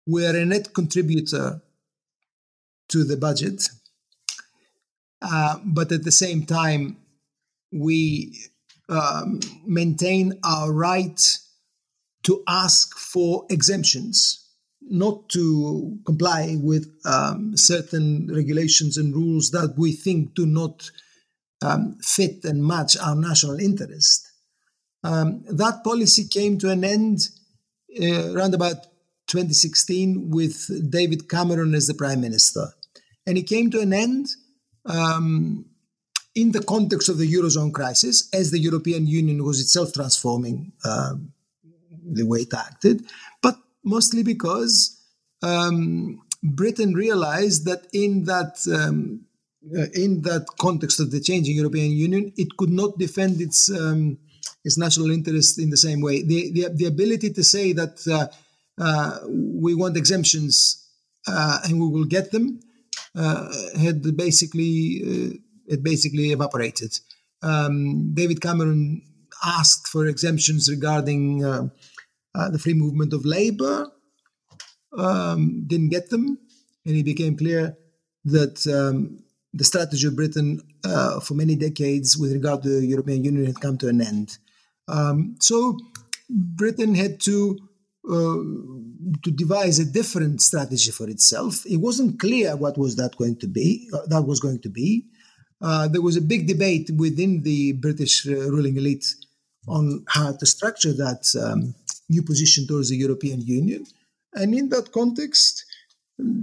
we 0.06 0.26
are 0.26 0.36
a 0.36 0.46
net 0.46 0.74
contributor 0.74 1.62
to 2.90 3.04
the 3.06 3.16
budget, 3.16 3.70
uh, 5.22 5.58
but 5.64 5.92
at 5.92 6.04
the 6.04 6.12
same 6.12 6.46
time, 6.46 6.98
we 7.72 8.38
um, 8.90 9.40
maintain 9.66 10.34
our 10.44 10.74
right 10.74 11.38
to 12.24 12.44
ask 12.50 12.98
for 12.98 13.46
exemptions, 13.50 14.46
not 14.82 15.30
to 15.30 16.00
comply 16.06 16.58
with 16.60 16.86
um, 17.06 17.56
certain 17.56 18.28
regulations 18.34 18.98
and 18.98 19.16
rules 19.16 19.52
that 19.52 19.76
we 19.78 19.94
think 19.94 20.34
do 20.34 20.46
not 20.46 20.92
um, 21.62 21.98
fit 22.02 22.44
and 22.44 22.66
match 22.66 22.98
our 22.98 23.16
national 23.16 23.60
interest. 23.60 24.28
Um, 25.02 25.46
that 25.50 25.82
policy 25.86 26.28
came 26.28 26.58
to 26.58 26.70
an 26.72 26.84
end 26.84 27.20
uh, 28.02 28.34
around 28.34 28.54
about 28.54 28.84
2016 29.28 30.30
with 30.30 30.92
David 30.92 31.30
Cameron 31.30 31.76
as 31.76 31.88
the 31.88 31.94
prime 31.94 32.22
minister. 32.22 32.68
And 33.26 33.38
it 33.38 33.48
came 33.48 33.70
to 33.72 33.80
an 33.80 33.94
end 33.94 34.28
um, 34.86 35.66
in 36.36 36.52
the 36.52 36.64
context 36.64 37.10
of 37.10 37.18
the 37.18 37.32
Eurozone 37.32 37.74
crisis, 37.74 38.30
as 38.34 38.52
the 38.52 38.60
European 38.60 39.08
Union 39.08 39.44
was 39.44 39.60
itself 39.60 39.94
transforming 39.94 40.72
um, 40.86 41.32
the 42.04 42.26
way 42.26 42.40
it 42.40 42.54
acted, 42.54 43.06
but 43.42 43.56
mostly 43.84 44.24
because 44.24 45.00
um, 45.42 46.22
Britain 46.42 46.94
realized 46.94 47.66
that 47.66 47.88
in 47.94 48.26
that 48.26 48.66
um, 48.74 49.26
uh, 49.78 49.88
in 49.94 50.22
that 50.22 50.46
context 50.58 51.00
of 51.00 51.12
the 51.12 51.20
changing 51.20 51.56
European 51.56 51.92
Union, 51.92 52.32
it 52.38 52.56
could 52.58 52.70
not 52.70 52.98
defend 52.98 53.42
its 53.42 53.70
um, 53.70 54.18
its 54.64 54.78
national 54.78 55.12
interest 55.12 55.60
in 55.60 55.70
the 55.70 55.78
same 55.78 56.02
way. 56.02 56.24
The 56.24 56.52
the, 56.52 56.70
the 56.74 56.86
ability 56.86 57.32
to 57.32 57.44
say 57.44 57.74
that 57.74 57.96
uh, 58.08 58.28
uh, 58.82 59.20
we 59.28 59.76
want 59.76 59.98
exemptions 59.98 60.88
uh, 61.28 61.60
and 61.64 61.80
we 61.80 61.88
will 61.88 62.06
get 62.06 62.32
them 62.32 62.60
uh, 63.16 63.48
had 63.78 64.16
basically 64.16 65.02
uh, 65.04 65.38
it 65.68 65.84
basically 65.84 66.32
evaporated. 66.32 67.00
Um, 67.42 68.14
David 68.14 68.42
Cameron 68.42 69.02
asked 69.44 69.88
for 69.88 70.08
exemptions 70.08 70.70
regarding 70.70 71.44
uh, 71.44 71.70
uh, 72.36 72.50
the 72.50 72.60
free 72.60 72.74
movement 72.74 73.14
of 73.14 73.26
labor, 73.26 73.88
um, 74.98 75.64
didn't 75.68 75.90
get 75.90 76.10
them, 76.10 76.38
and 76.86 76.96
it 76.96 77.04
became 77.04 77.38
clear 77.38 77.78
that 78.26 78.66
um, 78.68 79.24
the 79.54 79.64
strategy 79.64 80.08
of 80.08 80.16
Britain 80.16 80.62
uh, 80.84 81.20
for 81.20 81.34
many 81.34 81.56
decades 81.56 82.18
with 82.18 82.32
regard 82.34 82.64
to 82.64 82.70
the 82.70 82.86
European 82.86 83.24
Union 83.24 83.46
had 83.46 83.60
come 83.60 83.78
to 83.78 83.88
an 83.88 84.02
end. 84.02 84.38
Um, 84.88 85.36
so 85.40 85.78
Britain 86.30 86.96
had 86.96 87.20
to 87.22 87.58
uh, 88.10 88.42
to 89.24 89.32
devise 89.32 89.80
a 89.80 89.86
different 89.86 90.42
strategy 90.42 90.92
for 90.92 91.10
itself. 91.10 91.66
It 91.66 91.78
wasn't 91.78 92.20
clear 92.20 92.56
what 92.56 92.78
was 92.78 92.96
that 92.96 93.16
going 93.18 93.38
to 93.38 93.48
be. 93.48 93.90
Uh, 93.94 94.06
that 94.08 94.24
was 94.24 94.40
going 94.40 94.60
to 94.62 94.70
be. 94.70 95.06
Uh, 95.62 95.88
there 95.88 96.02
was 96.02 96.16
a 96.16 96.22
big 96.22 96.48
debate 96.48 96.90
within 96.96 97.44
the 97.44 97.74
British 97.74 98.26
uh, 98.28 98.32
ruling 98.50 98.78
elite 98.78 99.06
on 99.68 100.06
how 100.08 100.32
to 100.32 100.46
structure 100.46 100.94
that 100.94 101.24
um, 101.44 101.76
new 102.08 102.24
position 102.24 102.66
towards 102.66 102.90
the 102.90 102.96
European 102.96 103.42
Union. 103.42 103.86
And 104.34 104.56
in 104.56 104.70
that 104.70 104.92
context, 104.92 105.66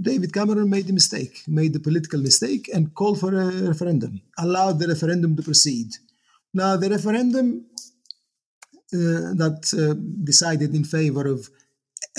David 0.01 0.33
Cameron 0.33 0.69
made 0.69 0.89
a 0.89 0.93
mistake, 0.93 1.43
made 1.47 1.73
the 1.73 1.79
political 1.79 2.19
mistake, 2.19 2.69
and 2.73 2.93
called 2.95 3.19
for 3.19 3.33
a 3.33 3.51
referendum, 3.67 4.21
allowed 4.39 4.79
the 4.79 4.87
referendum 4.87 5.35
to 5.35 5.43
proceed. 5.43 5.87
Now, 6.53 6.77
the 6.77 6.89
referendum 6.89 7.65
uh, 8.93 9.35
that 9.35 9.59
uh, 9.77 9.93
decided 10.23 10.73
in 10.73 10.83
favor 10.83 11.27
of 11.27 11.49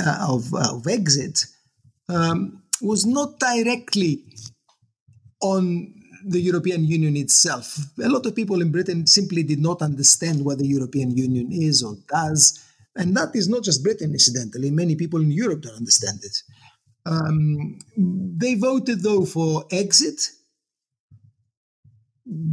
uh, 0.05 0.27
of, 0.29 0.55
of, 0.55 0.87
exit 0.87 1.47
um, 2.09 2.63
was 2.81 3.05
not 3.05 3.41
directly 3.41 4.23
on 5.41 5.95
the 6.25 6.41
European 6.41 6.85
Union 6.85 7.17
itself. 7.17 7.79
A 8.03 8.09
lot 8.09 8.27
of 8.27 8.37
people 8.37 8.61
in 8.61 8.71
Britain 8.71 9.07
simply 9.07 9.43
did 9.43 9.61
not 9.61 9.83
understand 9.83 10.45
what 10.45 10.59
the 10.59 10.67
European 10.67 11.17
Union 11.17 11.51
is 11.51 11.83
or 11.83 11.97
does. 12.09 12.65
And 12.97 13.17
that 13.17 13.35
is 13.35 13.49
not 13.49 13.63
just 13.63 13.83
Britain, 13.83 14.13
incidentally. 14.13 14.71
Many 14.71 14.95
people 14.95 15.21
in 15.21 15.31
Europe 15.31 15.63
don't 15.63 15.77
understand 15.77 16.21
it. 16.23 16.43
Um, 17.09 17.79
they 17.97 18.55
voted, 18.55 19.03
though, 19.03 19.25
for 19.25 19.65
exit 19.71 20.21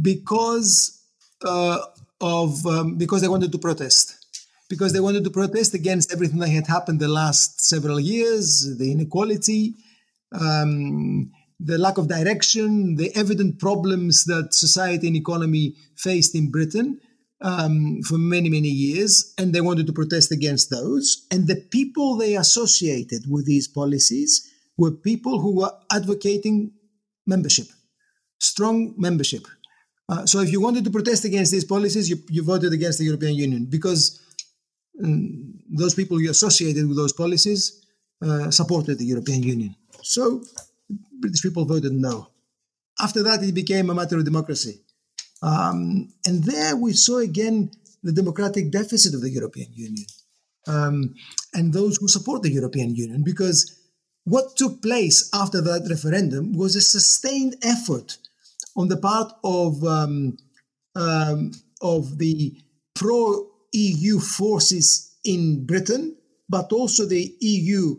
because 0.00 1.02
uh, 1.44 1.78
of 2.20 2.66
um, 2.66 2.96
because 2.96 3.20
they 3.20 3.28
wanted 3.28 3.52
to 3.52 3.58
protest, 3.58 4.16
because 4.70 4.94
they 4.94 5.00
wanted 5.00 5.24
to 5.24 5.30
protest 5.30 5.74
against 5.74 6.10
everything 6.10 6.38
that 6.38 6.48
had 6.48 6.66
happened 6.66 7.00
the 7.00 7.08
last 7.08 7.60
several 7.60 8.00
years, 8.00 8.78
the 8.78 8.92
inequality, 8.92 9.74
um, 10.32 11.30
the 11.60 11.76
lack 11.76 11.98
of 11.98 12.08
direction, 12.08 12.96
the 12.96 13.14
evident 13.14 13.58
problems 13.58 14.24
that 14.24 14.54
society 14.54 15.06
and 15.06 15.16
economy 15.16 15.74
faced 15.96 16.34
in 16.34 16.50
Britain 16.50 16.98
um, 17.40 18.00
for 18.02 18.18
many, 18.18 18.48
many 18.48 18.68
years, 18.68 19.34
and 19.38 19.52
they 19.52 19.60
wanted 19.60 19.86
to 19.86 19.92
protest 19.92 20.32
against 20.32 20.70
those. 20.70 21.26
And 21.30 21.46
the 21.46 21.56
people 21.56 22.16
they 22.16 22.36
associated 22.36 23.24
with 23.28 23.46
these 23.46 23.68
policies 23.68 24.50
were 24.76 24.90
people 24.90 25.40
who 25.40 25.56
were 25.56 25.72
advocating 25.92 26.72
membership, 27.26 27.66
strong 28.40 28.94
membership. 28.96 29.46
Uh, 30.08 30.24
so 30.24 30.40
if 30.40 30.52
you 30.52 30.60
wanted 30.60 30.84
to 30.84 30.90
protest 30.90 31.24
against 31.24 31.50
these 31.52 31.64
policies, 31.64 32.08
you, 32.08 32.16
you 32.30 32.42
voted 32.42 32.72
against 32.72 32.98
the 32.98 33.04
European 33.04 33.34
Union 33.34 33.66
because 33.68 34.22
um, 35.02 35.58
those 35.68 35.94
people 35.94 36.20
you 36.20 36.30
associated 36.30 36.86
with 36.86 36.96
those 36.96 37.12
policies 37.12 37.84
uh, 38.22 38.50
supported 38.50 38.98
the 38.98 39.04
European 39.04 39.42
Union. 39.42 39.74
So 40.02 40.42
British 41.20 41.42
people 41.42 41.64
voted 41.64 41.92
no. 41.92 42.28
After 43.00 43.22
that, 43.24 43.42
it 43.42 43.54
became 43.54 43.90
a 43.90 43.94
matter 43.94 44.16
of 44.16 44.24
democracy. 44.24 44.80
Um, 45.42 46.12
and 46.24 46.44
there 46.44 46.76
we 46.76 46.92
saw 46.92 47.18
again 47.18 47.70
the 48.02 48.12
democratic 48.12 48.70
deficit 48.70 49.14
of 49.14 49.20
the 49.20 49.30
European 49.30 49.68
Union 49.72 50.06
um, 50.66 51.14
and 51.54 51.72
those 51.72 51.96
who 51.96 52.08
support 52.08 52.42
the 52.42 52.50
European 52.50 52.94
Union, 52.94 53.22
because 53.22 53.78
what 54.24 54.56
took 54.56 54.82
place 54.82 55.30
after 55.32 55.60
that 55.60 55.86
referendum 55.88 56.52
was 56.52 56.74
a 56.74 56.80
sustained 56.80 57.56
effort 57.62 58.18
on 58.76 58.88
the 58.88 58.96
part 58.96 59.32
of 59.44 59.82
um, 59.84 60.36
um 60.94 61.52
of 61.82 62.18
the 62.18 62.56
pro 62.94 63.46
EU 63.72 64.18
forces 64.18 65.14
in 65.24 65.66
Britain, 65.66 66.16
but 66.48 66.72
also 66.72 67.04
the 67.04 67.34
EU 67.40 67.96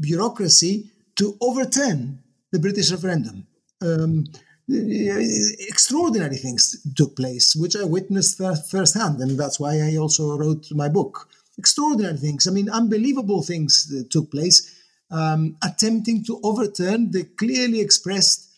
bureaucracy 0.00 0.90
to 1.16 1.36
overturn 1.40 2.22
the 2.52 2.58
British 2.58 2.90
referendum. 2.90 3.46
Um, 3.82 4.26
extraordinary 4.70 6.36
things 6.36 6.76
took 6.94 7.16
place, 7.16 7.56
which 7.56 7.76
I 7.76 7.84
witnessed 7.84 8.38
firsthand, 8.70 9.20
and 9.20 9.38
that's 9.38 9.58
why 9.58 9.80
I 9.80 9.96
also 9.96 10.36
wrote 10.36 10.70
my 10.72 10.88
book. 10.88 11.28
Extraordinary 11.58 12.16
things, 12.16 12.46
I 12.46 12.52
mean, 12.52 12.70
unbelievable 12.70 13.42
things 13.42 13.92
took 14.10 14.30
place, 14.30 14.74
um, 15.10 15.56
attempting 15.62 16.24
to 16.24 16.40
overturn 16.42 17.10
the 17.10 17.24
clearly 17.24 17.80
expressed 17.80 18.48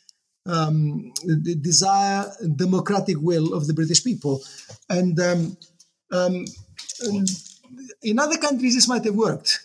um, 0.47 1.13
the 1.25 1.55
desire, 1.55 2.31
democratic 2.57 3.17
will 3.19 3.55
of 3.55 3.67
the 3.67 3.75
British 3.75 4.03
people. 4.05 4.43
And 4.89 5.19
um, 5.21 5.57
um 6.11 6.45
in 8.03 8.19
other 8.19 8.37
countries, 8.37 8.75
this 8.75 8.89
might 8.89 9.05
have 9.05 9.15
worked. 9.15 9.61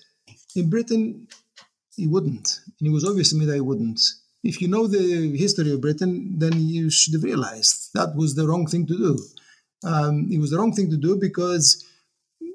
In 0.56 0.70
Britain, 0.70 1.28
it 1.98 2.10
wouldn't. 2.10 2.62
And 2.80 2.88
it 2.88 2.92
was 2.92 3.04
obvious 3.04 3.32
to 3.32 3.36
me 3.36 3.46
that 3.46 3.58
it 3.58 3.66
wouldn't 3.66 4.00
if 4.48 4.62
you 4.62 4.68
know 4.70 4.88
the 4.88 5.38
history 5.38 5.72
of 5.74 5.82
Britain, 5.82 6.40
then 6.40 6.54
you 6.70 6.90
should 6.90 7.14
have 7.14 7.24
realized 7.24 7.90
that 7.94 8.16
was 8.16 8.36
the 8.36 8.48
wrong 8.48 8.66
thing 8.66 8.88
to 8.88 8.98
do. 8.98 9.20
Um, 9.84 10.30
it 10.32 10.40
was 10.40 10.52
the 10.52 10.58
wrong 10.58 10.74
thing 10.74 10.90
to 10.90 10.98
do 10.98 11.18
because 11.18 11.86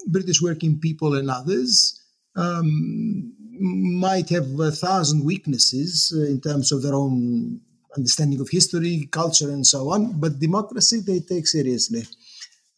British 0.06 0.40
working 0.40 0.80
people 0.80 1.14
and 1.14 1.30
others 1.30 2.00
um, 2.34 3.34
might 3.60 4.30
have 4.30 4.48
a 4.58 4.70
thousand 4.70 5.24
weaknesses 5.24 6.12
uh, 6.16 6.24
in 6.24 6.40
terms 6.40 6.72
of 6.72 6.82
their 6.82 6.94
own 6.94 7.60
understanding 7.96 8.40
of 8.40 8.48
history, 8.48 9.06
culture, 9.12 9.50
and 9.50 9.66
so 9.66 9.90
on. 9.90 10.18
But 10.18 10.40
democracy, 10.40 11.00
they 11.00 11.20
take 11.20 11.46
seriously. 11.46 12.04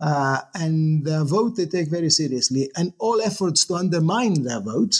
Uh, 0.00 0.40
and 0.54 1.04
their 1.06 1.24
vote, 1.24 1.56
they 1.56 1.66
take 1.66 1.88
very 1.88 2.10
seriously. 2.10 2.68
And 2.76 2.92
all 2.98 3.22
efforts 3.22 3.64
to 3.66 3.76
undermine 3.76 4.42
their 4.42 4.60
vote 4.60 4.96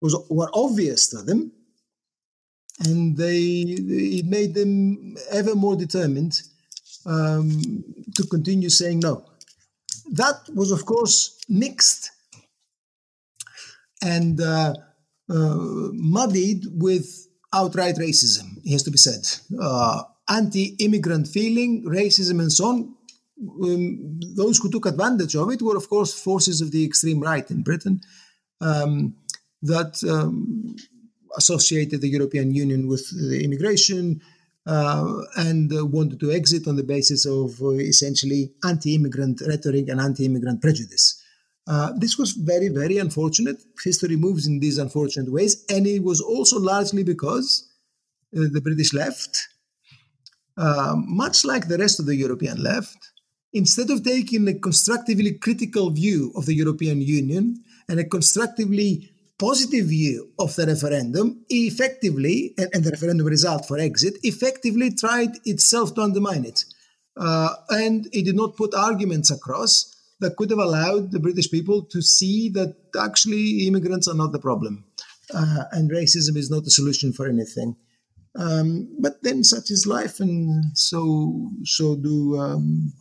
was, 0.00 0.16
were 0.30 0.50
obvious 0.54 1.08
to 1.08 1.18
them 1.22 1.50
and 2.80 3.16
they 3.16 3.40
it 3.40 4.26
made 4.26 4.54
them 4.54 5.16
ever 5.30 5.54
more 5.54 5.76
determined 5.76 6.40
um, 7.06 7.84
to 8.16 8.26
continue 8.26 8.68
saying 8.68 9.00
no. 9.00 9.24
That 10.12 10.48
was, 10.54 10.70
of 10.70 10.84
course, 10.84 11.38
mixed 11.48 12.10
and 14.02 14.40
uh, 14.40 14.74
uh, 15.30 15.56
muddied 15.92 16.64
with 16.72 17.28
outright 17.52 17.96
racism, 17.96 18.58
it 18.64 18.72
has 18.72 18.82
to 18.84 18.90
be 18.90 18.98
said. 18.98 19.26
Uh, 19.60 20.02
Anti 20.28 20.76
immigrant 20.78 21.26
feeling, 21.26 21.84
racism, 21.84 22.40
and 22.40 22.52
so 22.52 22.66
on. 22.66 22.94
Um, 23.62 24.20
those 24.36 24.58
who 24.58 24.70
took 24.70 24.86
advantage 24.86 25.34
of 25.34 25.50
it 25.50 25.60
were, 25.60 25.76
of 25.76 25.88
course, 25.88 26.14
forces 26.14 26.60
of 26.60 26.70
the 26.70 26.84
extreme 26.84 27.20
right 27.20 27.50
in 27.50 27.62
Britain 27.62 28.00
um, 28.60 29.16
that 29.62 30.02
um, 30.08 30.76
associated 31.36 32.00
the 32.00 32.08
European 32.08 32.54
Union 32.54 32.88
with 32.88 33.08
the 33.10 33.44
immigration 33.44 34.20
uh, 34.66 35.22
and 35.36 35.72
uh, 35.72 35.84
wanted 35.84 36.20
to 36.20 36.30
exit 36.30 36.68
on 36.68 36.76
the 36.76 36.84
basis 36.84 37.26
of 37.26 37.60
uh, 37.62 37.70
essentially 37.70 38.52
anti 38.64 38.94
immigrant 38.94 39.42
rhetoric 39.46 39.88
and 39.88 40.00
anti 40.00 40.24
immigrant 40.24 40.60
prejudice. 40.60 41.22
Uh, 41.66 41.92
this 41.96 42.18
was 42.18 42.32
very, 42.32 42.68
very 42.68 42.98
unfortunate. 42.98 43.62
History 43.82 44.16
moves 44.16 44.46
in 44.46 44.58
these 44.60 44.78
unfortunate 44.78 45.30
ways, 45.32 45.64
and 45.68 45.86
it 45.86 46.02
was 46.02 46.20
also 46.20 46.58
largely 46.58 47.02
because 47.02 47.68
uh, 48.36 48.40
the 48.52 48.60
British 48.60 48.92
left, 48.92 49.48
uh, 50.56 50.94
much 50.96 51.44
like 51.44 51.68
the 51.68 51.78
rest 51.78 52.00
of 52.00 52.06
the 52.06 52.16
European 52.16 52.62
left, 52.62 52.98
instead 53.52 53.90
of 53.90 54.02
taking 54.02 54.48
a 54.48 54.54
constructively 54.54 55.34
critical 55.34 55.90
view 55.90 56.32
of 56.34 56.46
the 56.46 56.54
European 56.54 57.00
Union 57.00 57.62
and 57.88 58.00
a 58.00 58.04
constructively 58.04 59.11
positive 59.38 59.86
view 59.86 60.30
of 60.38 60.54
the 60.56 60.66
referendum, 60.66 61.44
effectively, 61.48 62.54
and, 62.58 62.68
and 62.72 62.84
the 62.84 62.90
referendum 62.90 63.26
result 63.26 63.66
for 63.66 63.78
exit, 63.78 64.14
effectively 64.22 64.90
tried 64.92 65.30
itself 65.44 65.94
to 65.94 66.02
undermine 66.02 66.44
it. 66.44 66.64
Uh, 67.16 67.54
and 67.70 68.08
it 68.12 68.24
did 68.24 68.36
not 68.36 68.56
put 68.56 68.74
arguments 68.74 69.30
across 69.30 69.94
that 70.20 70.36
could 70.36 70.50
have 70.50 70.58
allowed 70.58 71.10
the 71.10 71.20
British 71.20 71.50
people 71.50 71.82
to 71.82 72.00
see 72.00 72.48
that 72.48 72.76
actually 72.98 73.66
immigrants 73.66 74.06
are 74.08 74.14
not 74.14 74.32
the 74.32 74.38
problem 74.38 74.84
uh, 75.34 75.64
and 75.72 75.90
racism 75.90 76.36
is 76.36 76.50
not 76.50 76.64
the 76.64 76.70
solution 76.70 77.12
for 77.12 77.28
anything. 77.28 77.76
Um, 78.34 78.88
but 78.98 79.22
then 79.22 79.44
such 79.44 79.70
is 79.70 79.86
life, 79.86 80.18
and 80.18 80.64
so 80.74 81.50
so 81.64 81.96
do 81.96 82.38
um, 82.38 82.92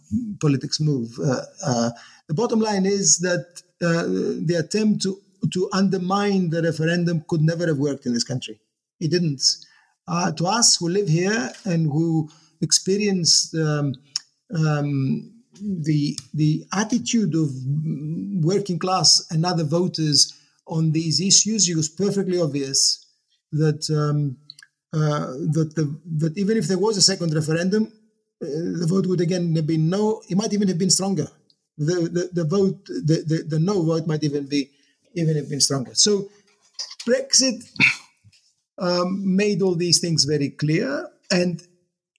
politics 0.41 0.81
move. 0.81 1.17
Uh, 1.23 1.43
uh, 1.65 1.91
the 2.27 2.33
bottom 2.33 2.59
line 2.59 2.85
is 2.85 3.19
that 3.19 3.61
uh, 3.81 4.03
the 4.45 4.55
attempt 4.55 5.03
to 5.03 5.17
to 5.53 5.69
undermine 5.73 6.49
the 6.49 6.61
referendum 6.61 7.23
could 7.27 7.41
never 7.41 7.67
have 7.67 7.77
worked 7.77 8.05
in 8.05 8.13
this 8.13 8.23
country. 8.23 8.59
It 8.99 9.11
didn't. 9.11 9.41
Uh, 10.07 10.31
to 10.33 10.45
us 10.45 10.77
who 10.77 10.89
live 10.89 11.07
here 11.07 11.51
and 11.65 11.85
who 11.85 12.29
experienced 12.61 13.55
um, 13.55 13.93
um, 14.55 15.33
the 15.61 16.17
the 16.33 16.65
attitude 16.73 17.35
of 17.35 17.49
working 18.43 18.79
class 18.79 19.25
and 19.31 19.45
other 19.45 19.63
voters 19.63 20.33
on 20.67 20.91
these 20.91 21.19
issues, 21.19 21.69
it 21.69 21.75
was 21.75 21.89
perfectly 21.89 22.39
obvious 22.39 23.05
that 23.51 23.89
um, 23.89 24.37
uh, 24.93 25.31
that 25.55 25.73
the 25.75 25.99
that 26.17 26.37
even 26.37 26.57
if 26.57 26.67
there 26.67 26.79
was 26.79 26.97
a 26.97 27.01
second 27.01 27.33
referendum, 27.33 27.85
uh, 28.41 28.45
the 28.79 28.87
vote 28.87 29.05
would 29.05 29.21
again 29.21 29.55
have 29.55 29.67
been 29.67 29.89
no. 29.89 30.21
It 30.29 30.37
might 30.37 30.53
even 30.53 30.67
have 30.67 30.77
been 30.79 30.89
stronger. 30.89 31.27
The 31.77 32.09
the, 32.15 32.29
the 32.33 32.43
vote 32.43 32.85
the, 32.85 33.23
the, 33.25 33.43
the 33.47 33.59
no 33.59 33.81
vote 33.83 34.07
might 34.07 34.23
even 34.23 34.47
be 34.47 34.71
even 35.15 35.35
have 35.35 35.49
been 35.49 35.61
stronger. 35.61 35.91
So 35.93 36.29
Brexit 37.07 37.63
um, 38.77 39.35
made 39.35 39.61
all 39.61 39.75
these 39.75 39.99
things 39.99 40.23
very 40.25 40.49
clear, 40.49 41.07
and 41.31 41.61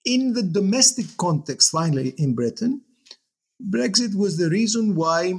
in 0.05 0.33
the 0.33 0.43
domestic 0.43 1.05
context, 1.17 1.71
finally 1.71 2.13
in 2.17 2.35
Britain, 2.35 2.81
Brexit 3.61 4.15
was 4.15 4.37
the 4.37 4.49
reason 4.49 4.95
why 4.95 5.33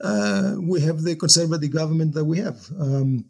uh, 0.00 0.54
we 0.58 0.80
have 0.80 1.02
the 1.02 1.16
conservative 1.16 1.70
government 1.70 2.14
that 2.14 2.24
we 2.24 2.38
have. 2.38 2.60
Um, 2.78 3.26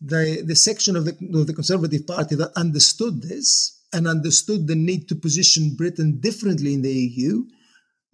the, 0.00 0.42
the 0.44 0.56
section 0.56 0.96
of 0.96 1.04
the, 1.04 1.12
of 1.38 1.46
the 1.46 1.52
Conservative 1.52 2.06
Party 2.06 2.34
that 2.36 2.52
understood 2.56 3.22
this 3.22 3.80
and 3.92 4.06
understood 4.06 4.66
the 4.66 4.74
need 4.74 5.08
to 5.08 5.14
position 5.14 5.74
Britain 5.76 6.18
differently 6.20 6.74
in 6.74 6.82
the 6.82 6.92
EU 6.92 7.44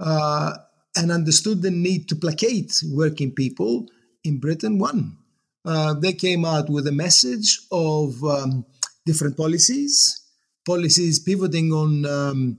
uh, 0.00 0.54
and 0.96 1.12
understood 1.12 1.62
the 1.62 1.70
need 1.70 2.08
to 2.08 2.16
placate 2.16 2.82
working 2.92 3.32
people 3.32 3.86
in 4.24 4.38
Britain 4.38 4.78
won. 4.78 5.18
Uh, 5.64 5.94
they 5.94 6.12
came 6.12 6.44
out 6.44 6.70
with 6.70 6.86
a 6.86 6.92
message 6.92 7.60
of 7.72 8.22
um, 8.24 8.64
different 9.04 9.36
policies, 9.36 10.22
policies 10.64 11.18
pivoting 11.18 11.72
on 11.72 12.06
um, 12.06 12.58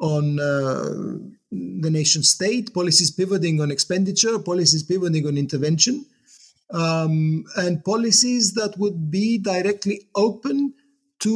on 0.00 0.38
uh, 0.38 1.18
the 1.50 1.90
nation 1.90 2.22
state, 2.22 2.72
policies 2.74 3.10
pivoting 3.10 3.60
on 3.60 3.70
expenditure, 3.70 4.38
policies 4.38 4.82
pivoting 4.82 5.26
on 5.26 5.38
intervention, 5.38 6.04
um, 6.72 7.44
and 7.56 7.84
policies 7.84 8.54
that 8.54 8.76
would 8.78 9.10
be 9.10 9.38
directly 9.38 10.02
open 10.14 10.74
to 11.18 11.32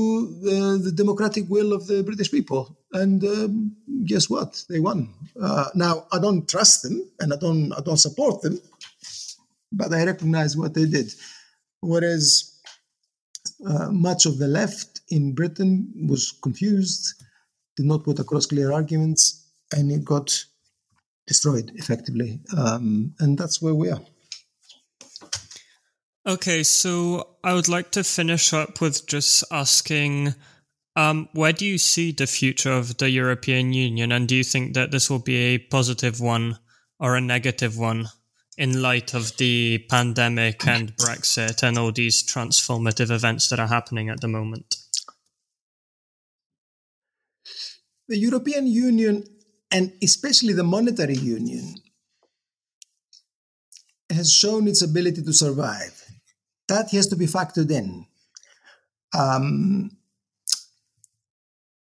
uh, 0.47 0.85
the 0.85 0.93
democratic 0.95 1.49
will 1.49 1.73
of 1.73 1.87
the 1.87 2.03
British 2.03 2.31
people. 2.31 2.77
And 2.93 3.25
um, 3.25 3.77
guess 4.05 4.29
what? 4.29 4.65
They 4.69 4.81
won. 4.81 5.09
Uh, 5.41 5.67
now 5.75 6.07
I 6.13 6.19
don't 6.19 6.49
trust 6.49 6.83
them, 6.83 7.11
and 7.21 7.33
I 7.33 7.37
don't 7.37 7.73
I 7.73 7.81
don't 7.81 7.97
support 7.97 8.43
them, 8.43 8.61
but 9.73 9.93
I 9.93 10.05
recognize 10.05 10.57
what 10.57 10.75
they 10.75 10.87
did. 10.87 11.13
Whereas 11.81 12.59
uh, 13.67 13.91
much 13.91 14.27
of 14.27 14.39
the 14.39 14.49
left 14.49 15.01
in 15.09 15.35
Britain 15.35 15.93
was 16.09 16.33
confused 16.43 17.15
did 17.77 17.87
not 17.87 18.05
put 18.05 18.19
across 18.19 18.47
clear 18.47 18.73
arguments, 18.73 19.47
and 19.73 19.91
it 19.91 20.05
got 20.05 20.45
destroyed 21.27 21.73
effectively. 21.77 22.41
Um, 22.57 23.15
and 23.21 23.39
that's 23.39 23.63
where 23.63 23.75
we 23.75 23.91
are. 23.91 24.01
Okay, 26.27 26.63
so 26.63 27.29
I 27.43 27.55
would 27.55 27.69
like 27.69 27.93
to 27.93 28.05
finish 28.05 28.53
up 28.53 28.81
with 28.81 29.07
just 29.07 29.43
asking 29.51 30.35
um, 30.97 31.29
where 31.33 31.53
do 31.53 31.65
you 31.65 31.79
see 31.79 32.13
the 32.13 32.27
future 32.27 32.73
of 32.73 32.99
the 32.99 33.11
European 33.11 33.73
Union, 33.73 34.13
and 34.13 34.27
do 34.27 34.35
you 34.35 34.45
think 34.45 34.75
that 34.75 34.91
this 34.91 35.09
will 35.09 35.21
be 35.21 35.37
a 35.37 35.59
positive 35.59 36.21
one 36.21 36.59
or 36.99 37.17
a 37.17 37.21
negative 37.21 37.79
one 37.79 38.09
in 38.59 38.83
light 38.83 39.15
of 39.15 39.37
the 39.37 39.79
pandemic 39.89 40.67
and 40.67 40.95
Brexit 40.97 41.63
and 41.63 41.79
all 41.79 41.93
these 41.93 42.23
transformative 42.23 43.11
events 43.11 43.49
that 43.49 43.61
are 43.61 43.69
happening 43.69 44.09
at 44.09 44.21
the 44.21 44.29
moment? 44.29 44.77
The 48.09 48.19
European 48.19 48.67
Union, 48.67 49.25
and 49.71 49.93
especially 50.03 50.53
the 50.53 50.65
monetary 50.65 51.15
union, 51.15 51.77
has 54.11 54.33
shown 54.33 54.67
its 54.67 54.83
ability 54.83 55.23
to 55.23 55.33
survive. 55.33 56.05
That 56.67 56.91
has 56.91 57.07
to 57.09 57.17
be 57.17 57.27
factored 57.27 57.71
in. 57.71 58.07
Um, 59.17 59.93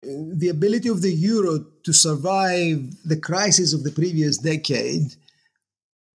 the 0.05 0.49
ability 0.49 0.89
of 0.89 1.03
the 1.03 1.13
euro 1.13 1.65
to 1.85 1.93
survive 1.93 2.91
the 3.05 3.19
crisis 3.19 3.73
of 3.73 3.85
the 3.85 3.91
previous 3.91 4.39
decade 4.39 5.15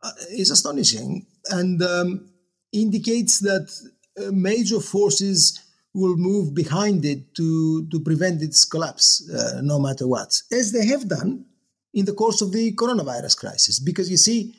uh, 0.04 0.12
is 0.32 0.52
astonishing 0.52 1.26
and 1.50 1.82
um, 1.84 2.30
indicates 2.72 3.40
that 3.40 3.70
uh, 4.18 4.32
major 4.32 4.80
forces 4.80 5.60
will 5.94 6.16
move 6.16 6.54
behind 6.54 7.04
it 7.04 7.34
to, 7.36 7.88
to 7.88 8.00
prevent 8.00 8.42
its 8.42 8.64
collapse, 8.64 9.28
uh, 9.30 9.62
no 9.62 9.80
matter 9.80 10.08
what, 10.08 10.42
as 10.52 10.72
they 10.72 10.86
have 10.86 11.08
done 11.08 11.46
in 11.94 12.06
the 12.06 12.14
course 12.14 12.42
of 12.42 12.52
the 12.52 12.72
coronavirus 12.74 13.38
crisis. 13.38 13.80
Because 13.80 14.10
you 14.10 14.18
see, 14.18 14.56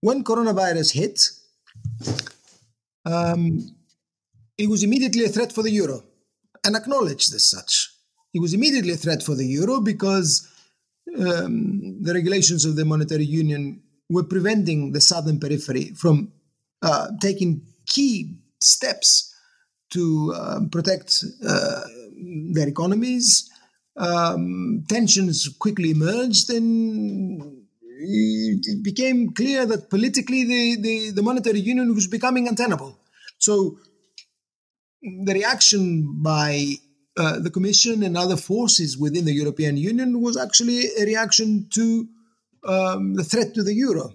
when 0.00 0.24
coronavirus 0.24 0.92
hit, 0.92 1.30
um, 3.04 3.76
it 4.58 4.68
was 4.68 4.82
immediately 4.82 5.24
a 5.24 5.28
threat 5.28 5.52
for 5.52 5.62
the 5.62 5.70
euro 5.70 6.02
and 6.64 6.74
acknowledged 6.74 7.32
as 7.34 7.44
such. 7.44 7.95
It 8.36 8.42
was 8.42 8.52
immediately 8.52 8.92
a 8.92 8.96
threat 8.98 9.22
for 9.22 9.34
the 9.34 9.46
euro 9.46 9.80
because 9.80 10.46
um, 11.18 12.02
the 12.02 12.12
regulations 12.12 12.66
of 12.66 12.76
the 12.76 12.84
monetary 12.84 13.24
union 13.24 13.80
were 14.10 14.24
preventing 14.24 14.92
the 14.92 15.00
southern 15.00 15.40
periphery 15.40 15.94
from 15.94 16.32
uh, 16.82 17.06
taking 17.22 17.62
key 17.86 18.36
steps 18.60 19.34
to 19.92 20.34
uh, 20.36 20.60
protect 20.70 21.24
uh, 21.48 21.80
their 22.52 22.68
economies. 22.68 23.50
Um, 23.96 24.84
tensions 24.86 25.48
quickly 25.58 25.92
emerged, 25.92 26.50
and 26.50 27.40
it 27.98 28.84
became 28.84 29.32
clear 29.32 29.64
that 29.64 29.88
politically 29.88 30.44
the, 30.44 30.76
the, 30.82 31.10
the 31.12 31.22
monetary 31.22 31.60
union 31.60 31.94
was 31.94 32.06
becoming 32.06 32.48
untenable. 32.48 32.98
So 33.38 33.78
the 35.00 35.32
reaction 35.32 36.20
by 36.22 36.76
uh, 37.16 37.38
the 37.38 37.50
Commission 37.50 38.02
and 38.02 38.16
other 38.16 38.36
forces 38.36 38.98
within 38.98 39.24
the 39.24 39.32
European 39.32 39.76
Union 39.76 40.20
was 40.20 40.36
actually 40.36 40.84
a 41.00 41.04
reaction 41.04 41.66
to 41.70 42.08
um, 42.64 43.14
the 43.14 43.24
threat 43.24 43.54
to 43.54 43.62
the 43.62 43.74
euro. 43.74 44.14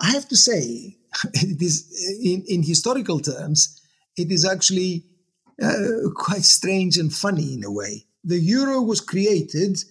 I 0.00 0.10
have 0.10 0.26
to 0.28 0.36
say, 0.36 0.96
it 1.34 1.62
is 1.62 2.18
in, 2.22 2.44
in 2.48 2.62
historical 2.62 3.20
terms, 3.20 3.80
it 4.16 4.30
is 4.32 4.44
actually 4.44 5.04
uh, 5.62 6.10
quite 6.14 6.42
strange 6.42 6.96
and 6.96 7.12
funny 7.12 7.54
in 7.54 7.64
a 7.64 7.70
way. 7.70 8.06
The 8.24 8.38
euro 8.38 8.82
was 8.82 9.00
created 9.00 9.82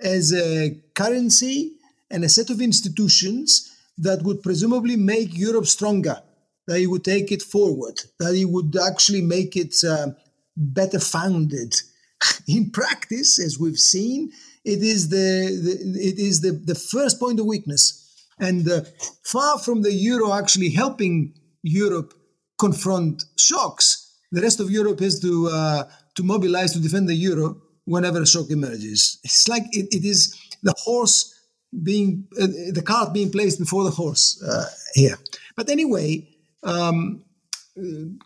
as 0.00 0.32
a 0.32 0.78
currency 0.94 1.72
and 2.10 2.24
a 2.24 2.28
set 2.28 2.50
of 2.50 2.60
institutions 2.60 3.74
that 3.98 4.22
would 4.22 4.42
presumably 4.42 4.96
make 4.96 5.36
Europe 5.36 5.66
stronger 5.66 6.22
that 6.66 6.80
it 6.80 6.86
would 6.86 7.04
take 7.04 7.32
it 7.32 7.42
forward, 7.42 8.00
that 8.20 8.34
it 8.34 8.44
would 8.44 8.76
actually 8.76 9.22
make 9.22 9.56
it 9.56 9.74
uh, 9.84 10.08
better 10.58 10.98
founded. 10.98 11.74
In 12.48 12.70
practice, 12.70 13.38
as 13.38 13.58
we've 13.58 13.78
seen, 13.78 14.32
it 14.64 14.82
is 14.82 15.08
the, 15.08 15.58
the 15.64 16.00
it 16.00 16.18
is 16.18 16.40
the, 16.40 16.52
the 16.52 16.74
first 16.74 17.18
point 17.18 17.40
of 17.40 17.46
weakness. 17.46 18.04
And 18.40 18.68
uh, 18.68 18.82
far 19.24 19.58
from 19.58 19.82
the 19.82 19.92
euro 19.92 20.32
actually 20.32 20.70
helping 20.70 21.34
Europe 21.62 22.14
confront 22.58 23.24
shocks, 23.36 24.12
the 24.30 24.42
rest 24.42 24.60
of 24.60 24.70
Europe 24.70 25.00
has 25.00 25.20
to 25.20 25.48
uh, 25.48 25.84
to 26.16 26.22
mobilize 26.22 26.72
to 26.72 26.80
defend 26.80 27.08
the 27.08 27.14
euro 27.14 27.56
whenever 27.84 28.20
a 28.22 28.26
shock 28.26 28.50
emerges. 28.50 29.18
It's 29.24 29.48
like 29.48 29.64
it, 29.72 29.88
it 29.90 30.04
is 30.04 30.36
the 30.62 30.74
horse 30.76 31.34
being 31.82 32.26
uh, 32.40 32.46
the 32.72 32.82
cart 32.84 33.12
being 33.12 33.30
placed 33.30 33.58
before 33.58 33.84
the 33.84 33.90
horse 33.90 34.42
uh, 34.42 34.66
here. 34.94 35.18
But 35.56 35.70
anyway, 35.70 36.28
um, 36.62 37.24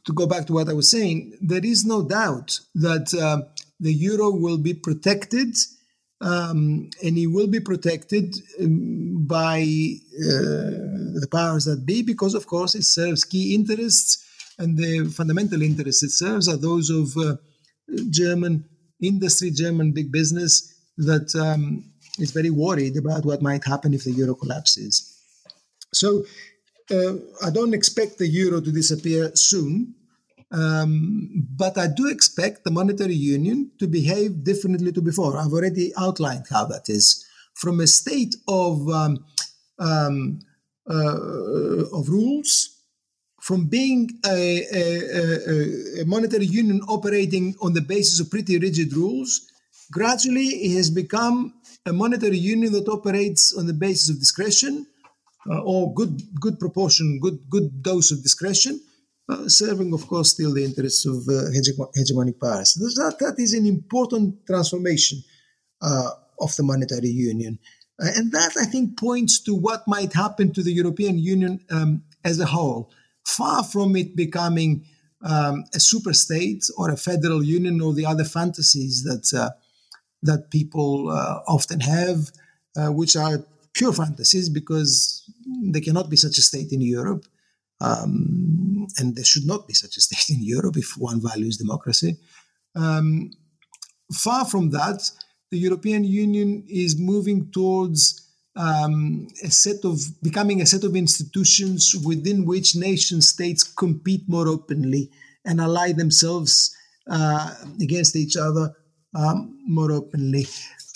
to 0.07 0.13
go 0.15 0.27
back 0.27 0.47
to 0.47 0.53
what 0.55 0.69
I 0.69 0.73
was 0.73 0.91
saying, 0.91 1.37
there 1.41 1.65
is 1.65 1.85
no 1.85 2.03
doubt 2.03 2.61
that 2.75 3.13
uh, 3.15 3.49
the 3.81 3.93
euro 3.93 4.31
will 4.31 4.59
be 4.59 4.75
protected. 4.75 5.55
Um, 6.21 6.91
and 7.03 7.19
it 7.19 7.27
will 7.27 7.49
be 7.49 7.59
protected 7.59 8.37
um, 8.61 9.27
by 9.27 9.59
uh, 9.61 11.19
the 11.19 11.29
powers 11.29 11.65
that 11.65 11.85
be 11.85 12.03
because, 12.03 12.35
of 12.35 12.47
course, 12.47 12.77
it 12.77 12.85
serves 12.85 13.25
key 13.25 13.57
interests, 13.57 14.25
and 14.57 14.79
the 14.79 15.13
fundamental 15.13 15.63
interests 15.63 16.05
it 16.05 16.11
serves 16.11 16.47
are 16.49 16.57
those 16.57 16.91
of 16.91 17.17
uh, 17.17 17.37
German 18.11 18.65
industry, 19.03 19.51
German 19.51 19.91
big 19.91 20.13
business 20.13 20.73
that 20.97 21.35
um, 21.35 21.93
is 22.19 22.31
very 22.31 22.51
worried 22.51 22.97
about 22.97 23.25
what 23.25 23.43
might 23.43 23.65
happen 23.65 23.93
if 23.93 24.05
the 24.05 24.13
euro 24.13 24.37
collapses. 24.37 25.19
So 25.93 26.25
uh, 26.93 27.15
I 27.43 27.51
don't 27.51 27.75
expect 27.75 28.19
the 28.19 28.27
euro 28.27 28.61
to 28.61 28.71
disappear 28.71 29.35
soon, 29.35 29.95
um, 30.51 31.49
but 31.57 31.79
I 31.79 31.87
do 31.87 32.09
expect 32.09 32.65
the 32.65 32.71
monetary 32.71 33.15
union 33.15 33.71
to 33.79 33.87
behave 33.87 34.45
differently 34.45 34.93
to 34.93 35.01
before. 35.01 35.39
I've 35.39 35.53
already 35.53 35.93
outlined 35.97 36.47
how 36.51 36.67
that 36.67 36.89
is. 36.89 37.27
From 37.55 37.81
a 37.81 37.87
state 37.87 38.37
of 38.49 38.89
um, 38.89 39.25
um, 39.79 40.41
uh, 40.89 41.87
of 41.93 42.09
rules, 42.09 42.79
from 43.41 43.67
being 43.67 44.11
a, 44.27 44.63
a, 44.73 46.03
a, 46.03 46.05
monetary 46.05 46.47
union 46.47 46.81
operating 46.89 47.55
on 47.61 47.73
the 47.73 47.81
basis 47.81 48.21
of 48.21 48.31
pretty 48.31 48.59
rigid 48.59 48.93
rules, 48.93 49.51
gradually 49.91 50.47
it 50.47 50.77
has 50.77 50.91
become 50.91 51.55
a 51.87 51.93
monetary 51.93 52.37
union 52.37 52.73
that 52.73 52.89
operates 52.89 53.57
on 53.57 53.67
the 53.67 53.73
basis 53.73 54.11
of 54.11 54.19
discretion 54.19 54.87
or 55.47 55.93
good 55.95 56.23
good 56.41 56.59
proportion, 56.59 57.19
good 57.21 57.39
good 57.51 57.83
dose 57.83 58.11
of 58.11 58.23
discretion, 58.23 58.81
uh, 59.29 59.49
serving, 59.49 59.93
of 59.93 60.07
course, 60.07 60.31
still 60.31 60.55
the 60.55 60.65
interests 60.65 61.07
of 61.07 61.29
uh, 61.29 61.51
hegemonic 61.97 62.41
powers. 62.41 62.75
That, 62.75 63.17
that 63.21 63.35
is 63.39 63.55
an 63.55 63.67
important 63.67 64.47
transformation 64.47 65.23
uh, 65.81 66.11
of 66.41 66.55
the 66.57 66.63
monetary 66.63 67.09
union. 67.09 67.59
Uh, 68.03 68.09
and 68.17 68.33
that, 68.33 68.53
I 68.61 68.65
think, 68.65 68.99
points 68.99 69.41
to 69.41 69.55
what 69.55 69.87
might 69.87 70.13
happen 70.13 70.53
to 70.53 70.63
the 70.63 70.73
European 70.73 71.19
Union 71.19 71.61
um, 71.71 72.03
as 72.25 72.41
a 72.41 72.47
whole. 72.47 72.91
Far 73.25 73.63
from 73.63 73.95
it 73.97 74.17
becoming 74.17 74.85
um, 75.25 75.65
a 75.73 75.79
super 75.79 76.13
state 76.13 76.65
or 76.77 76.91
a 76.91 76.97
federal 76.97 77.45
union 77.45 77.81
or 77.81 77.95
the 77.95 78.07
other 78.07 78.25
fantasies 78.25 79.05
that 79.05 79.39
uh, 79.39 79.51
that 80.25 80.51
people 80.51 81.11
uh, 81.11 81.41
often 81.47 81.81
have, 81.81 82.31
uh, 82.77 82.89
which 82.89 83.17
are 83.17 83.45
pure 83.73 83.93
fantasies 83.93 84.49
because 84.49 85.22
there 85.63 85.83
cannot 85.83 86.11
be 86.11 86.17
such 86.17 86.39
a 86.39 86.43
state 86.43 86.73
in 86.73 86.81
Europe. 86.81 87.25
Um, 87.81 88.87
and 88.99 89.17
there 89.17 89.25
should 89.25 89.47
not 89.47 89.67
be 89.67 89.75
such 89.75 89.97
a 89.97 90.01
state 90.01 90.37
in 90.37 90.43
Europe 90.43 90.77
if 90.77 90.97
one 90.97 91.21
values 91.21 91.57
democracy. 91.57 92.17
Um, 92.77 93.31
far 94.13 94.45
from 94.45 94.71
that, 94.71 95.11
the 95.51 95.59
European 95.59 96.05
Union 96.05 96.65
is 96.69 96.99
moving 96.99 97.51
towards 97.51 98.23
um, 98.57 99.29
a 99.43 99.51
set 99.51 99.85
of 99.85 100.01
becoming 100.23 100.61
a 100.61 100.67
set 100.67 100.85
of 100.85 100.95
institutions 100.95 101.95
within 102.05 102.45
which 102.45 102.77
nation 102.77 103.21
states 103.21 103.63
compete 103.63 104.29
more 104.29 104.49
openly 104.49 105.11
and 105.45 105.61
ally 105.61 105.93
themselves 105.93 106.75
uh, 107.11 107.55
against 107.81 108.15
each 108.15 108.37
other 108.37 108.75
um, 109.15 109.59
more 109.67 109.93
openly. 109.93 110.47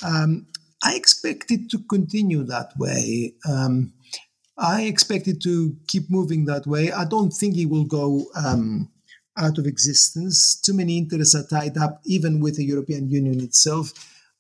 Um, 0.05 0.47
I 0.83 0.95
expect 0.95 1.51
it 1.51 1.71
to 1.71 1.79
continue 1.89 2.45
that 2.45 2.73
way. 2.79 3.35
Um, 3.49 3.93
I 4.59 4.83
expect 4.83 5.29
it 5.29 5.43
to 5.43 5.77
keep 5.87 6.11
moving 6.11 6.47
that 6.47 6.67
way. 6.67 6.91
I 6.93 7.05
don't 7.05 7.31
think 7.31 7.57
it 7.57 7.67
will 7.67 7.85
go 7.85 8.27
um, 8.35 8.91
out 9.37 9.59
of 9.59 9.67
existence. 9.67 10.59
Too 10.61 10.73
many 10.75 10.97
interests 10.99 11.35
are 11.35 11.47
tied 11.47 11.77
up, 11.77 12.01
even 12.07 12.41
with 12.41 12.57
the 12.57 12.65
European 12.65 13.11
Union 13.11 13.41
itself. 13.41 13.93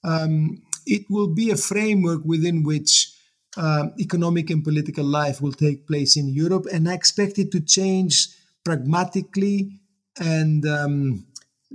Um, 0.02 0.62
it 0.86 1.02
will 1.10 1.34
be 1.34 1.50
a 1.50 1.56
framework 1.56 2.24
within 2.24 2.62
which 2.62 3.12
uh, 3.56 3.88
economic 3.98 4.50
and 4.50 4.64
political 4.64 5.04
life 5.04 5.40
will 5.40 5.52
take 5.52 5.86
place 5.86 6.16
in 6.16 6.28
Europe, 6.28 6.66
and 6.72 6.88
I 6.88 6.94
expect 6.94 7.38
it 7.38 7.50
to 7.52 7.60
change 7.60 8.28
pragmatically 8.64 9.80
and 10.18 10.66
um, 10.66 11.26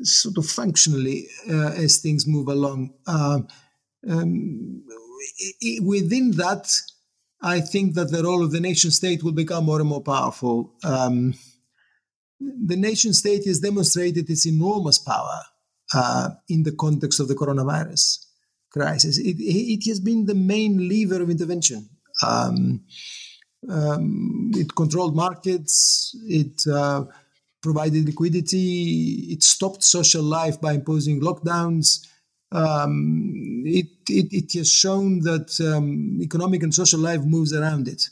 sort 0.02 0.38
of 0.38 0.46
functionally 0.46 1.28
uh, 1.50 1.72
as 1.72 1.98
things 1.98 2.28
move 2.28 2.48
along. 2.48 2.94
Uh, 3.06 3.40
um, 4.10 4.84
within 5.84 6.32
that, 6.32 6.72
I 7.42 7.60
think 7.60 7.96
that 7.96 8.12
the 8.12 8.24
role 8.24 8.44
of 8.44 8.52
the 8.52 8.60
nation 8.60 8.92
state 8.92 9.24
will 9.24 9.32
become 9.32 9.66
more 9.66 9.80
and 9.80 9.90
more 9.90 10.04
powerful. 10.04 10.74
Um, 10.84 11.34
the 12.40 12.76
nation 12.76 13.14
state 13.14 13.46
has 13.46 13.60
demonstrated 13.60 14.30
its 14.30 14.46
enormous 14.46 15.00
power 15.00 15.42
uh, 15.94 16.30
in 16.50 16.64
the 16.64 16.72
context 16.72 17.20
of 17.20 17.28
the 17.28 17.36
coronavirus 17.36 18.26
crisis. 18.72 19.18
It, 19.18 19.36
it 19.40 19.88
has 19.90 20.00
been 20.00 20.26
the 20.26 20.36
main 20.36 20.88
lever 20.88 21.22
of 21.22 21.30
intervention. 21.30 21.90
Um, 22.24 22.82
um, 23.70 24.52
it 24.56 24.76
controlled 24.76 25.16
markets. 25.16 26.16
It 26.26 26.62
uh, 26.72 27.06
provided 27.62 28.06
liquidity. 28.06 29.28
It 29.30 29.44
stopped 29.44 29.84
social 29.84 30.24
life 30.24 30.60
by 30.60 30.74
imposing 30.74 31.22
lockdowns. 31.22 32.08
Um, 32.52 33.64
it, 33.66 33.88
it, 34.10 34.34
it, 34.34 34.54
has 34.54 34.70
shown 34.72 35.20
that 35.22 35.60
um, 35.62 36.20
economic 36.22 36.64
and 36.64 36.74
social 36.74 37.00
life 37.00 37.22
moves 37.22 37.54
around 37.54 37.88
it. 37.88 38.10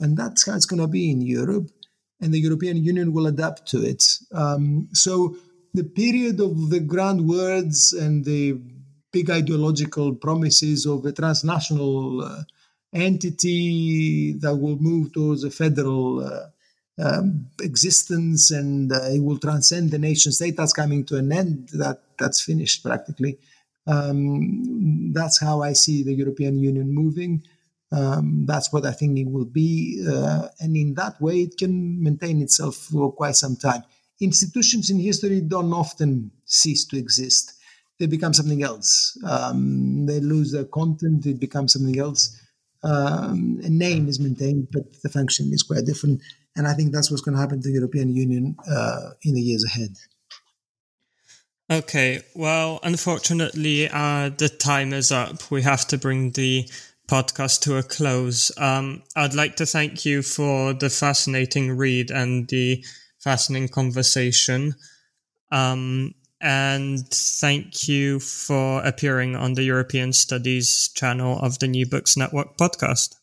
And 0.00 0.16
that's 0.16 0.46
how 0.46 0.56
it's 0.56 0.66
going 0.66 0.82
to 0.82 0.88
be 0.88 1.10
in 1.10 1.20
Europe. 1.20 1.70
And 2.20 2.34
the 2.34 2.40
European 2.40 2.78
Union 2.78 3.12
will 3.12 3.26
adapt 3.26 3.66
to 3.68 3.82
it. 3.84 4.18
Um, 4.32 4.88
so 4.92 5.36
the 5.72 5.84
period 5.84 6.40
of 6.40 6.70
the 6.70 6.80
grand 6.80 7.28
words 7.28 7.92
and 7.92 8.24
the 8.24 8.58
big 9.12 9.30
ideological 9.30 10.14
promises 10.14 10.86
of 10.86 11.04
a 11.06 11.12
transnational 11.12 12.22
uh, 12.22 12.42
entity 12.92 14.32
that 14.32 14.56
will 14.56 14.76
move 14.76 15.12
towards 15.12 15.44
a 15.44 15.50
federal 15.50 16.24
uh, 16.24 16.46
um, 16.98 17.46
existence 17.60 18.50
and 18.50 18.90
uh, 18.90 19.00
it 19.04 19.22
will 19.22 19.38
transcend 19.38 19.90
the 19.90 19.98
nation 19.98 20.32
state. 20.32 20.56
That's 20.56 20.72
coming 20.72 21.04
to 21.06 21.16
an 21.16 21.30
end. 21.32 21.68
That 21.74 22.00
that's 22.18 22.40
finished 22.40 22.82
practically. 22.82 23.38
Um, 23.86 25.12
that's 25.12 25.40
how 25.40 25.62
I 25.62 25.72
see 25.72 26.02
the 26.02 26.14
European 26.14 26.58
Union 26.58 26.92
moving. 26.92 27.42
Um, 27.92 28.44
that's 28.46 28.72
what 28.72 28.84
I 28.84 28.92
think 28.92 29.18
it 29.18 29.30
will 29.30 29.44
be, 29.44 30.04
uh, 30.08 30.48
and 30.58 30.76
in 30.76 30.94
that 30.94 31.20
way, 31.20 31.42
it 31.42 31.56
can 31.56 32.02
maintain 32.02 32.42
itself 32.42 32.74
for 32.74 33.12
quite 33.12 33.36
some 33.36 33.54
time. 33.54 33.84
Institutions 34.20 34.90
in 34.90 34.98
history 34.98 35.40
don't 35.40 35.72
often 35.72 36.32
cease 36.44 36.84
to 36.86 36.98
exist; 36.98 37.54
they 38.00 38.06
become 38.06 38.34
something 38.34 38.64
else. 38.64 39.16
Um, 39.24 40.06
they 40.06 40.18
lose 40.18 40.50
their 40.50 40.64
content; 40.64 41.26
it 41.26 41.38
becomes 41.38 41.74
something 41.74 41.98
else. 41.98 42.36
Um, 42.82 43.60
a 43.62 43.70
name 43.70 44.08
is 44.08 44.18
maintained, 44.18 44.68
but 44.72 45.02
the 45.02 45.08
function 45.08 45.52
is 45.52 45.62
quite 45.62 45.84
different. 45.84 46.22
And 46.56 46.66
I 46.66 46.74
think 46.74 46.92
that's 46.92 47.10
what's 47.10 47.22
going 47.22 47.34
to 47.34 47.40
happen 47.40 47.60
to 47.60 47.68
the 47.68 47.74
European 47.74 48.14
Union 48.14 48.56
uh, 48.68 49.10
in 49.22 49.34
the 49.34 49.40
years 49.40 49.64
ahead. 49.64 49.96
Okay, 51.68 52.22
well, 52.34 52.78
unfortunately, 52.84 53.88
uh, 53.88 54.30
the 54.30 54.48
time 54.48 54.92
is 54.92 55.10
up. 55.10 55.50
We 55.50 55.62
have 55.62 55.86
to 55.88 55.98
bring 55.98 56.30
the 56.30 56.68
podcast 57.08 57.60
to 57.62 57.76
a 57.76 57.82
close. 57.82 58.56
Um, 58.56 59.02
I'd 59.16 59.34
like 59.34 59.56
to 59.56 59.66
thank 59.66 60.04
you 60.04 60.22
for 60.22 60.72
the 60.74 60.90
fascinating 60.90 61.76
read 61.76 62.10
and 62.10 62.48
the 62.48 62.84
fascinating 63.18 63.68
conversation. 63.68 64.74
Um, 65.50 66.14
and 66.40 67.08
thank 67.08 67.88
you 67.88 68.20
for 68.20 68.84
appearing 68.84 69.34
on 69.34 69.54
the 69.54 69.64
European 69.64 70.12
Studies 70.12 70.90
channel 70.94 71.38
of 71.40 71.58
the 71.58 71.66
New 71.66 71.86
Books 71.86 72.16
Network 72.16 72.56
podcast. 72.56 73.16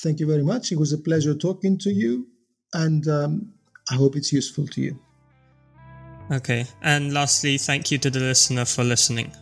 Thank 0.00 0.20
you 0.20 0.26
very 0.26 0.44
much. 0.44 0.70
It 0.70 0.78
was 0.78 0.92
a 0.92 0.98
pleasure 0.98 1.34
talking 1.34 1.78
to 1.78 1.90
you 1.90 2.28
and 2.74 3.08
um, 3.08 3.52
I 3.90 3.94
hope 3.94 4.14
it's 4.14 4.32
useful 4.32 4.66
to 4.68 4.80
you. 4.80 4.98
Okay. 6.30 6.66
And 6.82 7.12
lastly, 7.12 7.58
thank 7.58 7.90
you 7.90 7.98
to 7.98 8.10
the 8.10 8.20
listener 8.20 8.64
for 8.64 8.84
listening. 8.84 9.32